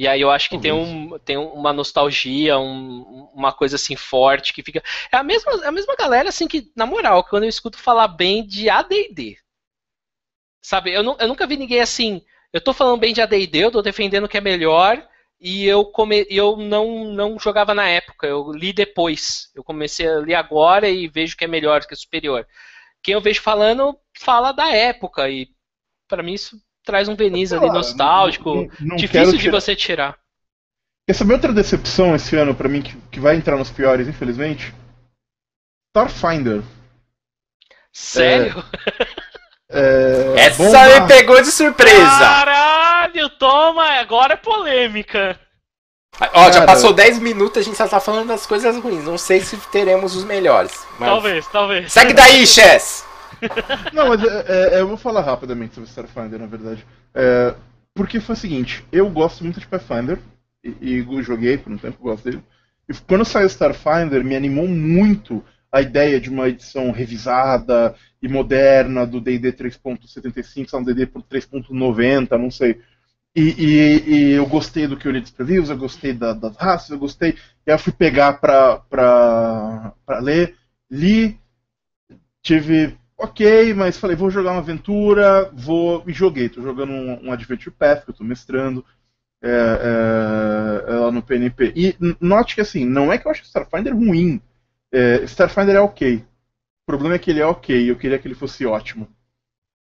E 0.00 0.08
aí 0.08 0.22
eu 0.22 0.30
acho 0.30 0.48
que 0.48 0.58
tem, 0.58 0.72
um, 0.72 1.18
tem 1.18 1.36
uma 1.36 1.74
nostalgia, 1.74 2.58
um, 2.58 3.28
uma 3.34 3.52
coisa 3.52 3.76
assim 3.76 3.94
forte 3.96 4.54
que 4.54 4.62
fica. 4.62 4.82
É 5.12 5.18
a 5.18 5.22
mesma, 5.22 5.52
é 5.62 5.66
a 5.66 5.70
mesma 5.70 5.94
galera, 5.94 6.30
assim, 6.30 6.48
que, 6.48 6.72
na 6.74 6.86
moral, 6.86 7.22
quando 7.22 7.42
eu 7.42 7.50
escuto 7.50 7.76
falar 7.76 8.08
bem 8.08 8.46
de 8.46 8.70
ADD. 8.70 9.36
Sabe, 10.62 10.90
eu, 10.90 11.02
eu 11.02 11.28
nunca 11.28 11.46
vi 11.46 11.58
ninguém 11.58 11.80
assim. 11.80 12.24
Eu 12.50 12.62
tô 12.62 12.72
falando 12.72 12.98
bem 12.98 13.12
de 13.12 13.20
ADD, 13.20 13.58
eu 13.58 13.70
tô 13.70 13.82
defendendo 13.82 14.26
que 14.26 14.38
é 14.38 14.40
melhor, 14.40 15.06
e 15.38 15.66
eu, 15.66 15.84
come, 15.84 16.26
eu 16.30 16.56
não, 16.56 17.04
não 17.04 17.38
jogava 17.38 17.74
na 17.74 17.86
época, 17.86 18.26
eu 18.26 18.50
li 18.52 18.72
depois. 18.72 19.50
Eu 19.54 19.62
comecei 19.62 20.08
a 20.08 20.16
ler 20.16 20.34
agora 20.34 20.88
e 20.88 21.08
vejo 21.08 21.36
que 21.36 21.44
é 21.44 21.46
melhor, 21.46 21.84
que 21.84 21.92
é 21.92 21.96
superior. 21.96 22.48
Quem 23.02 23.12
eu 23.12 23.20
vejo 23.20 23.42
falando, 23.42 23.94
fala 24.18 24.50
da 24.50 24.74
época, 24.74 25.28
e 25.28 25.50
para 26.08 26.22
mim 26.22 26.32
isso 26.32 26.58
traz 26.90 27.08
um 27.08 27.14
verniz 27.14 27.52
ali 27.52 27.68
nostálgico, 27.68 28.54
não, 28.54 28.68
não 28.80 28.96
difícil 28.96 29.38
de 29.38 29.48
você 29.48 29.76
tirar. 29.76 30.18
Quer 31.06 31.14
saber 31.14 31.34
outra 31.34 31.52
decepção 31.52 32.14
esse 32.16 32.36
ano 32.36 32.52
para 32.54 32.68
mim, 32.68 32.82
que, 32.82 32.96
que 33.12 33.20
vai 33.20 33.36
entrar 33.36 33.56
nos 33.56 33.70
piores, 33.70 34.08
infelizmente? 34.08 34.74
Starfinder. 35.94 36.62
Sério? 37.92 38.64
É, 39.70 40.34
é, 40.36 40.40
Essa 40.46 41.00
me 41.00 41.06
pegou 41.06 41.40
de 41.40 41.52
surpresa! 41.52 42.18
Caralho! 42.18 43.28
Toma, 43.30 43.84
agora 44.00 44.34
é 44.34 44.36
polêmica. 44.36 45.38
Ó, 46.34 46.50
já 46.50 46.66
passou 46.66 46.92
10 46.92 47.20
minutos, 47.20 47.58
a 47.58 47.64
gente 47.64 47.76
só 47.76 47.86
tá 47.86 48.00
falando 48.00 48.28
das 48.28 48.46
coisas 48.46 48.76
ruins. 48.76 49.04
Não 49.04 49.16
sei 49.16 49.40
se 49.40 49.56
teremos 49.72 50.16
os 50.16 50.24
melhores. 50.24 50.86
Mas... 50.98 51.08
Talvez, 51.08 51.46
talvez. 51.46 51.92
Segue 51.92 52.12
daí, 52.12 52.46
Chess! 52.46 53.04
Não, 53.92 54.08
mas 54.08 54.22
é, 54.22 54.76
é, 54.76 54.80
eu 54.80 54.88
vou 54.88 54.96
falar 54.96 55.22
rapidamente 55.22 55.74
sobre 55.74 55.88
Starfinder, 55.88 56.38
na 56.38 56.46
verdade. 56.46 56.84
É, 57.14 57.54
porque 57.94 58.20
foi 58.20 58.34
o 58.34 58.38
seguinte, 58.38 58.84
eu 58.92 59.08
gosto 59.10 59.42
muito 59.44 59.60
de 59.60 59.66
Pathfinder, 59.66 60.18
e, 60.62 60.98
e 60.98 61.22
joguei 61.22 61.56
por 61.56 61.72
um 61.72 61.78
tempo, 61.78 62.02
gosto 62.02 62.24
dele. 62.24 62.42
E 62.88 62.94
quando 63.06 63.24
saiu 63.24 63.46
Starfinder, 63.46 64.24
me 64.24 64.36
animou 64.36 64.68
muito 64.68 65.42
a 65.72 65.80
ideia 65.80 66.20
de 66.20 66.28
uma 66.28 66.48
edição 66.48 66.90
revisada 66.90 67.94
e 68.20 68.28
moderna 68.28 69.06
do 69.06 69.20
D&D 69.20 69.52
3.75, 69.52 70.78
um 70.78 70.82
D&D 70.84 71.06
3.90, 71.06 72.36
não 72.36 72.50
sei. 72.50 72.80
E, 73.34 73.42
e, 73.42 74.10
e, 74.10 74.32
eu 74.32 74.46
gostei 74.46 74.88
do 74.88 74.96
que 74.96 75.06
eu 75.06 75.12
li 75.12 75.20
dos 75.20 75.30
previews, 75.30 75.70
eu 75.70 75.76
gostei 75.76 76.12
da, 76.12 76.32
das 76.32 76.56
raças, 76.56 76.90
eu 76.90 76.98
gostei. 76.98 77.30
E 77.66 77.70
aí 77.70 77.74
eu 77.74 77.78
fui 77.78 77.92
pegar 77.92 78.34
pra, 78.34 78.78
pra, 78.80 79.92
pra 80.04 80.18
ler, 80.18 80.56
li, 80.90 81.38
tive 82.42 82.96
ok, 83.20 83.74
mas 83.74 83.98
falei, 83.98 84.16
vou 84.16 84.30
jogar 84.30 84.52
uma 84.52 84.60
aventura, 84.60 85.50
vou. 85.52 86.02
E 86.06 86.12
joguei, 86.12 86.48
tô 86.48 86.62
jogando 86.62 86.92
um, 86.92 87.26
um 87.26 87.32
Adventure 87.32 87.74
Path, 87.74 88.04
que 88.04 88.10
eu 88.10 88.14
tô 88.14 88.24
mestrando 88.24 88.84
é, 89.42 89.48
é, 89.50 90.92
é, 90.92 90.94
lá 90.94 91.12
no 91.12 91.22
PNP. 91.22 91.72
E 91.76 91.96
note 92.20 92.54
que 92.54 92.60
assim, 92.60 92.84
não 92.84 93.12
é 93.12 93.18
que 93.18 93.26
eu 93.26 93.30
acho 93.30 93.44
Starfinder 93.44 93.94
ruim. 93.94 94.40
É, 94.92 95.22
Starfinder 95.24 95.76
é 95.76 95.80
ok. 95.80 96.16
O 96.16 96.86
problema 96.86 97.14
é 97.14 97.18
que 97.18 97.30
ele 97.30 97.40
é 97.40 97.46
ok, 97.46 97.90
eu 97.90 97.96
queria 97.96 98.18
que 98.18 98.26
ele 98.26 98.34
fosse 98.34 98.64
ótimo. 98.66 99.06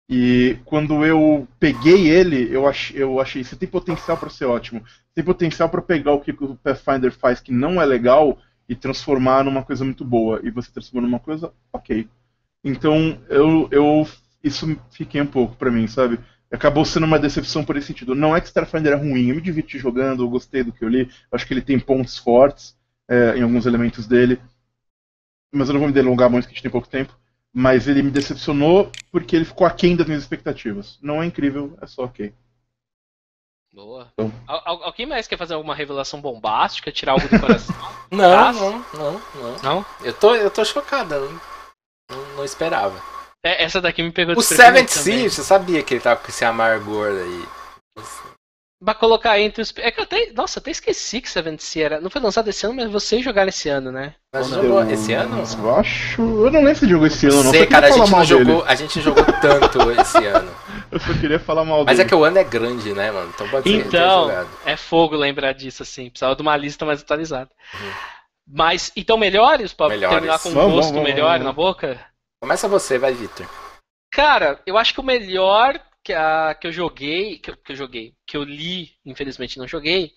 E 0.09 0.57
quando 0.65 1.05
eu 1.05 1.47
peguei 1.59 2.09
ele, 2.09 2.53
eu, 2.53 2.67
ach, 2.67 2.91
eu 2.95 3.19
achei, 3.19 3.43
você 3.43 3.55
tem 3.55 3.67
potencial 3.67 4.17
para 4.17 4.29
ser 4.29 4.45
ótimo. 4.45 4.83
Tem 5.13 5.23
potencial 5.23 5.69
para 5.69 5.81
pegar 5.81 6.13
o 6.13 6.21
que 6.21 6.31
o 6.31 6.55
Pathfinder 6.55 7.11
faz 7.11 7.39
que 7.39 7.51
não 7.51 7.81
é 7.81 7.85
legal 7.85 8.37
e 8.69 8.75
transformar 8.75 9.43
numa 9.43 9.63
coisa 9.63 9.83
muito 9.83 10.05
boa. 10.05 10.39
E 10.43 10.49
você 10.49 10.71
transformou 10.71 11.09
numa 11.09 11.19
coisa 11.19 11.51
ok. 11.73 12.07
Então, 12.67 13.19
eu, 13.29 13.67
eu 13.71 14.07
isso 14.43 14.79
fiquei 14.91 15.21
um 15.21 15.27
pouco 15.27 15.55
para 15.55 15.71
mim, 15.71 15.87
sabe? 15.87 16.19
Acabou 16.51 16.85
sendo 16.85 17.05
uma 17.05 17.19
decepção 17.19 17.63
por 17.63 17.75
esse 17.75 17.87
sentido. 17.87 18.15
Não 18.15 18.35
é 18.35 18.41
que 18.41 18.47
Starfinder 18.47 18.93
é 18.93 18.95
ruim, 18.95 19.29
eu 19.29 19.35
me 19.35 19.41
diverti 19.41 19.77
jogando, 19.77 20.23
eu 20.23 20.29
gostei 20.29 20.63
do 20.63 20.71
que 20.71 20.83
eu 20.83 20.89
li. 20.89 21.01
Eu 21.01 21.35
acho 21.35 21.45
que 21.45 21.53
ele 21.53 21.61
tem 21.61 21.79
pontos 21.79 22.17
fortes 22.17 22.75
é, 23.07 23.37
em 23.37 23.41
alguns 23.43 23.65
elementos 23.65 24.07
dele. 24.07 24.39
Mas 25.51 25.69
eu 25.69 25.73
não 25.73 25.79
vou 25.79 25.87
me 25.87 25.93
delongar 25.93 26.29
muito, 26.29 26.43
porque 26.43 26.53
a 26.53 26.55
gente 26.55 26.63
tem 26.63 26.71
pouco 26.71 26.87
tempo 26.87 27.17
mas 27.59 27.87
ele 27.87 28.03
me 28.03 28.11
decepcionou 28.11 28.91
porque 29.11 29.35
ele 29.35 29.43
ficou 29.43 29.65
aquém 29.65 29.95
das 29.95 30.05
minhas 30.05 30.21
expectativas. 30.21 30.99
Não 31.01 31.23
é 31.23 31.25
incrível, 31.25 31.75
é 31.81 31.87
só 31.87 32.03
ok. 32.03 32.31
Boa. 33.73 34.09
Então. 34.13 34.31
Al 34.47 34.83
alguém 34.83 35.07
mais 35.07 35.27
quer 35.27 35.37
fazer 35.37 35.55
alguma 35.55 35.73
revelação 35.73 36.21
bombástica, 36.21 36.91
tirar 36.91 37.13
algo 37.13 37.27
do 37.27 37.39
coração? 37.39 37.75
não, 38.11 38.53
não, 38.53 38.85
não, 38.93 39.21
não, 39.35 39.55
não. 39.63 39.85
Eu 40.03 40.13
tô, 40.13 40.35
eu 40.35 40.51
tô 40.51 40.63
chocada, 40.63 41.19
não, 42.09 42.35
não, 42.37 42.45
esperava. 42.45 43.01
É, 43.43 43.63
essa 43.63 43.79
daqui 43.79 44.01
me 44.03 44.11
pegou 44.11 44.33
de 44.33 44.39
O 44.39 44.43
Seventh 44.43 44.89
Sea, 44.89 45.29
você 45.29 45.43
sabia 45.43 45.83
que 45.83 45.93
ele 45.93 46.01
tava 46.01 46.19
com 46.19 46.29
esse 46.29 46.43
amargor 46.43 47.09
aí. 47.09 47.45
Pra 48.83 48.93
colocar 48.93 49.39
entre 49.39 49.61
os. 49.61 49.73
É 49.77 49.89
que 49.89 49.99
eu 49.99 50.03
até. 50.03 50.31
Nossa, 50.33 50.59
até 50.59 50.69
esqueci 50.69 51.19
que 51.19 51.29
Seventh 51.29 51.61
Sea 51.61 51.85
era. 51.85 52.01
Não 52.01 52.11
foi 52.11 52.21
lançado 52.21 52.47
esse 52.47 52.63
ano, 52.63 52.75
mas 52.75 52.91
vocês 52.91 53.23
jogaram 53.23 53.49
esse 53.49 53.67
ano, 53.69 53.91
né? 53.91 54.13
Mas 54.31 54.49
jogou 54.49 54.83
esse 54.87 55.13
ano? 55.13 55.43
Eu 55.57 55.75
acho. 55.75 56.21
Eu 56.21 56.51
não 56.51 56.61
lembro 56.61 56.75
se 56.75 56.87
jogou 56.87 57.07
esse 57.07 57.25
ano, 57.25 57.43
não. 57.43 57.51
Sei, 57.51 57.65
cara, 57.65 57.87
a 57.87 57.91
gente, 57.91 58.11
não 58.11 58.23
jogou, 58.23 58.63
a 58.65 58.75
gente 58.75 59.01
jogou 59.01 59.23
tanto 59.41 59.79
esse 59.99 60.23
ano. 60.25 60.51
Eu 60.91 60.99
só 60.99 61.11
queria 61.13 61.39
falar 61.39 61.65
mal 61.65 61.83
Mas 61.85 61.95
é 61.99 62.03
dele. 62.03 62.05
é 62.05 62.07
que 62.07 62.15
o 62.15 62.23
ano 62.23 62.37
é 62.37 62.43
grande, 62.43 62.93
né, 62.93 63.09
mano? 63.11 63.31
Então 63.33 63.49
pode 63.49 63.67
ser 63.67 63.77
Então, 63.77 64.47
é 64.63 64.77
fogo 64.77 65.15
lembrar 65.15 65.53
disso, 65.53 65.81
assim. 65.81 66.09
Precisava 66.09 66.35
de 66.35 66.41
uma 66.43 66.55
lista 66.55 66.85
mais 66.85 67.01
atualizada. 67.01 67.49
Uhum. 67.73 67.89
Mas, 68.47 68.91
então, 68.95 69.17
melhores? 69.17 69.73
Pra 69.73 69.89
melhores. 69.89 70.15
terminar 70.15 70.39
com 70.39 70.49
um 70.49 70.53
vamos, 70.53 70.75
gosto 70.75 70.93
vamos, 70.93 71.09
melhor 71.09 71.31
vamos. 71.31 71.45
na 71.45 71.51
boca? 71.51 71.99
Começa 72.41 72.67
você, 72.67 72.97
vai, 72.97 73.13
Victor. 73.13 73.47
Cara, 74.11 74.61
eu 74.65 74.77
acho 74.77 74.93
que 74.93 74.99
o 74.99 75.03
melhor 75.03 75.79
que, 76.03 76.13
a, 76.13 76.55
que 76.55 76.67
eu 76.67 76.71
joguei, 76.71 77.37
que 77.39 77.51
eu, 77.51 77.57
que 77.57 77.71
eu 77.73 77.75
joguei, 77.75 78.13
que 78.25 78.37
eu 78.37 78.43
li, 78.43 78.91
infelizmente 79.05 79.57
não 79.57 79.67
joguei, 79.67 80.13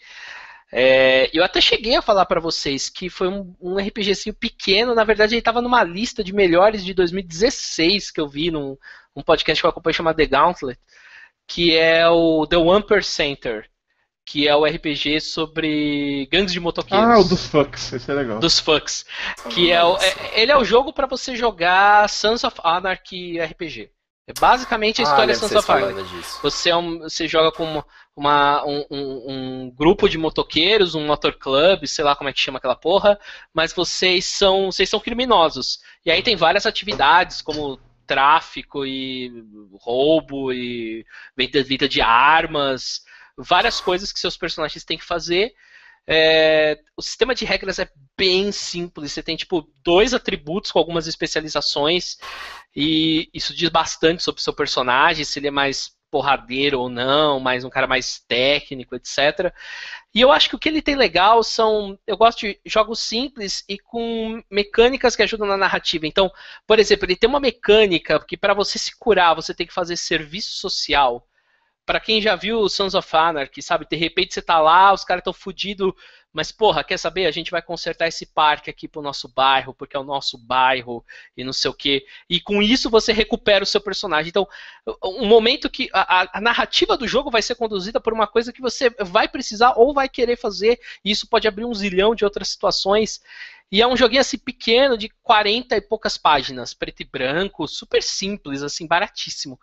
é, 0.73 1.29
eu 1.37 1.43
até 1.43 1.61
cheguei 1.61 1.97
a 1.97 2.03
falar 2.03 2.25
para 2.27 2.41
vocês 2.41 2.89
que 2.89 3.11
foi 3.11 3.27
um, 3.27 3.57
um 3.61 3.77
RPGzinho 3.77 4.35
pequeno, 4.35 4.95
na 4.95 5.03
verdade 5.03 5.35
ele 5.35 5.41
estava 5.41 5.61
numa 5.61 5.83
lista 5.83 6.23
de 6.23 6.33
melhores 6.33 6.85
de 6.85 6.95
2016 6.95 8.13
que 8.13 8.21
eu 8.21 8.29
vi 8.29 8.53
num 8.53 8.79
um 9.17 9.23
podcast 9.23 9.61
que 9.61 9.67
eu 9.67 9.71
acompanho 9.71 9.95
chamado 9.95 10.17
The 10.17 10.27
Gauntlet, 10.27 10.79
que 11.49 11.77
é 11.77 12.09
o 12.09 12.47
The 12.47 12.57
One 12.57 12.87
Percenter, 12.87 13.69
que 14.31 14.47
é 14.47 14.55
o 14.55 14.65
RPG 14.65 15.21
sobre 15.21 16.29
gangues 16.31 16.53
de 16.53 16.61
motoqueiros. 16.61 17.05
Ah, 17.05 17.19
o 17.19 17.25
dos 17.25 17.49
fucks, 17.49 17.93
esse 17.93 18.09
é 18.09 18.15
legal. 18.15 18.39
Dos 18.39 18.61
fucks, 18.61 19.05
que 19.49 19.73
é, 19.73 19.83
o, 19.83 19.97
é 19.97 20.41
ele 20.41 20.53
é 20.53 20.57
o 20.57 20.65
jogo 20.65 20.93
para 20.93 21.09
você 21.09 21.35
jogar 21.35 22.09
Sons 22.09 22.45
of 22.45 22.57
Anarchy 22.63 23.41
RPG. 23.41 23.91
É 24.29 24.33
basicamente 24.39 25.01
a 25.01 25.03
história 25.03 25.33
ah, 25.33 25.35
de 25.35 25.41
Sansa 25.41 25.61
Você, 26.45 26.71
é 26.71 26.77
um, 26.77 27.01
você 27.01 27.27
joga 27.27 27.51
com 27.51 27.83
uma, 28.15 28.65
um, 28.65 28.87
um, 28.89 29.33
um, 29.33 29.71
grupo 29.77 30.09
de 30.09 30.17
motoqueiros, 30.17 30.95
um 30.95 31.05
motor 31.05 31.33
club, 31.33 31.85
sei 31.87 32.05
lá 32.05 32.15
como 32.15 32.31
é 32.31 32.33
que 32.33 32.39
chama 32.39 32.59
aquela 32.59 32.77
porra, 32.77 33.19
mas 33.53 33.73
vocês 33.73 34.27
são, 34.27 34.71
vocês 34.71 34.89
são 34.89 35.01
criminosos. 35.01 35.81
E 36.07 36.11
aí 36.13 36.23
tem 36.23 36.37
várias 36.37 36.67
atividades, 36.67 37.43
como 37.43 37.81
tráfico 38.07 38.87
e 38.87 39.45
roubo 39.73 40.53
e 40.53 41.05
venda, 41.37 41.65
venda 41.65 41.89
de 41.89 42.01
armas, 42.01 43.03
várias 43.37 43.81
coisas 43.81 44.13
que 44.13 44.21
seus 44.21 44.37
personagens 44.37 44.85
têm 44.85 44.99
que 44.99 45.05
fazer. 45.05 45.53
É, 46.07 46.79
o 46.97 47.03
sistema 47.03 47.35
de 47.35 47.45
regras 47.45 47.79
é 47.79 47.89
bem 48.17 48.51
simples. 48.53 49.13
Você 49.13 49.23
tem 49.23 49.37
tipo 49.37 49.69
dois 49.85 50.15
atributos 50.15 50.73
com 50.73 50.79
algumas 50.79 51.07
especializações 51.07 52.17
e 52.75 53.29
isso 53.33 53.55
diz 53.55 53.69
bastante 53.69 54.23
sobre 54.23 54.41
o 54.41 54.43
seu 54.43 54.53
personagem, 54.53 55.25
se 55.25 55.39
ele 55.39 55.49
é 55.49 55.53
mais 55.53 55.93
porradeiro 56.11 56.81
ou 56.81 56.89
não, 56.89 57.39
mais 57.39 57.65
um 57.65 57.71
cara 57.71 57.87
mais 57.87 58.19
técnico, 58.27 58.97
etc. 58.97 59.55
E 60.13 60.21
eu 60.21 60.33
acho 60.33 60.49
que 60.49 60.57
o 60.57 60.59
que 60.59 60.69
ele 60.69 60.83
tem 60.83 60.97
legal 60.97 61.43
são. 61.43 61.99
Eu 62.07 62.17
gosto 62.17 62.41
de 62.41 62.61
jogos 62.67 62.99
simples 62.99 63.65
e 63.69 63.79
com 63.79 64.43
mecânicas 64.51 65.15
que 65.15 65.23
ajudam 65.23 65.47
na 65.47 65.57
narrativa. 65.57 66.07
Então, 66.07 66.31
por 66.67 66.79
exemplo, 66.79 67.07
ele 67.07 67.17
tem 67.17 67.31
uma 67.31 67.41
mecânica 67.41 68.19
que 68.27 68.37
para 68.37 68.55
você 68.55 68.79
se 68.79 68.99
curar, 68.99 69.35
você 69.35 69.55
tem 69.55 69.67
que 69.67 69.73
fazer 69.73 69.97
serviço 69.97 70.57
social. 70.57 71.27
Para 71.91 71.99
quem 71.99 72.23
já 72.23 72.37
viu 72.37 72.69
Sons 72.69 72.95
of 72.95 73.17
Anarchy, 73.17 73.61
sabe? 73.61 73.85
De 73.91 73.97
repente 73.97 74.33
você 74.33 74.41
tá 74.41 74.61
lá, 74.61 74.93
os 74.93 75.03
caras 75.03 75.23
estão 75.23 75.33
fudidos 75.33 75.93
mas, 76.33 76.53
porra, 76.53 76.85
quer 76.85 76.97
saber? 76.97 77.27
A 77.27 77.31
gente 77.33 77.51
vai 77.51 77.61
consertar 77.61 78.07
esse 78.07 78.25
parque 78.25 78.71
aqui 78.71 78.87
pro 78.87 79.03
nosso 79.03 79.27
bairro, 79.27 79.75
porque 79.75 79.97
é 79.97 79.99
o 79.99 80.05
nosso 80.05 80.39
bairro 80.39 81.05
e 81.37 81.43
não 81.43 81.53
sei 81.53 81.71
o 81.71 81.75
quê. 81.75 82.07
E 82.29 82.41
com 82.41 82.63
isso 82.63 82.89
você 82.89 83.13
recupera 83.13 83.65
o 83.65 83.67
seu 83.67 83.81
personagem. 83.81 84.29
Então, 84.29 84.47
um 85.03 85.27
momento 85.27 85.69
que 85.69 85.89
a, 85.93 86.39
a, 86.39 86.41
narrativa 86.41 86.97
do 86.97 87.09
jogo 87.09 87.33
vai 87.33 87.43
ser 87.43 87.57
conduzida 87.57 88.01
por 88.01 88.13
uma 88.13 88.29
coisa 88.29 88.53
que 88.53 88.61
você 88.61 88.91
vai 89.01 89.27
precisar 89.27 89.75
ou 89.77 89.93
vai 89.93 90.09
querer 90.09 90.37
fazer, 90.37 90.79
e 91.05 91.11
isso 91.11 91.27
pode 91.27 91.49
abrir 91.49 91.65
um 91.65 91.75
zilhão 91.75 92.15
de 92.15 92.25
outras 92.25 92.49
situações. 92.49 93.21
E 93.73 93.83
é 93.83 93.87
um 93.87 93.97
joguinho 93.97 94.21
assim 94.21 94.39
pequeno, 94.39 94.97
de 94.97 95.09
40 95.25 95.77
e 95.77 95.81
poucas 95.81 96.17
páginas, 96.17 96.73
preto 96.73 97.01
e 97.01 97.05
branco, 97.05 97.67
super 97.67 98.03
simples, 98.05 98.63
assim, 98.63 98.87
baratíssimo. 98.87 99.59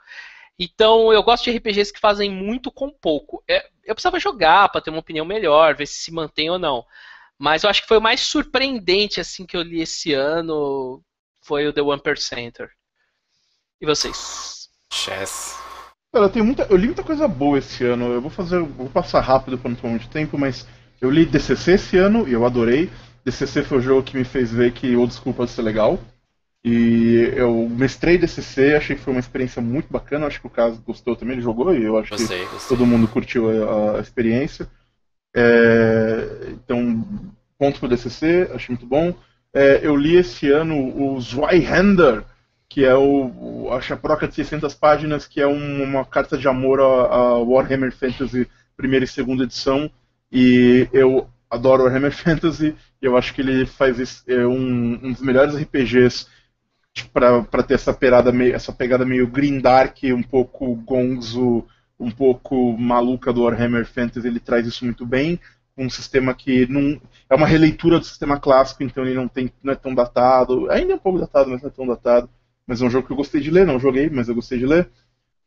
Então, 0.59 1.13
eu 1.13 1.21
gosto 1.21 1.43
de 1.43 1.51
RPGs 1.57 1.93
que 1.93 1.99
fazem 1.99 2.31
muito 2.31 2.71
com 2.71 2.89
pouco. 2.89 3.43
É, 3.47 3.69
eu 3.85 3.93
precisava 3.93 4.19
jogar 4.19 4.69
para 4.69 4.81
ter 4.81 4.89
uma 4.89 4.99
opinião 4.99 5.25
melhor, 5.25 5.75
ver 5.75 5.85
se 5.85 5.99
se 5.99 6.11
mantém 6.11 6.49
ou 6.49 6.57
não. 6.57 6.83
Mas 7.37 7.63
eu 7.63 7.69
acho 7.69 7.83
que 7.83 7.87
foi 7.87 7.97
o 7.97 8.01
mais 8.01 8.21
surpreendente 8.21 9.19
assim 9.19 9.45
que 9.45 9.55
eu 9.55 9.61
li 9.61 9.81
esse 9.81 10.13
ano 10.13 11.03
foi 11.41 11.67
o 11.67 11.73
The 11.73 11.81
One 11.81 12.01
Percenter. 12.01 12.69
E 13.79 13.85
vocês? 13.85 14.69
Chess. 14.91 15.55
Cara, 16.11 16.31
eu, 16.33 16.43
muita, 16.43 16.63
eu 16.63 16.75
li 16.75 16.87
muita 16.87 17.03
coisa 17.03 17.27
boa 17.27 17.59
esse 17.59 17.85
ano. 17.85 18.11
Eu 18.11 18.21
vou 18.21 18.31
fazer, 18.31 18.59
vou 18.59 18.89
passar 18.89 19.21
rápido 19.21 19.57
para 19.57 19.69
não 19.69 19.77
tomar 19.77 19.91
muito 19.91 20.09
tempo, 20.09 20.37
mas 20.37 20.67
eu 20.99 21.11
li 21.11 21.25
DCC 21.25 21.73
esse 21.73 21.97
ano 21.97 22.27
e 22.27 22.33
eu 22.33 22.45
adorei. 22.45 22.89
DCC 23.23 23.63
foi 23.63 23.77
o 23.77 23.81
jogo 23.81 24.03
que 24.03 24.17
me 24.17 24.23
fez 24.23 24.51
ver 24.51 24.73
que 24.73 24.95
Old 24.95 25.13
School 25.13 25.35
pode 25.35 25.51
ser 25.51 25.61
legal. 25.61 25.99
E 26.69 27.31
eu 27.33 27.69
mestrei 27.69 28.17
DCC, 28.17 28.75
achei 28.75 28.97
que 28.97 29.01
foi 29.01 29.13
uma 29.13 29.21
experiência 29.21 29.61
muito 29.61 29.87
bacana. 29.89 30.27
Acho 30.27 30.41
que 30.41 30.47
o 30.47 30.49
caso 30.49 30.83
gostou 30.85 31.15
também, 31.15 31.35
ele 31.35 31.41
jogou 31.41 31.73
e 31.73 31.81
eu 31.81 31.97
acho 31.97 32.13
que 32.13 32.67
todo 32.67 32.85
mundo 32.85 33.07
curtiu 33.07 33.49
a, 33.49 33.97
a 33.97 34.01
experiência. 34.01 34.67
É, 35.33 36.49
então, 36.51 37.07
ponto 37.57 37.79
pro 37.79 37.87
DCC, 37.87 38.49
achei 38.53 38.75
muito 38.75 38.85
bom. 38.85 39.15
É, 39.53 39.79
eu 39.81 39.95
li 39.95 40.17
esse 40.17 40.51
ano 40.51 40.75
o 40.93 41.17
Zweihander, 41.21 42.25
que 42.67 42.83
é 42.83 42.93
o, 42.93 43.69
a 43.71 43.79
chaproca 43.79 44.27
de 44.27 44.35
600 44.35 44.73
páginas, 44.73 45.25
que 45.25 45.39
é 45.39 45.47
um, 45.47 45.81
uma 45.81 46.03
carta 46.03 46.37
de 46.37 46.49
amor 46.49 46.81
a, 46.81 46.83
a, 46.83 47.37
Warhammer 47.37 47.93
Fantasy 47.93 48.45
primeira 48.75 49.05
e 49.05 49.07
segunda 49.07 49.45
edição. 49.45 49.89
E 50.29 50.89
eu 50.91 51.29
adoro 51.49 51.83
Warhammer 51.83 52.11
Fantasy, 52.11 52.75
e 53.01 53.05
eu 53.05 53.15
acho 53.15 53.33
que 53.33 53.39
ele 53.39 53.65
faz 53.65 54.01
esse, 54.01 54.21
é 54.29 54.45
um, 54.45 54.99
um 55.01 55.13
dos 55.13 55.21
melhores 55.21 55.55
RPGs 55.55 56.27
para 57.05 57.63
ter 57.63 57.75
essa 57.75 57.93
pegada 57.93 58.31
meio, 58.31 58.55
essa 58.55 58.71
pegada 58.71 59.05
meio 59.05 59.27
green 59.27 59.59
dark, 59.59 59.97
um 60.05 60.23
pouco 60.23 60.75
gonzo, 60.75 61.65
um 61.99 62.11
pouco 62.11 62.77
maluca 62.77 63.33
do 63.33 63.43
Warhammer 63.43 63.85
Fantasy, 63.85 64.27
ele 64.27 64.39
traz 64.39 64.65
isso 64.67 64.85
muito 64.85 65.05
bem. 65.05 65.39
Um 65.77 65.89
sistema 65.89 66.33
que 66.33 66.65
não 66.67 66.99
é 67.29 67.35
uma 67.35 67.45
releitura 67.45 67.99
do 67.99 68.05
sistema 68.05 68.39
clássico, 68.39 68.83
então 68.83 69.05
ele 69.05 69.13
não 69.13 69.27
tem 69.27 69.51
não 69.61 69.73
é 69.73 69.75
tão 69.75 69.93
datado, 69.93 70.69
ainda 70.71 70.93
é 70.93 70.95
um 70.95 70.99
pouco 70.99 71.19
datado, 71.19 71.49
mas 71.49 71.61
não 71.61 71.69
é 71.69 71.71
tão 71.71 71.87
datado. 71.87 72.29
Mas 72.65 72.81
é 72.81 72.85
um 72.85 72.89
jogo 72.89 73.05
que 73.07 73.13
eu 73.13 73.17
gostei 73.17 73.39
de 73.39 73.51
ler, 73.51 73.65
não 73.65 73.79
joguei, 73.79 74.09
mas 74.09 74.27
eu 74.27 74.35
gostei 74.35 74.57
de 74.57 74.65
ler. 74.65 74.89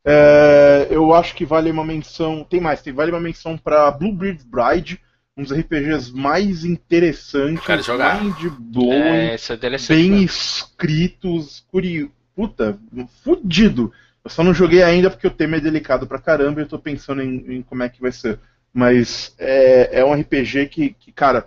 É, 0.04 0.88
eu 0.90 1.12
acho 1.12 1.34
que 1.34 1.44
vale 1.44 1.70
uma 1.70 1.84
menção, 1.84 2.44
tem 2.48 2.60
mais, 2.60 2.80
tem 2.80 2.92
vale 2.92 3.10
uma 3.10 3.20
menção 3.20 3.58
para 3.58 3.90
Bluebeard's 3.90 4.44
Bride, 4.44 5.00
um 5.40 5.42
dos 5.42 5.52
RPGs 5.52 6.12
mais 6.14 6.64
interessantes, 6.64 7.64
mind-blowing, 7.66 8.92
é, 8.92 9.34
é 9.34 9.78
bem 9.88 10.22
escritos, 10.22 11.64
curio... 11.70 12.12
puta, 12.36 12.78
fudido. 13.24 13.90
Eu 14.22 14.30
só 14.30 14.44
não 14.44 14.52
joguei 14.52 14.82
ainda 14.82 15.10
porque 15.10 15.26
o 15.26 15.30
tema 15.30 15.56
é 15.56 15.60
delicado 15.60 16.06
pra 16.06 16.18
caramba 16.18 16.60
e 16.60 16.64
eu 16.64 16.68
tô 16.68 16.78
pensando 16.78 17.22
em, 17.22 17.56
em 17.56 17.62
como 17.62 17.82
é 17.82 17.88
que 17.88 18.02
vai 18.02 18.12
ser. 18.12 18.38
Mas 18.72 19.34
é, 19.38 20.00
é 20.00 20.04
um 20.04 20.12
RPG 20.12 20.66
que, 20.66 20.90
que, 20.90 21.10
cara, 21.10 21.46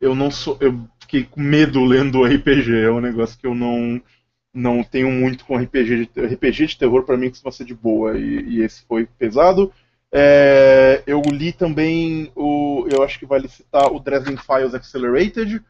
eu 0.00 0.14
não 0.14 0.30
sou. 0.30 0.58
Eu 0.60 0.86
fiquei 1.00 1.22
com 1.24 1.40
medo 1.40 1.84
lendo 1.84 2.18
o 2.18 2.26
RPG. 2.26 2.76
É 2.76 2.90
um 2.90 3.00
negócio 3.00 3.38
que 3.38 3.46
eu 3.46 3.54
não 3.54 4.02
não 4.52 4.82
tenho 4.82 5.10
muito 5.10 5.44
com 5.44 5.56
RPG 5.56 6.10
de, 6.12 6.20
RPG 6.20 6.66
de 6.66 6.78
terror 6.78 7.04
para 7.04 7.16
mim 7.16 7.28
costuma 7.28 7.52
ser 7.52 7.64
de 7.64 7.74
boa 7.74 8.18
e, 8.18 8.40
e 8.48 8.62
esse 8.62 8.82
foi 8.88 9.06
pesado 9.06 9.72
é, 10.12 11.02
eu 11.06 11.20
li 11.20 11.52
também 11.52 12.32
o. 12.34 12.86
Eu 12.90 13.02
acho 13.02 13.18
que 13.18 13.26
vale 13.26 13.48
citar 13.48 13.92
o 13.92 14.00
Dresden 14.00 14.36
Files 14.36 14.74
Accelerated. 14.74 15.62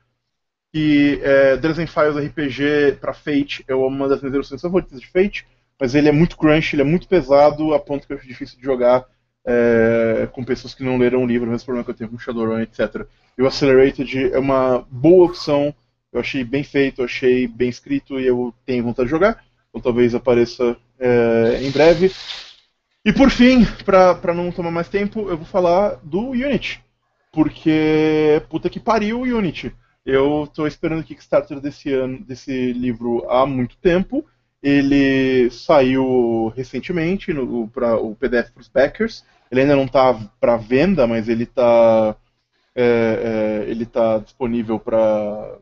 Que 0.73 1.19
é, 1.23 1.57
Dresden 1.57 1.87
Files 1.87 2.17
RPG 2.17 2.99
para 3.01 3.15
Fate 3.15 3.65
é 3.67 3.75
uma 3.75 4.07
das 4.07 4.21
minhas 4.21 4.35
ilustrações 4.35 4.61
favoritas 4.61 5.01
de 5.01 5.07
Fate, 5.07 5.47
mas 5.81 5.95
ele 5.95 6.11
é 6.11 6.13
muito 6.13 6.37
crunch, 6.37 6.75
ele 6.75 6.83
é 6.83 6.85
muito 6.85 7.09
pesado, 7.09 7.73
a 7.73 7.81
ponto 7.81 8.07
que 8.07 8.13
acho 8.13 8.27
difícil 8.27 8.59
de 8.59 8.65
jogar 8.65 9.07
é, 9.47 10.29
com 10.31 10.45
pessoas 10.45 10.75
que 10.75 10.85
não 10.85 10.99
leram 10.99 11.25
o 11.25 11.27
livro, 11.27 11.51
mesmo 11.51 11.65
problema 11.65 11.85
que 11.85 11.91
eu 11.91 11.95
tenho 11.95 12.11
com 12.11 12.19
Shadowrun, 12.19 12.61
etc. 12.61 13.07
E 13.39 13.43
o 13.43 13.47
Accelerated 13.47 14.31
é 14.31 14.39
uma 14.39 14.87
boa 14.91 15.25
opção, 15.25 15.75
eu 16.13 16.21
achei 16.21 16.45
bem 16.45 16.63
feito, 16.63 17.01
eu 17.01 17.07
achei 17.07 17.47
bem 17.47 17.71
escrito 17.71 18.21
e 18.21 18.27
eu 18.27 18.53
tenho 18.67 18.85
vontade 18.85 19.07
de 19.07 19.11
jogar, 19.11 19.43
então 19.71 19.81
talvez 19.81 20.15
apareça 20.15 20.77
é, 20.99 21.61
em 21.63 21.71
breve. 21.71 22.13
E 23.09 23.13
por 23.15 23.31
fim, 23.31 23.65
para 23.87 24.35
não 24.35 24.53
tomar 24.53 24.71
mais 24.71 24.87
tempo, 24.87 25.31
eu 25.31 25.39
vou 25.39 25.47
falar 25.47 25.99
do 26.03 26.29
Unity. 26.29 26.85
Porque 27.33 28.43
puta 28.51 28.69
que 28.69 28.79
pariu 28.79 29.21
o 29.21 29.23
Unity. 29.23 29.75
Eu 30.05 30.45
estou 30.45 30.67
esperando 30.67 31.01
o 31.01 31.03
Kickstarter 31.03 31.59
desse 31.59 31.91
ano, 31.91 32.23
desse 32.23 32.71
livro 32.75 33.25
há 33.31 33.47
muito 33.47 33.79
tempo. 33.79 34.27
Ele 34.63 35.49
saiu 35.49 36.53
recentemente 36.55 37.33
no, 37.33 37.67
pra, 37.69 37.97
o 37.97 38.15
PDF 38.15 38.51
para 38.51 38.61
os 38.61 38.69
backers. 38.69 39.25
Ele 39.51 39.63
ainda 39.63 39.75
não 39.75 39.87
está 39.87 40.13
para 40.39 40.59
venda, 40.59 41.07
mas 41.07 41.31
ele 41.31 41.45
está 41.45 42.15
é, 42.75 43.65
é, 43.65 43.71
ele 43.71 43.87
tá 43.87 44.19
disponível 44.19 44.79
para 44.79 45.57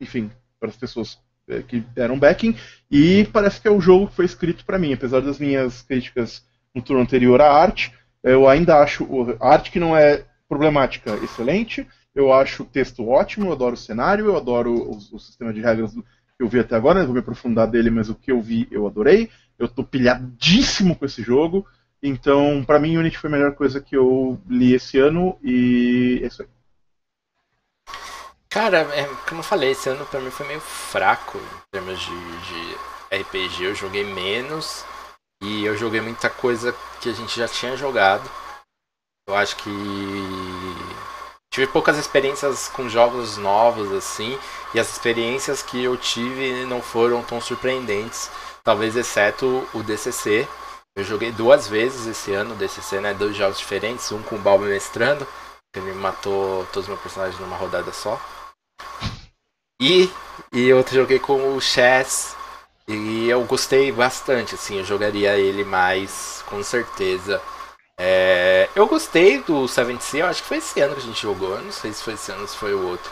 enfim 0.00 0.30
para 0.60 0.68
as 0.68 0.76
pessoas 0.76 1.18
é, 1.48 1.62
que 1.62 1.80
deram 1.80 2.16
backing. 2.16 2.56
E 2.88 3.24
parece 3.32 3.60
que 3.60 3.66
é 3.66 3.72
o 3.72 3.80
jogo 3.80 4.06
que 4.06 4.14
foi 4.14 4.24
escrito 4.24 4.64
para 4.64 4.78
mim, 4.78 4.92
apesar 4.92 5.18
das 5.18 5.40
minhas 5.40 5.82
críticas 5.82 6.45
no 6.76 6.82
turno 6.82 7.02
anterior 7.02 7.40
à 7.40 7.50
arte. 7.50 7.92
Eu 8.22 8.46
ainda 8.46 8.76
acho 8.78 9.08
a 9.40 9.48
arte 9.48 9.70
que 9.70 9.80
não 9.80 9.96
é 9.96 10.24
problemática 10.46 11.14
excelente. 11.24 11.86
Eu 12.14 12.32
acho 12.32 12.62
o 12.62 12.66
texto 12.66 13.08
ótimo, 13.08 13.46
eu 13.46 13.52
adoro 13.52 13.74
o 13.74 13.78
cenário, 13.78 14.26
eu 14.26 14.36
adoro 14.36 14.72
o, 14.72 14.96
o 14.96 15.18
sistema 15.18 15.52
de 15.52 15.60
regras 15.60 15.92
que 15.92 16.42
eu 16.42 16.48
vi 16.48 16.60
até 16.60 16.76
agora, 16.76 16.98
não 16.98 17.06
vou 17.06 17.14
me 17.14 17.20
aprofundar 17.20 17.66
dele, 17.66 17.90
mas 17.90 18.10
o 18.10 18.14
que 18.14 18.30
eu 18.30 18.40
vi 18.42 18.68
eu 18.70 18.86
adorei. 18.86 19.30
Eu 19.58 19.66
tô 19.66 19.82
pilhadíssimo 19.82 20.94
com 20.94 21.06
esse 21.06 21.22
jogo. 21.22 21.66
Então, 22.02 22.62
para 22.66 22.78
mim, 22.78 22.98
Unity 22.98 23.16
foi 23.16 23.28
a 23.30 23.32
melhor 23.32 23.54
coisa 23.54 23.80
que 23.80 23.96
eu 23.96 24.38
li 24.46 24.74
esse 24.74 24.98
ano 24.98 25.38
e 25.42 26.20
é 26.22 26.26
isso 26.26 26.42
aí. 26.42 26.48
Cara, 28.50 28.80
é, 28.94 29.04
como 29.26 29.40
eu 29.40 29.44
falei, 29.44 29.70
esse 29.70 29.88
ano 29.88 30.04
pra 30.06 30.20
mim 30.20 30.30
foi 30.30 30.46
meio 30.46 30.60
fraco 30.60 31.38
em 31.38 31.70
termos 31.72 31.98
de, 31.98 32.10
de 32.10 33.16
RPG. 33.22 33.64
Eu 33.64 33.74
joguei 33.74 34.04
menos. 34.04 34.84
E 35.42 35.64
eu 35.64 35.76
joguei 35.76 36.00
muita 36.00 36.30
coisa 36.30 36.74
que 37.00 37.08
a 37.08 37.12
gente 37.12 37.36
já 37.38 37.46
tinha 37.46 37.76
jogado. 37.76 38.28
Eu 39.28 39.34
acho 39.34 39.56
que 39.56 39.70
tive 41.52 41.66
poucas 41.66 41.98
experiências 41.98 42.68
com 42.68 42.88
jogos 42.88 43.36
novos 43.36 43.92
assim, 43.92 44.38
e 44.74 44.80
as 44.80 44.90
experiências 44.90 45.62
que 45.62 45.82
eu 45.82 45.96
tive 45.96 46.64
não 46.66 46.80
foram 46.80 47.22
tão 47.22 47.40
surpreendentes, 47.40 48.30
talvez 48.62 48.94
exceto 48.96 49.66
o 49.74 49.82
DCC. 49.82 50.46
Eu 50.94 51.04
joguei 51.04 51.32
duas 51.32 51.66
vezes 51.68 52.06
esse 52.06 52.32
ano 52.32 52.54
o 52.54 52.56
DCC, 52.56 53.00
né, 53.00 53.12
dois 53.12 53.36
jogos 53.36 53.58
diferentes, 53.58 54.10
um 54.12 54.22
com 54.22 54.36
o 54.36 54.38
Balbo 54.38 54.64
mestrando, 54.64 55.26
que 55.72 55.80
ele 55.80 55.92
matou 55.92 56.64
todos 56.66 56.84
os 56.84 56.88
meus 56.88 57.00
personagens 57.00 57.38
numa 57.40 57.56
rodada 57.56 57.92
só. 57.92 58.20
E 59.80 60.10
e 60.52 60.72
outro 60.72 60.94
joguei 60.94 61.18
com 61.18 61.56
o 61.56 61.60
Chess 61.60 62.36
e 62.88 63.28
eu 63.28 63.44
gostei 63.44 63.90
bastante, 63.90 64.54
assim, 64.54 64.78
eu 64.78 64.84
jogaria 64.84 65.36
ele 65.36 65.64
mais, 65.64 66.42
com 66.46 66.62
certeza. 66.62 67.42
É, 67.98 68.68
eu 68.74 68.86
gostei 68.86 69.42
do 69.42 69.66
Seven 69.66 69.98
Sea, 69.98 70.20
eu 70.20 70.26
acho 70.26 70.42
que 70.42 70.48
foi 70.48 70.58
esse 70.58 70.80
ano 70.80 70.94
que 70.94 71.00
a 71.00 71.04
gente 71.04 71.22
jogou, 71.22 71.56
eu 71.56 71.62
não 71.62 71.72
sei 71.72 71.92
se 71.92 72.02
foi 72.02 72.14
esse 72.14 72.30
ano 72.30 72.42
ou 72.42 72.48
se 72.48 72.56
foi 72.56 72.74
o 72.74 72.86
outro. 72.86 73.10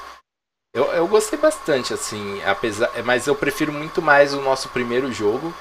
Eu, 0.75 0.87
eu 0.93 1.09
gostei 1.09 1.39
bastante, 1.39 1.95
assim, 1.95 2.43
apesar, 2.45 2.91
mas 3.05 3.27
eu 3.27 3.35
prefiro 3.35 3.73
muito 3.73 4.03
mais 4.03 4.35
o 4.35 4.41
nosso 4.41 4.69
primeiro 4.69 5.11
jogo, 5.13 5.55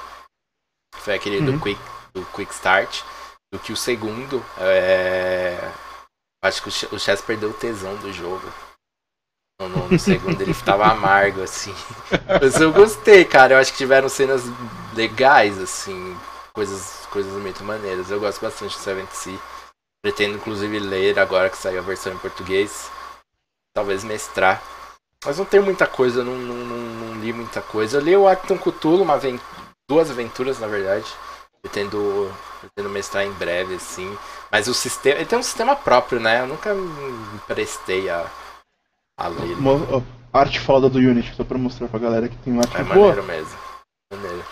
que 0.94 1.00
foi 1.00 1.14
aquele 1.14 1.38
uhum. 1.38 1.56
do, 1.56 1.60
Quick, 1.60 1.80
do 2.12 2.24
Quick 2.26 2.52
Start, 2.52 3.02
do 3.52 3.58
que 3.58 3.72
o 3.72 3.76
segundo. 3.76 4.44
É, 4.58 5.70
acho 6.42 6.62
que 6.62 6.68
o 6.68 6.98
Chess 6.98 7.22
perdeu 7.22 7.50
o 7.50 7.54
tesão 7.54 7.96
do 7.96 8.12
jogo. 8.12 8.42
No, 9.60 9.68
no, 9.68 9.98
segundo 9.98 10.40
ele 10.40 10.50
estava 10.50 10.86
amargo, 10.86 11.42
assim. 11.42 11.74
Mas 12.40 12.60
eu 12.60 12.72
gostei, 12.72 13.24
cara. 13.24 13.54
Eu 13.54 13.58
acho 13.58 13.72
que 13.72 13.78
tiveram 13.78 14.08
cenas 14.08 14.42
legais, 14.94 15.58
assim. 15.58 16.16
coisas, 16.52 17.06
coisas 17.10 17.32
muito 17.40 17.62
maneiras. 17.64 18.10
Eu 18.10 18.20
gosto 18.20 18.40
bastante 18.40 18.76
do 18.76 18.82
Seventh 18.82 19.12
Sea. 19.12 19.38
Pretendo 20.02 20.36
inclusive 20.36 20.78
ler 20.78 21.18
agora 21.18 21.48
que 21.48 21.56
saiu 21.56 21.78
a 21.78 21.82
versão 21.82 22.12
em 22.12 22.18
português. 22.18 22.90
Talvez 23.74 24.04
mestrar. 24.04 24.62
Mas 25.24 25.38
não 25.38 25.44
tem 25.44 25.60
muita 25.60 25.86
coisa, 25.86 26.22
não, 26.22 26.36
não, 26.36 26.54
não, 26.54 26.76
não 26.76 27.20
li 27.20 27.32
muita 27.32 27.62
coisa. 27.62 27.96
Eu 27.96 28.02
li 28.02 28.16
o 28.16 28.28
Acton 28.28 28.58
Cthulhu, 28.58 29.02
uma 29.02 29.14
avent... 29.14 29.40
duas 29.88 30.10
aventuras 30.10 30.58
na 30.58 30.66
verdade. 30.66 31.06
Pretendo, 31.62 32.30
pretendo 32.60 32.90
mestrar 32.90 33.24
em 33.24 33.32
breve, 33.32 33.76
assim. 33.76 34.16
Mas 34.52 34.68
o 34.68 34.74
sistema. 34.74 35.16
Ele 35.16 35.24
tem 35.24 35.38
um 35.38 35.42
sistema 35.42 35.74
próprio, 35.74 36.20
né? 36.20 36.40
Eu 36.40 36.46
nunca 36.46 36.74
me 36.74 37.38
prestei 37.46 38.10
a. 38.10 38.26
Mo- 39.60 40.04
Arte 40.32 40.58
foda 40.58 40.88
do 40.88 40.98
Unity, 40.98 41.32
só 41.36 41.44
pra 41.44 41.56
mostrar 41.56 41.86
pra 41.88 41.98
galera 42.00 42.28
que 42.28 42.36
tem 42.38 42.52
uma 42.52 42.62
arte 42.62 42.76
É 42.76 42.82
boa. 42.82 43.14
maneiro 43.14 43.22
mesmo. 43.24 43.58
Maneiro. 44.12 44.44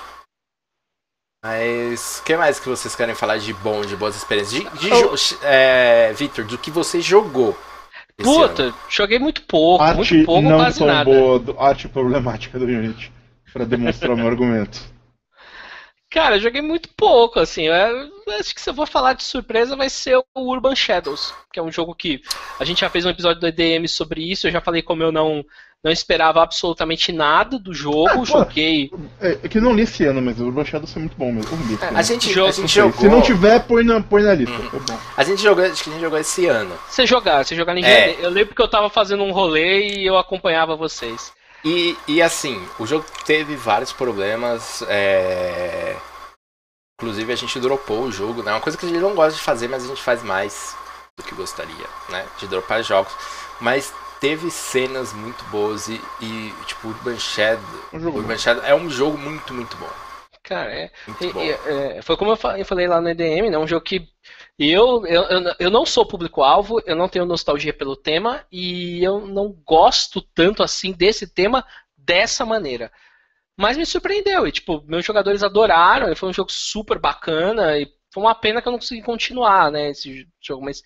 Mas 1.44 2.20
o 2.20 2.22
que 2.24 2.36
mais 2.36 2.60
que 2.60 2.68
vocês 2.68 2.94
querem 2.94 3.16
falar 3.16 3.38
de 3.38 3.52
bom, 3.52 3.80
de 3.84 3.96
boas 3.96 4.14
experiências? 4.14 4.62
De, 4.62 4.78
de 4.78 4.88
jo- 4.90 5.38
é, 5.42 6.12
Victor, 6.12 6.44
do 6.44 6.56
que 6.56 6.70
você 6.70 7.00
jogou? 7.00 7.58
Puta, 8.16 8.64
ano? 8.64 8.74
joguei 8.88 9.18
muito 9.18 9.42
pouco, 9.42 9.82
Arte 9.82 9.96
muito 10.14 10.26
pouco, 10.26 10.42
não 10.48 10.56
quase 10.58 10.78
tão 10.78 10.86
nada. 10.86 11.04
boa, 11.10 11.38
do- 11.40 11.58
arte 11.58 11.88
problemática 11.88 12.56
do 12.58 12.64
Unity. 12.66 13.10
Pra 13.52 13.64
demonstrar 13.64 14.12
o 14.12 14.16
meu 14.16 14.28
argumento. 14.28 14.80
Cara, 16.12 16.36
eu 16.36 16.40
joguei 16.40 16.60
muito 16.60 16.90
pouco, 16.96 17.40
assim. 17.40 17.62
Eu 17.68 17.74
acho 18.38 18.54
que 18.54 18.60
se 18.60 18.68
eu 18.68 18.74
for 18.74 18.86
falar 18.86 19.14
de 19.14 19.22
surpresa 19.24 19.74
vai 19.74 19.88
ser 19.88 20.16
o 20.18 20.24
Urban 20.52 20.74
Shadows, 20.76 21.32
que 21.52 21.58
é 21.58 21.62
um 21.62 21.72
jogo 21.72 21.94
que 21.94 22.20
a 22.60 22.64
gente 22.64 22.82
já 22.82 22.90
fez 22.90 23.06
um 23.06 23.10
episódio 23.10 23.40
do 23.40 23.46
EDM 23.46 23.86
sobre 23.88 24.20
isso. 24.30 24.46
Eu 24.46 24.52
já 24.52 24.60
falei 24.60 24.82
como 24.82 25.02
eu 25.02 25.10
não, 25.10 25.42
não 25.82 25.90
esperava 25.90 26.42
absolutamente 26.42 27.12
nada 27.12 27.58
do 27.58 27.72
jogo. 27.72 28.08
Ah, 28.10 28.14
pô. 28.18 28.24
joguei. 28.26 28.90
É, 29.22 29.38
é 29.42 29.48
que 29.48 29.56
eu 29.56 29.62
não 29.62 29.72
li 29.72 29.82
esse 29.84 30.04
ano, 30.04 30.20
mas 30.20 30.38
o 30.38 30.44
Urban 30.46 30.66
Shadow 30.66 30.86
é 30.94 30.98
muito 30.98 31.16
bom 31.16 31.32
mesmo. 31.32 31.50
Eu 31.50 31.66
li 31.66 31.78
ano. 31.82 31.96
A 31.98 32.02
gente, 32.02 32.30
Jogo- 32.30 32.48
a 32.48 32.52
gente 32.52 32.68
Se 32.68 32.74
jogou. 32.74 33.10
não 33.10 33.22
tiver, 33.22 33.60
põe 33.60 33.82
na, 33.82 34.02
põe 34.02 34.22
na 34.22 34.34
lista. 34.34 34.54
Uhum. 34.54 34.66
É 34.66 34.92
bom. 34.92 34.98
A 35.16 35.24
gente 35.24 35.42
jogou, 35.42 35.64
acho 35.64 35.82
que 35.82 35.88
a 35.88 35.92
gente 35.94 36.02
jogou 36.02 36.18
esse 36.18 36.46
ano. 36.46 36.78
Você 36.90 37.06
jogar, 37.06 37.42
você 37.44 37.56
jogar 37.56 37.72
ninguém. 37.72 37.90
É. 37.90 38.16
Eu 38.20 38.28
lembro 38.28 38.54
que 38.54 38.60
eu 38.60 38.68
tava 38.68 38.90
fazendo 38.90 39.22
um 39.24 39.32
rolê 39.32 39.88
e 39.96 40.06
eu 40.06 40.18
acompanhava 40.18 40.76
vocês. 40.76 41.32
E, 41.64 41.96
e 42.08 42.20
assim, 42.20 42.66
o 42.78 42.86
jogo 42.86 43.04
teve 43.24 43.54
vários 43.56 43.92
problemas. 43.92 44.82
é, 44.88 45.96
Inclusive 46.98 47.32
a 47.32 47.36
gente 47.36 47.60
dropou 47.60 48.04
o 48.04 48.12
jogo, 48.12 48.42
né? 48.42 48.50
É 48.50 48.54
uma 48.54 48.60
coisa 48.60 48.78
que 48.78 48.86
a 48.86 48.88
gente 48.88 49.00
não 49.00 49.14
gosta 49.14 49.36
de 49.36 49.42
fazer, 49.44 49.68
mas 49.68 49.84
a 49.84 49.88
gente 49.88 50.02
faz 50.02 50.22
mais 50.22 50.76
do 51.18 51.22
que 51.24 51.34
gostaria, 51.34 51.86
né? 52.08 52.26
De 52.38 52.46
dropar 52.46 52.82
jogos. 52.82 53.12
Mas 53.60 53.92
teve 54.20 54.50
cenas 54.50 55.12
muito 55.12 55.42
boas 55.46 55.88
e, 55.88 56.00
e, 56.20 56.54
tipo, 56.66 56.88
Urban 56.88 57.18
Shadow. 57.18 57.80
Um 57.92 58.00
jogo 58.00 58.18
Urban 58.20 58.38
Shadow 58.38 58.62
é 58.64 58.74
um 58.74 58.88
jogo 58.88 59.18
muito, 59.18 59.52
muito 59.52 59.76
bom. 59.76 59.90
Cara, 60.42 60.72
é. 60.74 60.90
Muito 61.06 61.26
E- 61.26 61.32
bom. 61.32 61.46
e, 61.46 61.50
é, 61.98 62.02
foi 62.02 62.16
como 62.16 62.32
eu 62.32 62.64
falei 62.64 62.86
lá 62.88 63.00
no 63.00 63.08
EDM, 63.08 63.50
né? 63.50 63.58
Um 63.58 63.66
jogo 63.66 63.84
que 63.84 64.11
eu, 64.58 65.06
eu, 65.06 65.22
eu, 65.24 65.54
eu 65.58 65.70
não 65.70 65.84
sou 65.86 66.06
público-alvo, 66.06 66.80
eu 66.86 66.94
não 66.94 67.08
tenho 67.08 67.24
nostalgia 67.24 67.72
pelo 67.72 67.96
tema 67.96 68.46
e 68.50 69.02
eu 69.02 69.26
não 69.26 69.52
gosto 69.64 70.20
tanto 70.20 70.62
assim 70.62 70.92
desse 70.92 71.26
tema 71.26 71.64
dessa 71.96 72.44
maneira. 72.44 72.92
Mas 73.56 73.76
me 73.76 73.86
surpreendeu 73.86 74.46
e, 74.46 74.52
tipo, 74.52 74.82
meus 74.86 75.04
jogadores 75.04 75.42
adoraram, 75.42 76.10
e 76.10 76.16
foi 76.16 76.28
um 76.28 76.32
jogo 76.32 76.50
super 76.50 76.98
bacana 76.98 77.78
e 77.78 77.86
foi 78.12 78.22
uma 78.22 78.34
pena 78.34 78.60
que 78.60 78.68
eu 78.68 78.72
não 78.72 78.78
consegui 78.78 79.02
continuar, 79.02 79.70
né, 79.70 79.90
esse 79.90 80.28
jogo, 80.40 80.64
mas 80.64 80.82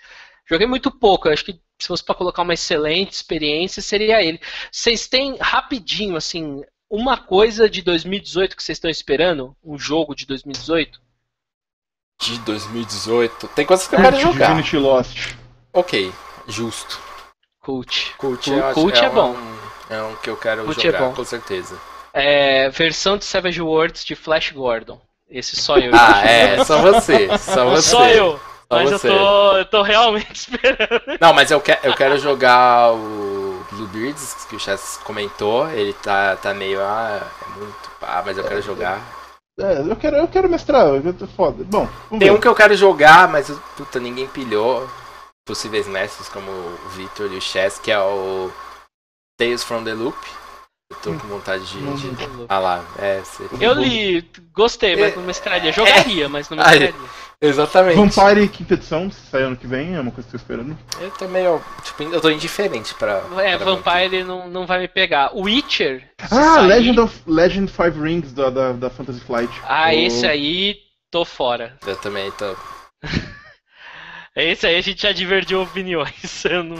joguei 0.49 0.67
muito 0.67 0.91
pouco, 0.91 1.29
acho 1.29 1.45
que 1.45 1.61
se 1.79 1.89
fosse 1.89 2.05
para 2.05 2.15
colocar 2.15 2.43
uma 2.43 2.55
excelente 2.55 3.13
experiência, 3.13 3.83
seria 3.83 4.23
ele. 4.23 4.41
Vocês 4.71 5.07
têm 5.09 5.37
rapidinho, 5.39 6.17
assim, 6.17 6.63
uma 6.89 7.19
coisa 7.19 7.69
de 7.69 7.83
2018 7.83 8.57
que 8.57 8.63
vocês 8.63 8.77
estão 8.77 8.91
esperando? 8.91 9.57
Um 9.63 9.79
jogo 9.79 10.15
de 10.15 10.27
2018? 10.27 11.01
De 12.19 12.39
2018. 12.41 13.49
Tem 13.49 13.67
coisas 13.67 13.87
que 13.87 13.95
eu 13.95 13.99
É, 13.99 14.03
quero 14.05 14.17
tipo 14.17 14.33
jogar. 14.33 14.47
Divinity 14.47 14.77
Lost. 14.79 15.35
Ok, 15.73 16.13
justo. 16.49 16.99
Cult. 17.61 18.15
Cult, 18.17 18.51
acho- 18.53 18.75
Cult 18.75 18.99
é 18.99 19.09
um- 19.09 19.15
bom. 19.15 19.37
É 19.91 20.03
um 20.03 20.15
que 20.17 20.31
eu 20.31 20.37
quero 20.37 20.65
Cult 20.65 20.81
é 20.81 20.93
jogar, 20.93 20.99
bom. 21.09 21.13
com 21.15 21.25
certeza. 21.25 21.77
É, 22.13 22.71
versão 22.71 23.17
de 23.19 23.25
Savage 23.25 23.61
Worlds 23.61 24.05
de 24.05 24.15
Flash 24.15 24.51
Gordon. 24.53 25.01
Esse 25.29 25.57
só 25.57 25.77
eu. 25.77 25.93
Ah, 25.95 26.25
é, 26.25 26.65
só 26.65 26.79
você. 26.81 27.29
Só 27.39 27.65
você. 27.69 27.91
Só 27.91 28.09
eu. 28.09 28.41
Só 28.73 28.79
Mas 28.83 28.91
você. 28.91 29.09
eu 29.09 29.19
tô, 29.19 29.57
eu 29.59 29.65
tô 29.67 29.83
realmente 29.83 30.33
esperando. 30.35 31.19
Não, 31.21 31.33
mas 31.35 31.51
eu, 31.51 31.61
que, 31.61 31.77
eu 31.85 31.95
quero 31.95 32.19
jogar 32.19 32.93
o 32.95 33.65
Bluebeards, 33.71 34.45
que 34.49 34.57
o 34.57 34.61
Chess 34.61 34.99
comentou. 35.05 35.69
Ele 35.71 35.93
tá, 35.93 36.35
tá 36.37 36.53
meio. 36.55 36.81
Ah, 36.81 37.21
é 37.47 37.59
muito. 37.59 37.91
Ah, 38.03 38.23
mas 38.25 38.37
eu 38.39 38.45
quero 38.45 38.63
jogar. 38.63 39.01
É, 39.59 39.81
eu 39.81 39.97
quero, 39.97 40.17
eu 40.17 40.29
quero 40.29 40.49
mestrar, 40.51 40.87
eu 40.87 41.15
tô 41.15 41.27
foda. 41.27 41.65
Bom, 41.65 41.89
Tem 42.11 42.19
ver. 42.19 42.33
um 42.33 42.41
que 42.41 42.47
eu 42.47 42.55
quero 42.55 42.77
jogar, 42.77 43.27
mas 43.29 43.51
puta, 43.77 43.99
ninguém 43.99 44.27
pilhou. 44.29 44.87
Possíveis 45.47 45.87
mestres 45.87 46.29
como 46.29 46.51
o 46.51 46.89
Victor 46.91 47.33
e 47.33 47.37
o 47.37 47.41
Chess, 47.41 47.79
que 47.79 47.91
é 47.91 47.99
o 47.99 48.51
Tales 49.39 49.63
from 49.63 49.85
the 49.85 49.95
Loop. 49.95 50.17
Eu 50.89 50.97
tô 50.99 51.13
com 51.15 51.27
vontade 51.27 51.65
de. 51.67 51.79
De... 51.79 52.47
Ah 52.49 52.59
lá, 52.61 52.85
é. 52.99 53.21
você- 53.21 53.43
Eu 53.61 53.73
li, 53.75 54.23
gostei, 54.55 54.95
mas 54.95 55.17
não 55.17 55.23
mestraria. 55.25 55.73
Jogaria, 55.73 56.29
mas 56.29 56.49
não 56.49 56.57
mestraria. 56.57 56.95
Exatamente. 57.41 57.97
Vampire 57.97 58.49
quinta 58.49 58.75
edição, 58.75 59.11
sai 59.11 59.43
ano 59.43 59.57
que 59.57 59.67
vem, 59.67 59.97
é 59.97 60.01
uma 60.01 60.13
coisa 60.13 60.29
que 60.31 60.37
eu 60.37 60.39
tô 60.39 60.45
esperando. 60.45 60.79
Eu 61.01 61.11
tô 61.11 61.27
meio. 61.27 61.61
Tipo, 61.83 62.03
eu 62.05 62.21
tô 62.21 62.31
indiferente 62.31 62.95
pra. 62.95 63.21
É, 63.39 63.57
pra 63.57 63.65
Vampire 63.75 64.23
não, 64.23 64.49
não 64.49 64.65
vai 64.65 64.79
me 64.79 64.87
pegar. 64.89 65.33
Witcher. 65.35 66.03
se 66.21 66.33
Ah, 66.35 66.55
sair- 66.55 66.67
Legend 66.69 67.01
of 67.01 67.21
Legend 67.27 67.73
Five 67.73 68.01
Rings 68.01 68.33
da, 68.33 68.49
da, 68.49 68.73
da 68.73 68.89
Fantasy 68.89 69.21
Flight. 69.21 69.53
Ah, 69.65 69.89
O- 69.89 69.93
esse 69.93 70.25
aí, 70.25 70.77
tô 71.11 71.25
fora. 71.25 71.77
Eu 71.85 71.97
também 71.97 72.31
tô. 72.33 72.55
Esse 74.37 74.67
aí 74.67 74.77
a 74.77 74.81
gente 74.83 75.01
já 75.01 75.13
divergiu 75.13 75.63
opiniões. 75.63 76.45
Eu 76.45 76.63
não... 76.63 76.77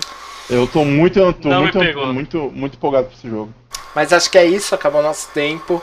Eu 0.49 0.67
tô 0.69 0.85
muito, 0.85 1.19
eu 1.19 1.33
tô 1.33 1.49
Não 1.49 1.57
me 1.57 1.63
muito, 1.65 1.79
pegou. 1.81 2.13
muito, 2.13 2.51
muito 2.55 2.75
empolgado 2.77 3.09
pra 3.09 3.17
esse 3.17 3.29
jogo. 3.29 3.53
Mas 3.97 4.13
acho 4.13 4.31
que 4.31 4.37
é 4.37 4.45
isso, 4.45 4.75
acabou 4.75 5.01
o 5.01 5.03
nosso 5.03 5.33
tempo. 5.33 5.83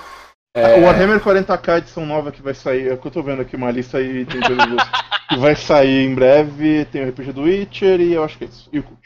É, 0.56 0.76
Ah, 0.76 0.78
O 0.78 0.84
Warhammer 0.84 1.20
40k 1.20 1.80
edição 1.80 2.06
nova 2.06 2.32
que 2.32 2.44
vai 2.44 2.54
sair, 2.54 2.88
é 2.88 2.92
eu 2.94 2.98
tô 2.98 3.24
vendo 3.24 3.42
aqui 3.42 3.56
uma 3.56 3.72
lista 3.72 3.98
aí 3.98 4.24
tem 4.24 4.40
jogos 4.40 4.84
que 5.30 5.38
vai 5.38 5.56
sair 5.56 6.06
em 6.06 6.14
breve, 6.14 6.86
tem 6.86 7.04
o 7.04 7.10
RPG 7.10 7.32
do 7.34 7.42
Witcher 7.42 8.00
e 8.00 8.14
eu 8.14 8.24
acho 8.24 8.38
que 8.38 8.44
é 8.44 8.48
isso. 8.48 8.70
E 8.72 8.78
o 8.78 8.84
Cult. 8.84 9.02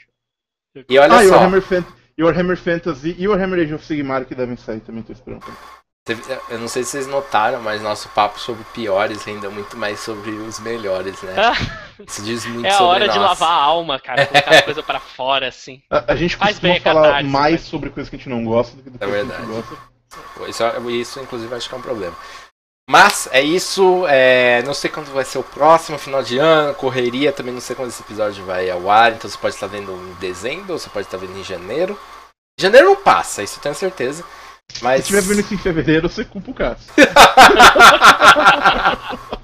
E 0.90 1.00
olha 1.00 1.18
ah, 1.18 1.24
e 1.24 1.28
o 1.28 1.30
só, 1.30 1.36
Warhammer, 1.36 1.62
Fan- 1.62 1.86
e 2.18 2.22
o 2.24 2.26
Warhammer 2.26 2.58
Fantasy 2.58 3.16
e 3.18 3.28
o 3.28 3.32
Warhammer 3.32 3.62
Age 3.64 3.74
of 3.76 3.86
Sigmar 3.86 4.26
que 4.26 4.36
devem 4.36 4.58
sair 4.58 4.82
também, 4.82 5.02
tô 5.04 5.14
esperando. 5.14 5.46
Eu 6.50 6.60
não 6.60 6.68
sei 6.68 6.84
se 6.84 6.92
vocês 6.92 7.08
notaram, 7.08 7.60
mas 7.62 7.82
nosso 7.82 8.08
papo 8.10 8.40
sobre 8.40 8.64
piores 8.74 9.28
ainda 9.28 9.50
muito 9.50 9.76
mais 9.78 10.00
sobre 10.00 10.32
os 10.32 10.60
melhores, 10.60 11.22
né? 11.22 11.34
Isso 12.08 12.22
diz 12.24 12.46
muito 12.46 12.66
É 12.66 12.70
a 12.70 12.74
sobre 12.74 13.04
hora 13.04 13.10
de 13.10 13.18
nós. 13.18 13.30
lavar 13.40 13.50
a 13.50 13.64
alma, 13.64 14.00
cara. 14.00 14.26
Colocar 14.26 14.56
a 14.58 14.62
coisa 14.62 14.84
pra 14.84 15.00
fora, 15.00 15.48
assim. 15.48 15.82
A, 15.90 16.14
a 16.14 16.16
gente 16.16 16.36
Faz 16.36 16.52
costuma 16.60 16.74
bem 16.74 16.78
a 16.78 16.82
falar 16.82 17.02
catarse, 17.04 17.30
mais 17.30 17.52
né? 17.64 17.68
sobre 17.70 17.90
coisas 17.90 18.10
que 18.10 18.16
a 18.16 18.20
gente 18.20 18.30
não 18.30 18.44
gosta 18.44 18.76
do 18.78 18.84
que 18.84 18.90
do 18.90 18.98
que 19.00 19.04
É 19.04 19.08
a 19.08 19.10
gente 19.12 19.28
verdade. 19.28 19.48
gosta. 19.48 19.78
Isso, 20.48 20.90
isso, 20.90 21.20
inclusive, 21.20 21.54
acho 21.56 21.68
que 21.70 21.76
é 21.76 21.78
um 21.78 21.82
problema. 21.82 22.16
Mas 22.90 23.28
é 23.32 23.42
isso. 23.42 24.06
é, 24.08 24.62
não 24.64 24.74
sei 24.74 24.90
quando 24.90 25.12
vai 25.14 25.26
ser 25.26 25.38
o 25.40 25.44
próximo, 25.44 25.98
final 25.98 26.24
de 26.24 26.38
ano, 26.38 26.74
correria. 26.76 27.34
Também 27.34 27.54
não 27.54 27.60
sei 27.62 27.76
quando 27.76 27.90
esse 27.90 28.02
episódio 28.02 28.46
vai 28.46 28.70
ao 28.70 28.90
ar. 28.90 29.12
Então 29.12 29.30
você 29.30 29.38
pode 29.38 29.56
estar 29.56 29.68
vendo 29.68 29.92
em 29.92 30.14
dezembro, 30.20 30.74
ou 30.74 30.80
você 30.80 30.90
pode 30.90 31.06
estar 31.08 31.18
vendo 31.18 31.38
em 31.38 31.44
janeiro. 31.44 32.00
Janeiro 32.60 32.88
não 32.88 32.96
passa, 32.96 33.44
isso 33.44 33.58
eu 33.60 33.62
tenho 33.62 33.76
certeza. 33.76 34.24
Mas. 34.82 35.06
Se 35.06 35.14
estiver 35.14 35.22
vendo 35.22 35.40
isso 35.42 35.54
em 35.54 35.58
fevereiro, 35.58 36.10
você 36.10 36.24
culpa 36.26 36.52
o 36.52 36.54
Cássio. 36.54 36.92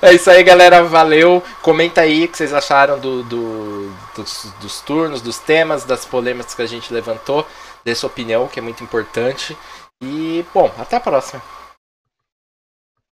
É 0.00 0.12
isso 0.12 0.30
aí, 0.30 0.42
galera. 0.42 0.82
Valeu. 0.84 1.42
Comenta 1.62 2.00
aí 2.00 2.24
o 2.24 2.28
que 2.28 2.36
vocês 2.36 2.52
acharam 2.52 2.98
do, 2.98 3.22
do- 3.22 3.92
dos, 4.14 4.48
dos 4.60 4.80
turnos, 4.80 5.22
dos 5.22 5.38
temas, 5.38 5.84
das 5.84 6.04
polêmicas 6.04 6.54
que 6.54 6.62
a 6.62 6.66
gente 6.66 6.92
levantou. 6.92 7.46
Dê 7.84 7.94
sua 7.94 8.08
opinião, 8.08 8.48
que 8.48 8.58
é 8.58 8.62
muito 8.62 8.82
importante. 8.82 9.56
E, 10.02 10.44
bom, 10.52 10.70
até 10.78 10.96
a 10.96 11.00
próxima. 11.00 11.40